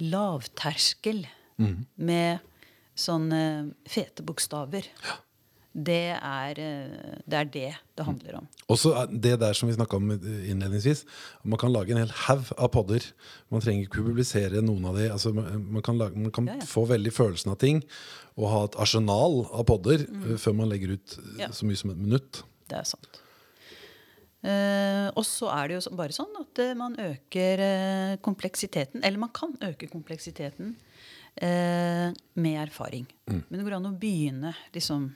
Lavterskel 0.00 1.26
med 1.96 2.46
sånne 3.00 3.42
fete 3.88 4.24
bokstaver. 4.26 4.86
Det 5.70 6.16
er, 6.18 6.58
eh, 6.58 7.18
det 7.30 7.36
er 7.38 7.44
det 7.54 7.68
det 7.94 8.04
handler 8.04 8.40
om. 8.40 8.46
Og 8.68 8.78
så 8.80 8.90
er 8.98 9.06
det 9.06 9.36
der 9.38 9.54
som 9.54 9.68
vi 9.70 9.76
snakka 9.76 10.00
om 10.00 10.10
innledningsvis. 10.10 11.04
Man 11.44 11.60
kan 11.62 11.70
lage 11.72 11.94
en 11.94 12.00
hel 12.02 12.10
haug 12.26 12.50
av 12.58 12.72
podder. 12.74 13.06
Man 13.54 13.62
trenger 13.62 13.86
ikke 13.86 14.02
publisere 14.02 14.64
noen 14.66 14.84
av 14.90 14.98
de. 14.98 15.06
Altså, 15.14 15.30
man, 15.32 15.80
kan, 15.86 15.96
lage, 16.00 16.18
man 16.18 16.34
kan 16.34 16.50
Ja, 16.50 16.58
ja. 16.58 16.66
få 16.66 16.88
veldig 16.90 17.12
følelsen 17.14 17.52
av 17.54 17.60
ting 17.62 17.84
og 18.36 18.50
ha 18.50 18.64
et 18.66 18.76
arsenal 18.82 19.44
av 19.52 19.64
podder 19.70 20.06
mm. 20.08 20.38
før 20.42 20.56
man 20.58 20.70
legger 20.72 20.96
ut 20.98 21.18
eh, 21.18 21.24
Mm. 21.30 21.38
Ja. 21.38 21.48
så 21.54 21.66
mye 21.66 21.76
som 21.78 21.90
et 21.94 22.02
minutt. 22.02 22.42
Det 22.68 22.78
er 22.80 22.84
sant. 22.90 23.20
Uh, 24.40 25.12
og 25.20 25.24
så 25.28 25.50
er 25.52 25.68
det 25.68 25.74
jo 25.76 25.96
bare 25.98 26.14
sånn 26.16 26.32
at 26.40 26.60
eh, 26.64 26.72
man 26.74 26.94
øker 26.96 27.60
eh, 27.60 28.12
kompleksiteten. 28.24 29.04
Eller 29.04 29.20
man 29.20 29.32
kan 29.36 29.52
øke 29.60 29.86
kompleksiteten 29.92 30.78
eh, 31.36 32.10
med 32.34 32.62
erfaring. 32.62 33.06
Men 33.26 33.58
det 33.58 33.64
går 33.66 33.78
an 33.78 33.90
å 33.90 33.96
begynne 33.98 34.54
liksom 34.74 35.10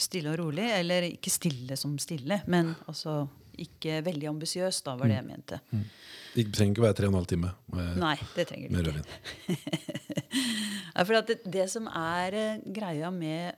stille 0.00 0.32
og 0.32 0.40
rolig. 0.40 0.66
Eller 0.78 1.08
ikke 1.10 1.32
stille 1.32 1.76
som 1.76 1.98
stille, 2.00 2.42
men 2.50 2.74
altså 2.86 3.22
ikke 3.60 4.00
veldig 4.06 4.28
ambisiøs, 4.30 4.80
da 4.86 4.94
var 4.96 5.10
det 5.10 5.18
jeg 5.18 5.26
mente. 5.26 5.58
Det 6.34 6.46
trenger 6.54 6.72
ikke 6.76 6.84
være 6.86 6.96
tre 6.96 7.08
og 7.08 7.12
en 7.12 7.18
halv 7.18 7.28
time 7.28 7.50
med, 7.74 7.96
Nei, 8.00 8.14
det 8.36 8.46
trenger 8.48 8.72
med 8.72 8.88
rødvin. 8.88 9.08
Ja, 10.90 11.04
for 11.06 11.16
at 11.20 11.28
det, 11.30 11.36
det 11.46 11.64
som 11.70 11.86
er 11.96 12.34
eh, 12.36 12.62
greia 12.74 13.08
med 13.14 13.56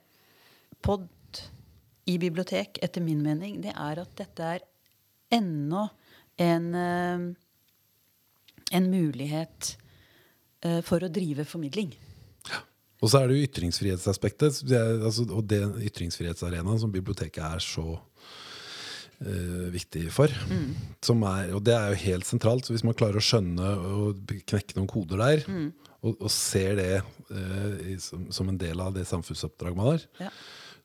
pod 0.84 1.08
i 2.08 2.18
bibliotek, 2.20 2.76
etter 2.84 3.02
min 3.04 3.22
mening, 3.24 3.56
det 3.64 3.72
er 3.72 4.00
at 4.02 4.12
dette 4.18 4.48
er 4.56 4.64
ennå 5.32 5.86
en, 6.42 6.66
eh, 6.76 7.24
en 8.78 8.90
mulighet 8.92 9.72
for 10.86 11.02
å 11.02 11.10
drive 11.10 11.44
formidling. 11.48 11.92
Og 13.02 13.10
så 13.10 13.18
er 13.18 13.26
det 13.32 13.34
jo 13.40 13.46
ytringsfrihetsaspektet. 13.48 14.60
Altså, 15.02 15.24
og 15.34 15.42
den 15.50 15.72
ytringsfrihetsarenaen 15.88 16.78
som 16.78 16.92
biblioteket 16.94 17.42
er 17.42 17.58
så 17.64 17.96
uh, 17.98 19.66
viktig 19.74 20.04
for. 20.14 20.30
Som 21.02 21.24
er, 21.26 21.50
og 21.56 21.64
det 21.66 21.74
er 21.74 21.90
jo 21.90 22.02
helt 22.04 22.28
sentralt. 22.28 22.68
Så 22.68 22.76
hvis 22.76 22.86
man 22.86 22.94
klarer 22.94 23.18
å 23.18 23.24
skjønne 23.26 23.72
og 23.90 24.22
knekke 24.46 24.78
noen 24.78 24.90
koder 24.92 25.18
der, 25.24 25.42
og, 26.02 26.14
og 26.14 26.30
ser 26.34 26.78
det 26.78 26.90
uh, 27.02 27.74
i, 27.90 27.98
som, 28.02 28.28
som 28.34 28.50
en 28.52 28.60
del 28.62 28.78
av 28.82 28.94
det 28.94 29.08
samfunnsoppdraget 29.10 29.80
man 29.82 29.94
har, 29.96 30.06
Ja. 30.22 30.30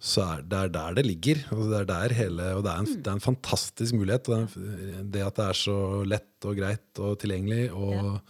så 0.01 0.25
er 0.25 0.41
det 0.49 0.57
er 0.63 0.73
der 0.81 0.97
det 0.97 1.05
ligger. 1.05 1.45
Altså 1.51 1.69
det 1.69 1.79
er 1.83 1.89
der 1.93 2.17
hele, 2.23 2.51
og 2.57 2.65
det 2.65 2.73
er, 2.73 2.81
en, 2.81 2.93
det 2.97 3.11
er 3.13 3.19
en 3.19 3.27
fantastisk 3.29 3.93
mulighet. 3.97 4.25
Det, 4.25 4.41
en, 4.41 5.11
det 5.13 5.25
at 5.29 5.37
det 5.37 5.51
er 5.51 5.65
så 5.67 5.77
lett 6.01 6.49
og 6.49 6.57
greit 6.57 7.05
og 7.05 7.19
tilgjengelig. 7.21 7.67
og 7.77 8.23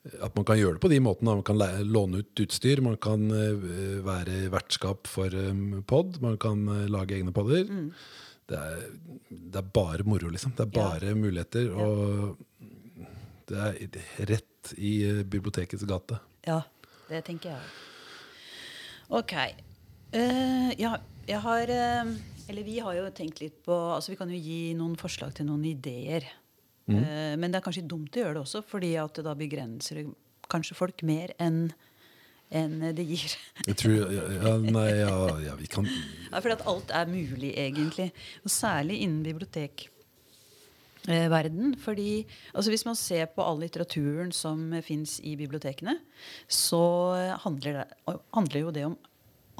at 0.00 0.32
man 0.36 0.46
kan 0.48 0.56
gjøre 0.56 0.78
det 0.78 0.82
på 0.82 0.88
de 0.92 0.98
måtene. 1.04 1.34
Man 1.36 1.44
kan 1.44 1.60
låne 1.84 2.22
ut 2.22 2.40
utstyr, 2.40 2.80
man 2.84 2.96
kan 3.02 3.26
eh, 3.36 4.00
være 4.06 4.46
vertskap 4.52 5.10
for 5.10 5.34
um, 5.36 5.82
pod, 5.84 6.16
man 6.24 6.38
kan 6.40 6.62
eh, 6.72 6.86
lage 6.88 7.18
egne 7.18 7.34
podder. 7.36 7.68
Det, 8.50 8.56
er, 8.58 8.86
det 9.28 9.60
er 9.60 9.68
bare 9.76 10.06
moro, 10.08 10.30
liksom. 10.32 10.54
Det 10.56 10.64
er 10.64 10.72
Ja. 10.72 10.88
bare 10.88 11.14
muligheter. 11.14 11.68
Og 11.76 12.38
det 13.50 13.60
er 13.60 14.26
rett 14.32 14.72
i 14.78 14.94
eh, 15.06 15.20
bibliotekets 15.22 15.84
gate. 15.84 16.18
Ja, 16.48 16.62
det 17.10 17.24
tenker 17.28 17.52
jeg. 17.52 17.70
Ok. 19.10 19.36
Uh, 20.14 20.70
ja, 20.80 20.96
jeg 21.28 21.38
har 21.44 21.70
uh, 21.70 22.08
Eller 22.50 22.64
vi 22.66 22.80
har 22.82 22.96
jo 22.96 23.04
tenkt 23.14 23.38
litt 23.38 23.60
på 23.62 23.74
altså 23.94 24.10
Vi 24.10 24.16
kan 24.18 24.30
jo 24.32 24.38
gi 24.42 24.72
noen 24.74 24.96
forslag 24.98 25.36
til 25.36 25.46
noen 25.46 25.62
ideer 25.70 26.26
Eh, 26.98 27.36
men 27.38 27.52
det 27.52 27.58
er 27.60 27.66
kanskje 27.66 27.88
dumt 27.88 28.16
å 28.16 28.20
gjøre 28.24 28.34
det 28.38 28.42
også, 28.42 28.60
fordi 28.66 28.90
at 29.00 29.14
det 29.18 29.24
da 29.26 29.34
begrenser 29.38 29.94
det 30.00 30.06
kanskje 30.50 30.78
folk 30.78 30.98
mer 31.06 31.28
enn 31.38 31.70
enn 32.50 32.80
det 32.96 33.04
gir. 33.06 33.36
Jeg 33.68 33.76
tror 33.78 33.94
ja, 34.10 34.24
ja, 34.34 34.56
Nei, 34.58 34.90
ja, 34.98 35.38
ja, 35.44 35.54
vi 35.54 35.66
kan 35.70 35.86
Ja, 35.86 36.40
fordi 36.40 36.56
at 36.56 36.66
alt 36.70 36.90
er 36.90 37.06
mulig, 37.06 37.54
egentlig. 37.54 38.10
Og 38.42 38.50
særlig 38.50 39.00
innen 39.04 39.22
bibliotekverden. 39.22 41.76
Fordi 41.78 42.26
altså 42.50 42.70
hvis 42.74 42.86
man 42.88 42.96
ser 42.98 43.26
på 43.30 43.42
all 43.46 43.58
litteraturen 43.62 44.32
som 44.34 44.74
fins 44.82 45.20
i 45.22 45.36
bibliotekene, 45.38 45.94
så 46.50 47.14
handler, 47.44 47.72
det, 47.78 47.86
handler 48.34 48.60
jo 48.60 48.70
det 48.74 48.84
om 48.88 48.98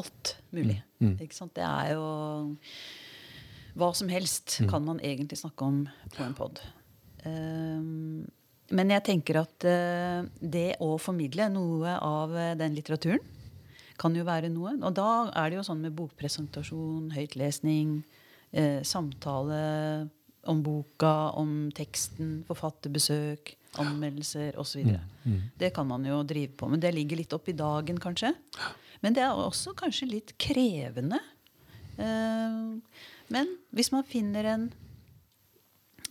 alt 0.03 0.37
mulig. 0.51 0.83
Ikke 1.21 1.37
sant? 1.37 1.55
Det 1.55 1.65
er 1.67 1.93
jo 1.95 2.57
Hva 3.79 3.95
som 3.95 4.09
helst 4.11 4.67
kan 4.67 4.83
man 4.83 4.99
egentlig 4.99 5.39
snakke 5.39 5.65
om 5.65 5.89
på 6.17 6.25
en 6.27 6.35
pod. 6.35 6.59
Um, 7.25 8.27
men 8.71 8.93
jeg 8.95 9.03
tenker 9.07 9.41
at 9.41 9.67
eh, 9.67 10.23
det 10.39 10.79
å 10.83 10.95
formidle 11.03 11.49
noe 11.51 11.97
av 12.07 12.35
eh, 12.39 12.55
den 12.59 12.77
litteraturen 12.77 13.23
kan 14.01 14.15
jo 14.17 14.25
være 14.25 14.49
noe. 14.53 14.77
Og 14.79 14.95
da 14.97 15.29
er 15.37 15.51
det 15.51 15.59
jo 15.59 15.67
sånn 15.67 15.83
med 15.83 15.97
bokpresentasjon, 15.99 17.11
høytlesning, 17.17 17.99
eh, 18.55 18.79
samtale 18.87 19.59
om 20.49 20.61
boka, 20.65 21.33
om 21.37 21.69
teksten, 21.77 22.39
forfatterbesøk, 22.49 23.57
anmeldelser 23.83 24.57
osv. 24.59 24.95
Det 25.61 25.69
kan 25.77 25.87
man 25.91 26.07
jo 26.07 26.23
drive 26.27 26.55
på. 26.57 26.71
Men 26.71 26.81
det 26.81 26.95
ligger 26.97 27.21
litt 27.21 27.35
opp 27.37 27.51
i 27.51 27.59
dagen, 27.59 28.01
kanskje. 28.01 28.33
Men 29.05 29.19
det 29.19 29.27
er 29.27 29.37
også 29.37 29.75
kanskje 29.77 30.09
litt 30.15 30.33
krevende. 30.41 31.21
Men 32.01 33.53
hvis 33.77 33.93
man 33.93 34.09
finner 34.09 34.49
en 34.55 34.67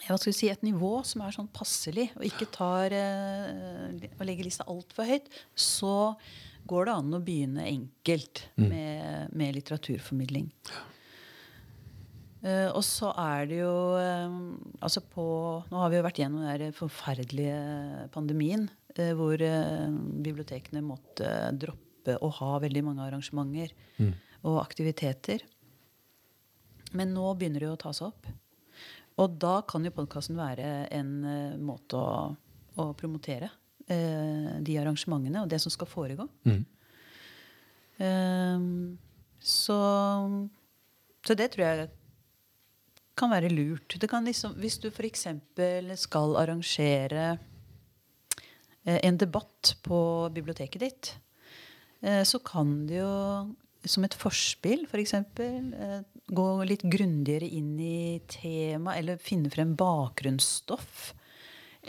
hva 0.07 0.17
skal 0.17 0.31
vi 0.31 0.37
si, 0.37 0.51
et 0.51 0.63
nivå 0.65 0.99
som 1.07 1.23
er 1.25 1.35
sånn 1.35 1.49
passelig, 1.53 2.09
og 2.15 2.27
ikke 2.27 2.47
tar 2.55 2.93
eh, 2.95 4.07
og 4.15 4.23
legger 4.27 4.47
lista 4.47 4.67
altfor 4.71 5.09
høyt, 5.09 5.27
så 5.57 6.13
går 6.69 6.87
det 6.87 6.95
an 6.95 7.17
å 7.17 7.23
begynne 7.23 7.65
enkelt 7.67 8.45
med, 8.59 9.33
med 9.35 9.57
litteraturformidling. 9.57 10.49
Uh, 12.39 12.71
og 12.71 12.83
så 12.87 13.09
er 13.19 13.47
det 13.49 13.57
jo 13.59 13.71
eh, 13.99 14.35
altså 14.79 15.01
på, 15.03 15.23
Nå 15.67 15.79
har 15.81 15.89
vi 15.91 15.97
jo 15.97 16.03
vært 16.05 16.21
gjennom 16.21 16.45
den 16.61 16.71
forferdelige 16.71 18.05
pandemien 18.13 18.63
uh, 18.95 19.09
hvor 19.19 19.43
uh, 19.43 19.89
bibliotekene 20.23 20.79
måtte 20.79 21.27
droppe 21.59 22.15
å 22.23 22.29
ha 22.37 22.53
veldig 22.63 22.85
mange 22.87 23.03
arrangementer 23.03 23.73
og 24.47 24.55
aktiviteter. 24.61 25.43
Men 26.95 27.11
nå 27.11 27.33
begynner 27.35 27.59
det 27.59 27.67
jo 27.67 27.73
å 27.75 27.81
ta 27.83 27.91
seg 27.93 28.07
opp. 28.07 28.29
Og 29.19 29.35
da 29.41 29.59
kan 29.67 29.83
jo 29.85 29.93
podkasten 29.95 30.37
være 30.39 30.87
en 30.95 31.13
eh, 31.27 31.57
måte 31.59 31.99
å, 31.99 32.29
å 32.79 32.89
promotere 32.97 33.49
eh, 33.91 34.59
de 34.63 34.77
arrangementene 34.79 35.43
og 35.43 35.51
det 35.51 35.59
som 35.63 35.73
skal 35.73 35.89
foregå. 35.91 36.27
Ehm, 37.99 38.97
så, 39.39 39.79
så 41.25 41.37
det 41.37 41.51
tror 41.53 41.65
jeg 41.65 41.89
kan 43.19 43.33
være 43.33 43.51
lurt. 43.51 43.97
Det 43.99 44.09
kan 44.09 44.27
liksom, 44.27 44.55
hvis 44.59 44.79
du 44.79 44.87
f.eks. 44.91 45.27
skal 45.99 46.37
arrangere 46.39 47.25
eh, 48.85 48.99
en 49.03 49.19
debatt 49.19 49.75
på 49.83 50.01
biblioteket 50.35 50.85
ditt, 50.85 51.11
eh, 52.01 52.23
så 52.23 52.39
kan 52.39 52.85
det 52.87 53.01
jo 53.01 53.11
som 53.87 54.03
et 54.03 54.15
forspill, 54.15 54.85
f.eks. 54.87 55.13
Eh, 55.15 55.99
gå 56.29 56.47
litt 56.67 56.85
grundigere 56.85 57.47
inn 57.47 57.73
i 57.81 58.19
tema, 58.29 58.95
eller 58.99 59.21
finne 59.21 59.51
frem 59.53 59.75
bakgrunnsstoff. 59.79 61.13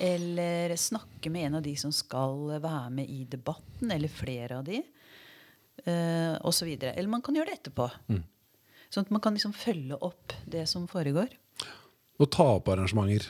Eller 0.00 0.76
snakke 0.78 1.32
med 1.32 1.48
en 1.48 1.58
av 1.58 1.64
de 1.66 1.74
som 1.76 1.92
skal 1.92 2.60
være 2.62 2.90
med 2.94 3.10
i 3.10 3.24
debatten, 3.28 3.90
eller 3.90 4.12
flere 4.12 4.60
av 4.60 4.66
de. 4.68 4.82
Uh, 5.86 6.36
og 6.44 6.52
så 6.54 6.66
videre. 6.68 6.94
Eller 6.94 7.10
man 7.12 7.24
kan 7.24 7.36
gjøre 7.36 7.52
det 7.52 7.60
etterpå. 7.60 7.88
Sånn 8.90 9.06
at 9.06 9.12
man 9.14 9.22
kan 9.22 9.36
liksom 9.36 9.54
følge 9.54 9.98
opp 10.02 10.34
det 10.50 10.66
som 10.70 10.88
foregår. 10.90 11.30
Og 12.20 12.28
ta 12.34 12.46
opp 12.58 12.68
arrangementer 12.72 13.28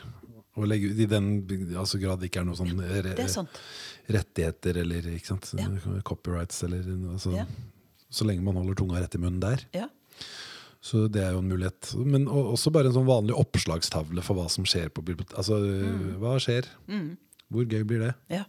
og 0.59 0.67
legge 0.67 0.89
ut 0.91 0.99
i 0.99 1.07
den 1.07 1.29
altså, 1.79 1.99
grad 2.01 2.19
det 2.19 2.27
ikke 2.27 2.41
er 2.41 2.47
noe 2.49 2.59
sånn 2.59 2.73
re, 2.75 3.13
er 3.13 4.15
rettigheter 4.17 4.81
eller 4.81 5.05
ikke 5.13 5.29
sant? 5.29 5.51
Ja. 5.55 5.69
copyrights 6.07 6.63
eller 6.67 6.87
altså, 7.13 7.37
Ja. 7.37 7.45
Så 8.11 8.25
lenge 8.27 8.43
man 8.43 8.57
holder 8.59 8.75
tunga 8.75 8.99
rett 8.99 9.13
i 9.15 9.19
munnen 9.23 9.39
der. 9.39 9.61
Ja. 9.71 9.85
Så 10.81 11.05
det 11.13 11.21
er 11.21 11.35
jo 11.35 11.41
en 11.43 11.51
mulighet. 11.51 11.91
Men 12.09 12.25
også 12.27 12.71
bare 12.73 12.89
en 12.89 12.95
sånn 12.95 13.09
vanlig 13.09 13.35
oppslagstavle 13.37 14.23
for 14.25 14.39
hva 14.39 14.47
som 14.49 14.65
skjer 14.65 14.89
på 14.89 15.03
biblioteket. 15.05 15.37
Altså, 15.37 15.59
hva 16.21 16.37
skjer? 16.41 16.69
Hvor 17.51 17.67
gøy 17.67 17.85
blir 17.85 18.01
det? 18.07 18.15
Ja. 18.33 18.47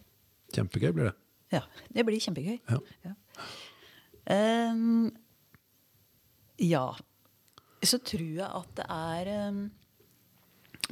Kjempegøy 0.57 0.95
blir 0.97 1.11
det. 1.11 1.17
ja. 1.53 1.63
Det 1.93 2.07
blir 2.09 2.23
kjempegøy. 2.25 2.57
Ja. 2.71 2.81
Ja. 3.05 3.15
Um, 4.73 5.11
ja. 6.63 6.87
Så 7.83 7.99
tror 8.07 8.25
jeg 8.39 8.49
at 8.49 8.75
det 8.79 8.89
er 8.89 9.31
um, 9.51 9.63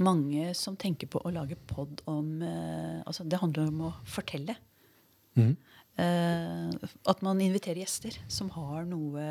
mange 0.02 0.52
som 0.58 0.76
tenker 0.80 1.08
på 1.08 1.22
å 1.24 1.32
lage 1.32 1.56
pod 1.70 2.02
om 2.10 2.40
uh, 2.42 3.00
Altså, 3.06 3.24
det 3.24 3.40
handler 3.40 3.72
om 3.72 3.84
å 3.88 3.94
fortelle. 4.04 4.58
Eh, 6.00 6.70
at 7.10 7.22
man 7.24 7.40
inviterer 7.42 7.82
gjester 7.82 8.14
som 8.30 8.50
har 8.54 8.86
noe 8.88 9.24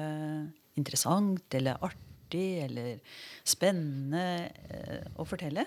interessant 0.79 1.55
eller 1.57 1.81
artig 1.85 2.63
eller 2.65 2.99
spennende 3.47 4.23
eh, 4.69 5.05
å 5.19 5.25
fortelle. 5.27 5.65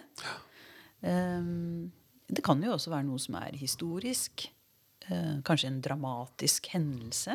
Ehm, 1.02 1.90
det 2.32 2.44
kan 2.46 2.62
jo 2.62 2.74
også 2.76 2.92
være 2.92 3.08
noe 3.08 3.22
som 3.22 3.38
er 3.40 3.58
historisk. 3.60 4.48
eh, 5.10 5.40
kanskje 5.42 5.66
en 5.66 5.80
dramatisk 5.82 6.68
hendelse. 6.70 7.34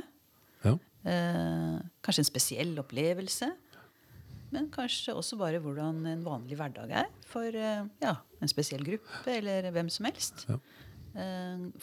Ja. 0.64 0.78
Eh, 1.04 1.80
kanskje 2.02 2.24
en 2.24 2.30
spesiell 2.32 2.78
opplevelse. 2.80 3.52
Men 4.56 4.70
kanskje 4.72 5.12
også 5.12 5.36
bare 5.36 5.60
hvordan 5.60 6.06
en 6.08 6.24
vanlig 6.24 6.56
hverdag 6.56 6.94
er 7.04 7.10
for 7.28 7.52
ja, 7.52 8.14
en 8.40 8.48
spesiell 8.48 8.86
gruppe 8.88 9.34
eller 9.34 9.68
hvem 9.76 9.90
som 9.92 10.08
helst. 10.08 10.46
Ja. 10.48 10.56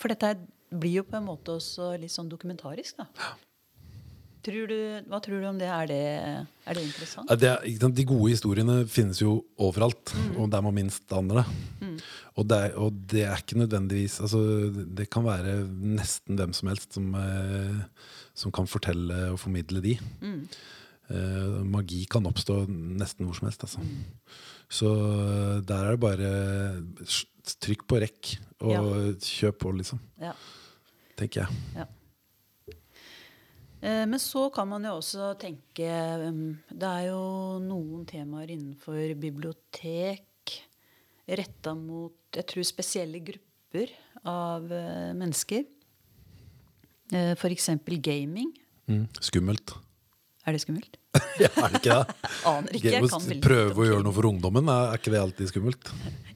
For 0.01 0.09
dette 0.09 0.31
blir 0.73 1.03
jo 1.03 1.05
på 1.05 1.19
en 1.19 1.27
måte 1.29 1.59
også 1.59 1.91
litt 2.01 2.15
sånn 2.15 2.31
dokumentarisk, 2.33 3.03
da. 3.03 3.35
Tror 4.45 4.69
du, 4.69 4.77
hva 5.09 5.19
tror 5.25 5.41
du 5.41 5.47
om 5.49 5.57
det? 5.61 5.69
Er 5.73 5.87
det, 5.89 6.01
er 6.69 6.77
det 6.77 6.83
interessant? 6.85 7.31
Det, 7.41 7.49
er- 7.49 7.95
de 7.97 8.05
gode 8.05 8.31
historiene 8.35 8.83
finnes 8.91 9.23
jo 9.23 9.39
overalt, 9.57 10.13
og 10.37 10.51
der 10.53 10.61
man 10.67 10.75
minst 10.77 11.13
aner 11.17 11.41
det. 11.41 12.03
Og, 12.37 12.45
det 12.51 12.59
er, 12.59 12.75
og 12.77 12.93
det 13.09 13.23
er 13.25 13.39
ikke 13.41 13.57
nødvendigvis 13.63 14.17
altså, 14.21 14.41
Det 14.99 15.07
kan 15.15 15.23
være 15.25 15.55
nesten 15.69 16.37
hvem 16.37 16.53
som 16.57 16.69
helst 16.73 16.97
som, 16.99 17.09
eh, 17.15 17.81
som 18.35 18.53
kan 18.53 18.67
fortelle 18.69 19.31
og 19.33 19.39
formidle 19.41 19.81
de. 19.85 19.95
Eh, 21.09 21.59
magi 21.69 22.05
kan 22.11 22.27
oppstå 22.27 22.65
nesten 22.69 23.27
hvor 23.29 23.37
som 23.39 23.49
helst. 23.49 23.65
Altså. 23.65 23.81
Så 24.69 24.93
eh, 24.93 25.59
der 25.69 25.89
er 25.89 25.97
det 25.97 26.01
bare 26.05 26.31
trykk 27.61 27.87
på 27.89 28.01
rekk 28.01 28.35
og 28.65 28.73
Ja. 28.73 29.13
kjøp 29.21 29.59
på, 29.61 29.73
liksom. 29.77 30.01
Ja. 30.21 30.33
Tenker 31.17 31.45
jeg. 31.45 31.63
Ja. 31.77 31.85
Eh, 33.85 34.05
Men 34.09 34.21
så 34.21 34.49
kan 34.55 34.69
man 34.71 34.85
jo 34.89 34.97
også 34.97 35.35
tenke 35.41 35.89
um, 36.25 36.57
Det 36.71 36.89
er 36.89 37.11
jo 37.11 37.59
noen 37.65 38.07
temaer 38.09 38.55
innenfor 38.55 39.13
bibliotek 39.21 40.25
retta 41.25 41.73
mot 41.77 42.37
jeg 42.37 42.45
tror 42.51 42.67
spesielle 42.69 43.21
grupper 43.25 43.93
av 44.29 44.67
eh, 44.73 45.13
mennesker. 45.17 45.63
Eh, 47.15 47.33
F.eks. 47.33 47.71
gaming. 48.05 48.51
Mm. 48.91 49.07
Skummelt. 49.25 49.73
Er 50.45 50.53
det 50.53 50.61
skummelt? 50.65 50.99
Ja, 51.41 51.49
er 51.57 51.73
det 51.73 51.79
ikke 51.81 51.95
det? 51.95 52.15
Aner 52.51 52.75
ikke. 52.77 52.91
Jeg 52.93 53.09
kan 53.11 53.41
prøve 53.43 53.81
å 53.81 53.87
gjøre 53.89 54.05
noe 54.05 54.15
for 54.15 54.27
ungdommen, 54.29 54.69
er 54.71 54.93
ikke 54.99 55.11
det 55.15 55.21
alltid 55.23 55.49
skummelt? 55.51 55.89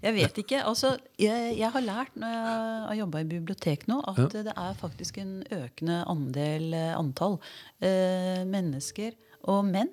Jeg 0.02 0.14
vet 0.16 0.40
ikke. 0.42 0.62
Altså, 0.66 0.94
jeg, 1.20 1.52
jeg 1.58 1.70
har 1.74 1.84
lært 1.84 2.16
når 2.18 2.32
jeg 2.32 2.48
har 2.88 2.98
jobba 3.02 3.20
i 3.22 3.28
bibliotek 3.30 3.84
nå, 3.90 4.00
at 4.10 4.20
Ja. 4.24 4.42
det 4.48 4.54
er 4.56 4.74
faktisk 4.80 5.18
en 5.22 5.32
økende 5.54 6.00
andel 6.08 6.72
eh, 6.78 6.92
antall 6.98 7.36
eh, 7.84 8.42
mennesker 8.48 9.14
og 9.48 9.64
menn 9.70 9.92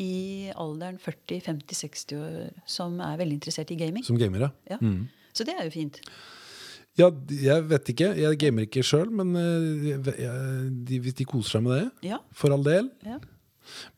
i 0.00 0.48
alderen 0.56 0.96
40-50-60 1.02 2.16
år 2.18 2.50
som 2.68 2.96
er 3.04 3.18
veldig 3.20 3.36
interessert 3.40 3.70
i 3.74 3.76
gaming. 3.80 4.04
Som 4.06 4.16
gamere? 4.20 4.48
Ja. 4.70 4.78
Så 5.36 5.44
det 5.46 5.54
er 5.58 5.66
jo 5.68 5.74
fint. 5.74 6.00
Ja, 6.98 7.10
jeg 7.30 7.66
vet 7.70 7.90
ikke. 7.92 8.08
Jeg 8.18 8.38
gamer 8.42 8.64
ikke 8.66 8.82
sjøl, 8.82 9.10
men 9.14 9.36
eh, 9.38 9.90
jeg, 9.92 10.38
de, 10.88 10.98
hvis 11.04 11.14
de 11.20 11.26
koser 11.30 11.58
seg 11.58 11.66
med 11.68 11.76
det, 11.76 11.84
Ja, 12.14 12.18
for 12.34 12.54
all 12.56 12.64
del. 12.66 12.88
ja. 13.06 13.18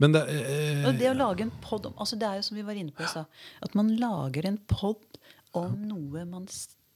Men 0.02 0.12
det, 0.16 0.22
eh, 0.28 0.82
Og 0.88 0.98
det 0.98 1.10
å 1.10 1.16
lage 1.16 1.42
en 1.46 1.52
pod 1.62 1.86
om 1.86 1.94
altså 2.00 2.18
Det 2.18 2.26
er 2.28 2.40
jo 2.40 2.42
som 2.48 2.56
vi 2.56 2.62
var 2.66 2.74
inne 2.78 2.92
på 2.92 3.04
i 3.04 3.10
stad, 3.10 3.26
at 3.62 3.74
man 3.78 3.92
lager 4.00 4.46
en 4.46 4.58
pod 4.70 5.18
om 5.54 5.74
noe 5.88 6.24
man, 6.24 6.46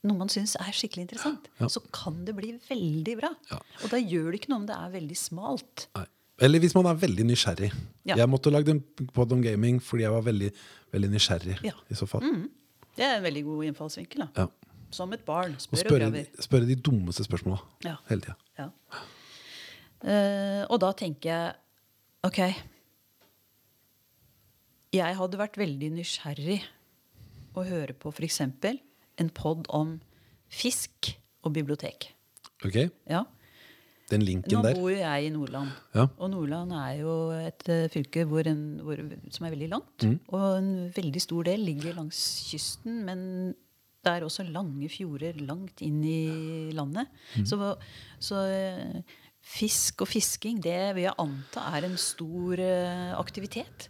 noe 0.04 0.16
man 0.18 0.28
syns 0.30 0.54
er 0.60 0.70
skikkelig 0.72 1.08
interessant. 1.08 1.48
Ja. 1.60 1.66
Så 1.68 1.82
kan 1.92 2.24
det 2.24 2.34
bli 2.36 2.52
veldig 2.68 3.16
bra. 3.20 3.30
Ja. 3.50 3.58
Og 3.82 3.90
da 3.90 3.98
gjør 3.98 4.30
det 4.32 4.42
ikke 4.42 4.52
noe 4.52 4.62
om 4.62 4.66
det 4.70 4.76
er 4.76 4.90
veldig 4.94 5.16
smalt. 5.18 5.88
nei. 5.96 6.06
Eller 6.42 6.58
hvis 6.58 6.74
man 6.74 6.86
er 6.90 6.96
veldig 6.98 7.24
nysgjerrig. 7.28 7.68
Ja. 8.10 8.16
Jeg 8.18 8.26
måtte 8.26 8.50
lagd 8.50 8.68
en 8.68 8.80
pod 9.14 9.30
om 9.32 9.40
gaming 9.42 9.76
fordi 9.78 10.02
jeg 10.02 10.10
var 10.10 10.24
veldig, 10.26 10.48
veldig 10.90 11.10
nysgjerrig. 11.12 11.58
I 11.62 11.94
så 11.94 12.08
fall. 12.10 12.26
Det 12.96 13.04
er 13.06 13.18
en 13.20 13.22
veldig 13.22 13.44
god 13.44 13.64
innfallsvinkel. 13.68 14.24
da. 14.26 14.42
Ja. 14.42 14.48
Som 14.90 15.12
et 15.12 15.24
barn. 15.26 15.54
Spør 15.58 15.78
og 15.78 15.84
spørre, 15.84 16.08
graver. 16.10 16.26
spørre 16.42 16.66
de 16.66 16.74
dummeste 16.74 17.24
spørsmåla 17.26 17.60
hele 18.10 18.20
tida. 18.20 18.34
Ja. 18.58 18.68
Eh, 20.04 20.64
og 20.68 20.80
da 20.82 20.90
tenker 20.92 21.30
jeg 21.30 21.54
OK. 22.24 22.40
Jeg 24.94 25.16
hadde 25.18 25.40
vært 25.40 25.58
veldig 25.60 25.90
nysgjerrig 25.98 26.60
å 27.54 27.64
høre 27.66 27.94
på 27.98 28.12
f.eks. 28.14 28.40
en 28.44 29.30
pod 29.36 29.68
om 29.74 29.98
fisk 30.48 31.10
og 31.44 31.52
bibliotek. 31.58 32.08
Ok? 32.64 32.86
Ja. 33.10 33.24
Den 34.08 34.24
linken 34.24 34.62
der. 34.64 34.76
Nå 34.76 34.80
bor 34.80 34.92
jo 34.92 35.00
jeg 35.00 35.26
i 35.26 35.32
Nordland. 35.34 35.74
Ja. 35.96 36.06
Og 36.16 36.30
Nordland 36.32 36.72
er 36.76 36.94
jo 37.02 37.16
et 37.36 37.68
eh, 37.72 37.86
fylke 37.92 38.24
hvor 38.28 38.48
en, 38.48 38.62
hvor, 38.84 39.00
som 39.32 39.46
er 39.46 39.54
veldig 39.56 39.68
langt. 39.74 40.06
Mm. 40.06 40.16
Og 40.32 40.46
en 40.62 40.72
veldig 40.96 41.22
stor 41.24 41.48
del 41.48 41.64
ligger 41.68 41.96
langs 41.98 42.20
kysten, 42.48 43.02
men 43.08 43.20
det 44.04 44.12
er 44.12 44.24
også 44.24 44.44
lange 44.48 44.88
fjorder 44.92 45.36
langt 45.44 45.80
inn 45.84 46.00
i 46.04 46.72
landet. 46.76 47.12
Mm. 47.36 47.46
Så, 47.48 47.70
så 48.22 48.44
eh, 48.52 49.20
fisk 49.44 50.04
og 50.04 50.10
fisking, 50.10 50.60
det 50.62 50.94
vil 50.96 51.06
jeg 51.06 51.18
anta 51.20 51.66
er 51.76 51.86
en 51.86 51.98
stor 52.00 52.60
eh, 52.62 53.12
aktivitet. 53.18 53.88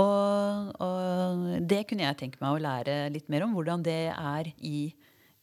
Og, 0.00 0.70
og 0.80 1.66
det 1.68 1.82
kunne 1.88 2.06
jeg 2.06 2.18
tenke 2.22 2.40
meg 2.40 2.54
å 2.54 2.62
lære 2.62 2.94
litt 3.12 3.28
mer 3.32 3.44
om, 3.44 3.52
hvordan 3.56 3.82
det 3.84 4.06
er 4.14 4.48
i, 4.64 4.86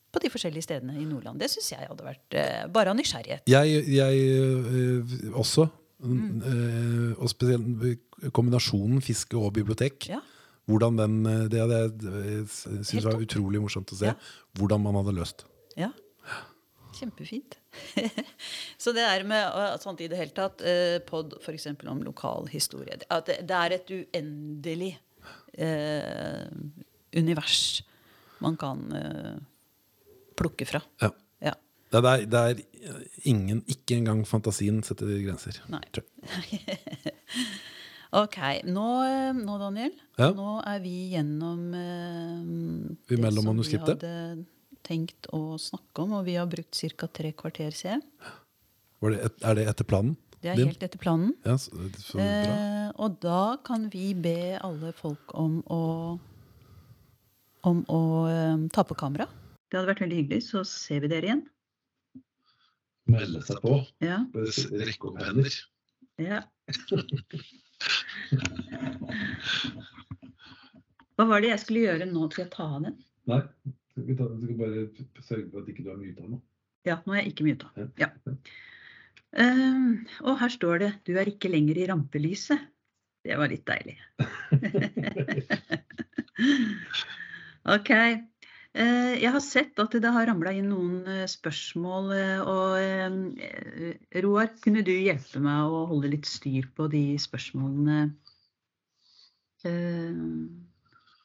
på 0.09 0.23
de 0.23 0.31
forskjellige 0.33 0.65
stedene 0.65 0.95
i 0.97 1.05
Nordland. 1.05 1.41
Det 1.41 1.51
syns 1.53 1.69
jeg 1.75 1.85
hadde 1.85 2.07
vært 2.07 2.39
eh, 2.39 2.63
bare 2.73 2.93
av 2.93 2.97
nysgjerrighet. 2.97 3.45
Jeg, 3.51 3.83
jeg 3.93 4.23
øh, 4.39 5.19
også. 5.37 5.69
Mm. 5.99 6.41
øh, 6.47 7.15
og 7.19 7.27
spesielt 7.27 8.31
kombinasjonen 8.31 9.01
fiske 9.03 9.35
og 9.37 9.51
bibliotek. 9.53 10.07
Ja. 10.07 10.21
Hvordan 10.69 10.97
den, 10.97 11.25
øh, 11.25 11.51
Det 11.51 11.59
hadde 11.59 11.79
jeg 12.93 13.03
var 13.03 13.19
utrolig 13.19 13.61
morsomt 13.61 13.91
å 13.91 13.99
se. 13.99 14.13
Ja. 14.13 14.15
Hvordan 14.55 14.81
man 14.85 14.95
hadde 15.01 15.17
løst. 15.17 15.45
Ja. 15.77 15.91
Kjempefint. 16.95 17.58
så 18.81 18.93
det 18.95 19.03
er 19.05 19.23
med 19.29 19.79
sånt 19.83 20.01
i 20.01 20.07
det 20.09 20.17
hele 20.19 20.33
tatt 20.35 20.61
eh, 20.65 20.97
Pod 21.05 21.35
f.eks. 21.41 21.67
om 21.87 22.01
lokal 22.05 22.49
historie. 22.51 22.97
At 23.09 23.29
det, 23.29 23.39
det 23.49 23.59
er 23.59 23.75
et 23.77 23.93
uendelig 23.93 24.91
eh, 25.57 26.47
univers 27.15 27.81
man 28.39 28.55
kan 28.59 28.85
eh, 28.95 29.37
plukke 30.39 30.65
fra. 30.69 30.81
Ja. 31.03 31.11
Ja. 31.43 31.53
Det 31.91 31.99
er, 32.05 32.25
det 32.29 32.39
er 32.39 32.61
ingen, 33.27 33.63
ikke 33.67 33.97
engang 33.97 34.21
fantasien 34.29 34.81
setter 34.85 35.09
grenser. 35.25 35.61
Nei. 35.71 35.83
Ok. 38.09 38.37
Nå, 38.65 38.85
eh, 39.05 39.33
nå 39.37 39.57
Daniel, 39.61 39.91
Ja. 40.17 40.31
nå 40.33 40.55
er 40.65 40.79
vi 40.81 41.11
gjennom 41.11 41.59
eh, 41.77 42.95
Vi 43.11 43.19
mellom 43.21 43.45
manuskriptet. 43.51 44.01
vi 44.01 44.07
hadde 44.09 44.45
tenkt 44.87 45.29
å 45.35 45.57
snakke 45.61 46.05
om, 46.05 46.17
og 46.19 46.25
vi 46.27 46.37
har 46.39 46.49
brukt 46.49 46.79
ca. 46.97 47.07
tre 47.07 47.31
kvarter, 47.37 47.71
ser 47.75 47.97
jeg. 47.97 48.33
Var 48.99 49.15
det 49.15 49.19
et, 49.27 49.37
er 49.47 49.59
det 49.59 49.67
etter 49.71 49.87
planen? 49.87 50.17
Det 50.39 50.53
er 50.53 50.59
din? 50.59 50.69
helt 50.71 50.83
etter 50.83 50.99
planen. 51.01 51.33
Ja, 51.43 51.57
så, 51.59 51.71
så 51.99 52.17
bra. 52.17 52.25
Eh, 52.25 52.89
og 53.03 53.19
da 53.23 53.43
kan 53.67 53.89
vi 53.91 54.13
be 54.15 54.57
alle 54.63 54.93
folk 54.95 55.33
om 55.35 55.59
å 55.67 55.83
om 57.67 57.81
å 57.91 58.01
eh, 58.31 58.67
ta 58.71 58.85
på 58.87 58.95
kamera. 58.99 59.27
Det 59.69 59.77
hadde 59.77 59.91
vært 59.91 60.03
veldig 60.05 60.19
hyggelig, 60.21 60.45
så 60.47 60.63
ser 60.67 61.03
vi 61.03 61.11
dere 61.11 61.27
igjen. 61.27 61.43
Melde 63.09 63.41
seg 63.45 63.59
på. 63.63 63.79
Ja. 64.05 64.21
Rekke 64.33 65.11
opp 65.11 65.19
hender. 65.23 65.59
ja. 66.21 66.43
Hva 71.19 71.25
var 71.27 71.43
det 71.43 71.51
jeg 71.51 71.61
skulle 71.65 71.83
gjøre 71.83 72.07
nå? 72.07 72.29
Skal 72.31 72.45
jeg 72.45 72.53
ta 72.53 72.67
av 72.77 72.85
den? 72.85 72.97
Nei, 73.29 73.41
du 74.07 74.13
skal, 74.15 74.27
bare 74.59 74.87
sørge 75.25 75.47
for 75.51 75.57
at 75.61 75.69
ikke 75.71 75.85
du 75.85 75.89
er 75.93 76.01
myta 76.01 76.21
nå. 76.27 76.37
Ja, 76.87 76.95
nå 77.05 77.09
er 77.13 77.19
jeg 77.23 77.31
ikke 77.33 77.47
myta. 77.49 77.65
Ja. 77.99 78.07
Ehm, 79.37 79.89
og 80.25 80.33
her 80.39 80.49
står 80.49 80.75
det 80.83 80.91
'Du 81.05 81.11
er 81.17 81.25
ikke 81.29 81.51
lenger 81.51 81.75
i 81.77 81.87
rampelyset'. 81.91 82.67
Det 83.25 83.37
var 83.37 83.47
litt 83.51 83.67
deilig. 83.67 83.97
ok. 87.75 87.89
Eh, 88.79 89.13
jeg 89.19 89.31
har 89.33 89.41
sett 89.43 89.79
at 89.81 89.91
det 89.91 90.11
har 90.13 90.27
ramla 90.29 90.51
inn 90.55 90.69
noen 90.71 91.07
eh, 91.09 91.25
spørsmål. 91.27 92.11
eh, 92.15 92.39
Og 92.45 92.77
Roar, 94.23 94.47
kunne 94.63 94.85
du 94.85 94.91
hjelpe 94.93 95.39
meg 95.43 95.59
å 95.67 95.85
holde 95.89 96.11
litt 96.13 96.27
styr 96.29 96.65
på 96.77 96.87
de 96.93 97.17
spørsmålene? 97.19 97.97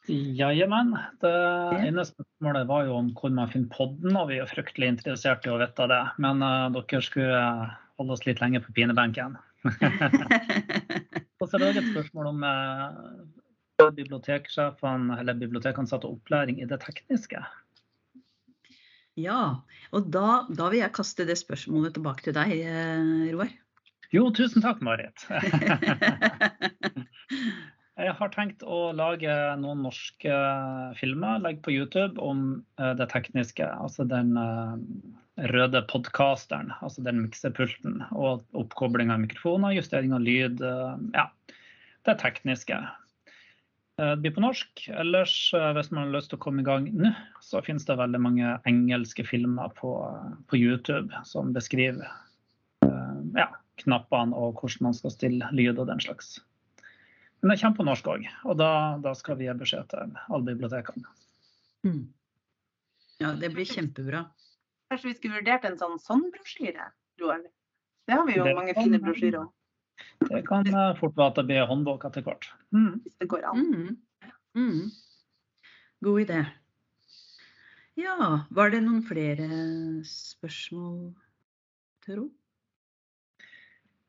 Eh, 0.07 0.35
Jajamän. 0.35 0.97
Det 1.21 1.31
ene 1.87 2.05
spørsmålet 2.05 2.67
var 2.67 2.85
jo 2.85 2.93
om 2.99 3.09
hvor 3.17 3.31
man 3.33 3.49
finner 3.49 3.69
podden, 3.73 4.17
og 4.17 4.29
vi 4.29 4.37
er 4.41 4.49
fryktelig 4.49 4.91
interessert 4.93 5.47
i 5.47 5.53
å 5.53 5.57
vite 5.61 5.87
det. 5.89 6.01
Men 6.21 6.43
uh, 6.45 6.69
dere 6.75 7.01
skulle 7.05 7.41
eh, 7.41 7.73
holde 7.99 8.17
oss 8.17 8.25
litt 8.27 8.41
lenge 8.43 8.61
på 8.61 8.75
pinebenken. 8.77 9.37
Og 11.41 11.49
så 11.49 11.57
er 11.57 11.65
det 11.65 11.81
et 11.81 11.91
spørsmål 11.91 12.25
om 12.31 12.45
uh, 12.45 13.89
biblioteksjefene 13.97 15.17
eller 15.19 15.41
bibliotekansatte 15.41 16.07
opplæring 16.07 16.61
i 16.61 16.69
det 16.69 16.79
tekniske. 16.85 17.41
ja, 19.19 19.41
og 19.91 20.07
da, 20.11 20.45
da 20.47 20.69
vil 20.71 20.79
jeg 20.79 20.95
kaste 20.95 21.25
det 21.27 21.37
spørsmålet 21.39 21.93
tilbake 21.97 22.23
til 22.23 22.33
deg, 22.35 22.51
Roar. 23.35 23.51
Jo, 24.15 24.29
tusen 24.31 24.63
takk, 24.63 24.79
Marit. 24.85 25.27
Jeg 27.95 28.11
har 28.17 28.31
tenkt 28.33 28.63
å 28.67 28.89
lage 28.91 29.31
noen 29.61 29.85
norske 29.85 30.39
filmer, 30.99 31.39
legge 31.39 31.61
på 31.63 31.71
YouTube 31.71 32.19
om 32.19 32.41
eh, 32.75 32.91
det 32.99 33.07
tekniske. 33.13 33.63
Altså 33.71 34.03
den 34.03 34.33
eh, 34.35 34.73
røde 35.53 35.79
podkasteren, 35.87 36.73
altså 36.83 37.05
den 37.05 37.21
miksepulten. 37.23 38.01
Og 38.11 38.43
oppkobling 38.51 39.13
av 39.15 39.21
mikrofoner, 39.23 39.77
justering 39.77 40.11
av 40.15 40.25
lyd. 40.27 40.59
eh, 40.59 40.97
Ja, 41.15 41.29
det 42.03 42.17
tekniske. 42.19 42.81
Eh, 43.95 44.11
Det 44.11 44.19
blir 44.25 44.35
på 44.35 44.43
norsk. 44.43 44.89
Ellers, 44.91 45.53
eh, 45.55 45.71
hvis 45.77 45.91
man 45.91 46.09
har 46.09 46.17
lyst 46.17 46.33
til 46.33 46.39
å 46.39 46.43
komme 46.43 46.65
i 46.65 46.67
gang 46.67 46.89
nå, 46.91 47.13
så 47.39 47.63
finnes 47.63 47.87
det 47.87 47.95
veldig 47.95 48.19
mange 48.19 48.57
engelske 48.67 49.23
filmer 49.23 49.71
på, 49.79 49.93
på 50.51 50.59
YouTube 50.59 51.15
som 51.23 51.55
beskriver 51.55 52.03
eh, 52.83 53.15
ja, 53.39 53.47
knappene 53.85 54.35
og 54.35 54.59
hvordan 54.59 54.89
man 54.89 54.99
skal 54.99 55.15
stille 55.15 55.47
lyd 55.55 55.79
og 55.79 55.87
den 55.87 56.03
slags. 56.03 56.41
Men 57.45 57.51
det 57.53 57.59
kommer 57.61 57.77
på 57.77 57.85
norsk 57.85 58.07
òg, 58.09 58.23
og 58.49 58.55
da, 58.57 58.67
da 59.05 59.11
skal 59.13 59.37
vi 59.37 59.45
gi 59.45 59.53
beskjed 59.59 59.85
til 59.91 60.15
alle 60.17 60.45
bibliotekene. 60.47 61.11
Mm. 61.85 61.99
Ja, 63.21 63.35
det 63.37 63.51
blir 63.53 63.67
kjempebra. 63.69 64.23
Kanskje 64.89 65.11
vi 65.11 65.13
skulle 65.19 65.37
vurdert 65.43 65.67
en 65.69 65.77
sånn 65.77 65.99
sånn 66.01 66.23
brosjyre, 66.33 66.87
Roar? 67.21 67.43
Det 68.09 68.17
har 68.17 68.25
vi 68.25 68.39
jo 68.39 68.47
Det 68.47 68.55
mange 68.57 68.73
kan- 68.73 68.83
fine 68.89 68.99
brosjyrer 69.03 69.39
om, 69.43 69.51
Det 70.27 70.41
kan 70.47 70.65
eh, 70.67 70.95
fort 70.97 71.13
være 71.15 71.27
at 71.27 71.35
det 71.35 71.45
blir 71.51 71.67
håndbok 71.69 72.03
etter 72.09 72.25
hvert. 72.25 72.49
Mm. 72.73 72.99
hvis 73.05 73.15
det 73.21 73.27
går 73.29 73.45
an. 73.51 73.61
Mm. 73.61 73.97
Mm. 74.57 74.91
God 76.03 76.21
idé. 76.25 76.41
Ja, 77.95 78.45
var 78.51 78.69
det 78.73 78.81
noen 78.83 79.03
flere 79.07 79.47
spørsmål, 80.03 81.13
tro? 82.05 82.31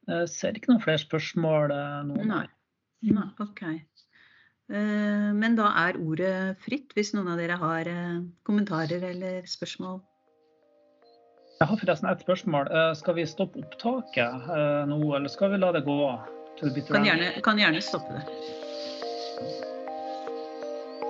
Jeg 0.09 0.29
ser 0.33 0.53
ikke 0.57 0.73
noen 0.73 0.83
flere 0.83 0.99
spørsmål 1.05 1.71
eh, 1.77 2.03
nå. 2.09 2.25
Nei. 2.25 2.47
Nei. 3.03 3.29
OK. 3.39 3.63
Eh, 3.63 5.33
Men 5.37 5.57
da 5.59 5.71
er 5.87 5.99
ordet 6.01 6.59
fritt 6.65 6.95
hvis 6.97 7.13
noen 7.15 7.29
av 7.31 7.39
dere 7.39 7.59
har 7.61 7.87
eh, 7.91 8.21
kommentarer 8.47 9.05
eller 9.13 9.47
spørsmål. 9.47 10.01
Jeg 11.61 11.69
har 11.71 11.79
forresten 11.81 12.11
et 12.11 12.25
spørsmål. 12.25 12.69
Eh, 12.69 12.93
Skal 12.99 13.15
vi 13.17 13.27
stoppe 13.27 13.63
opptaket 13.63 14.51
nå, 14.91 15.01
eller 15.17 15.29
skal 15.33 15.55
vi 15.55 15.63
la 15.63 15.73
det 15.73 15.85
gå? 15.87 15.99
Kan 16.89 17.05
gjerne, 17.05 17.35
kan 17.45 17.59
gjerne 17.61 17.83
stoppe 17.85 18.17
det. 18.17 18.25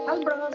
Ha 0.07 0.14
det 0.16 0.24
bra. 0.26 0.45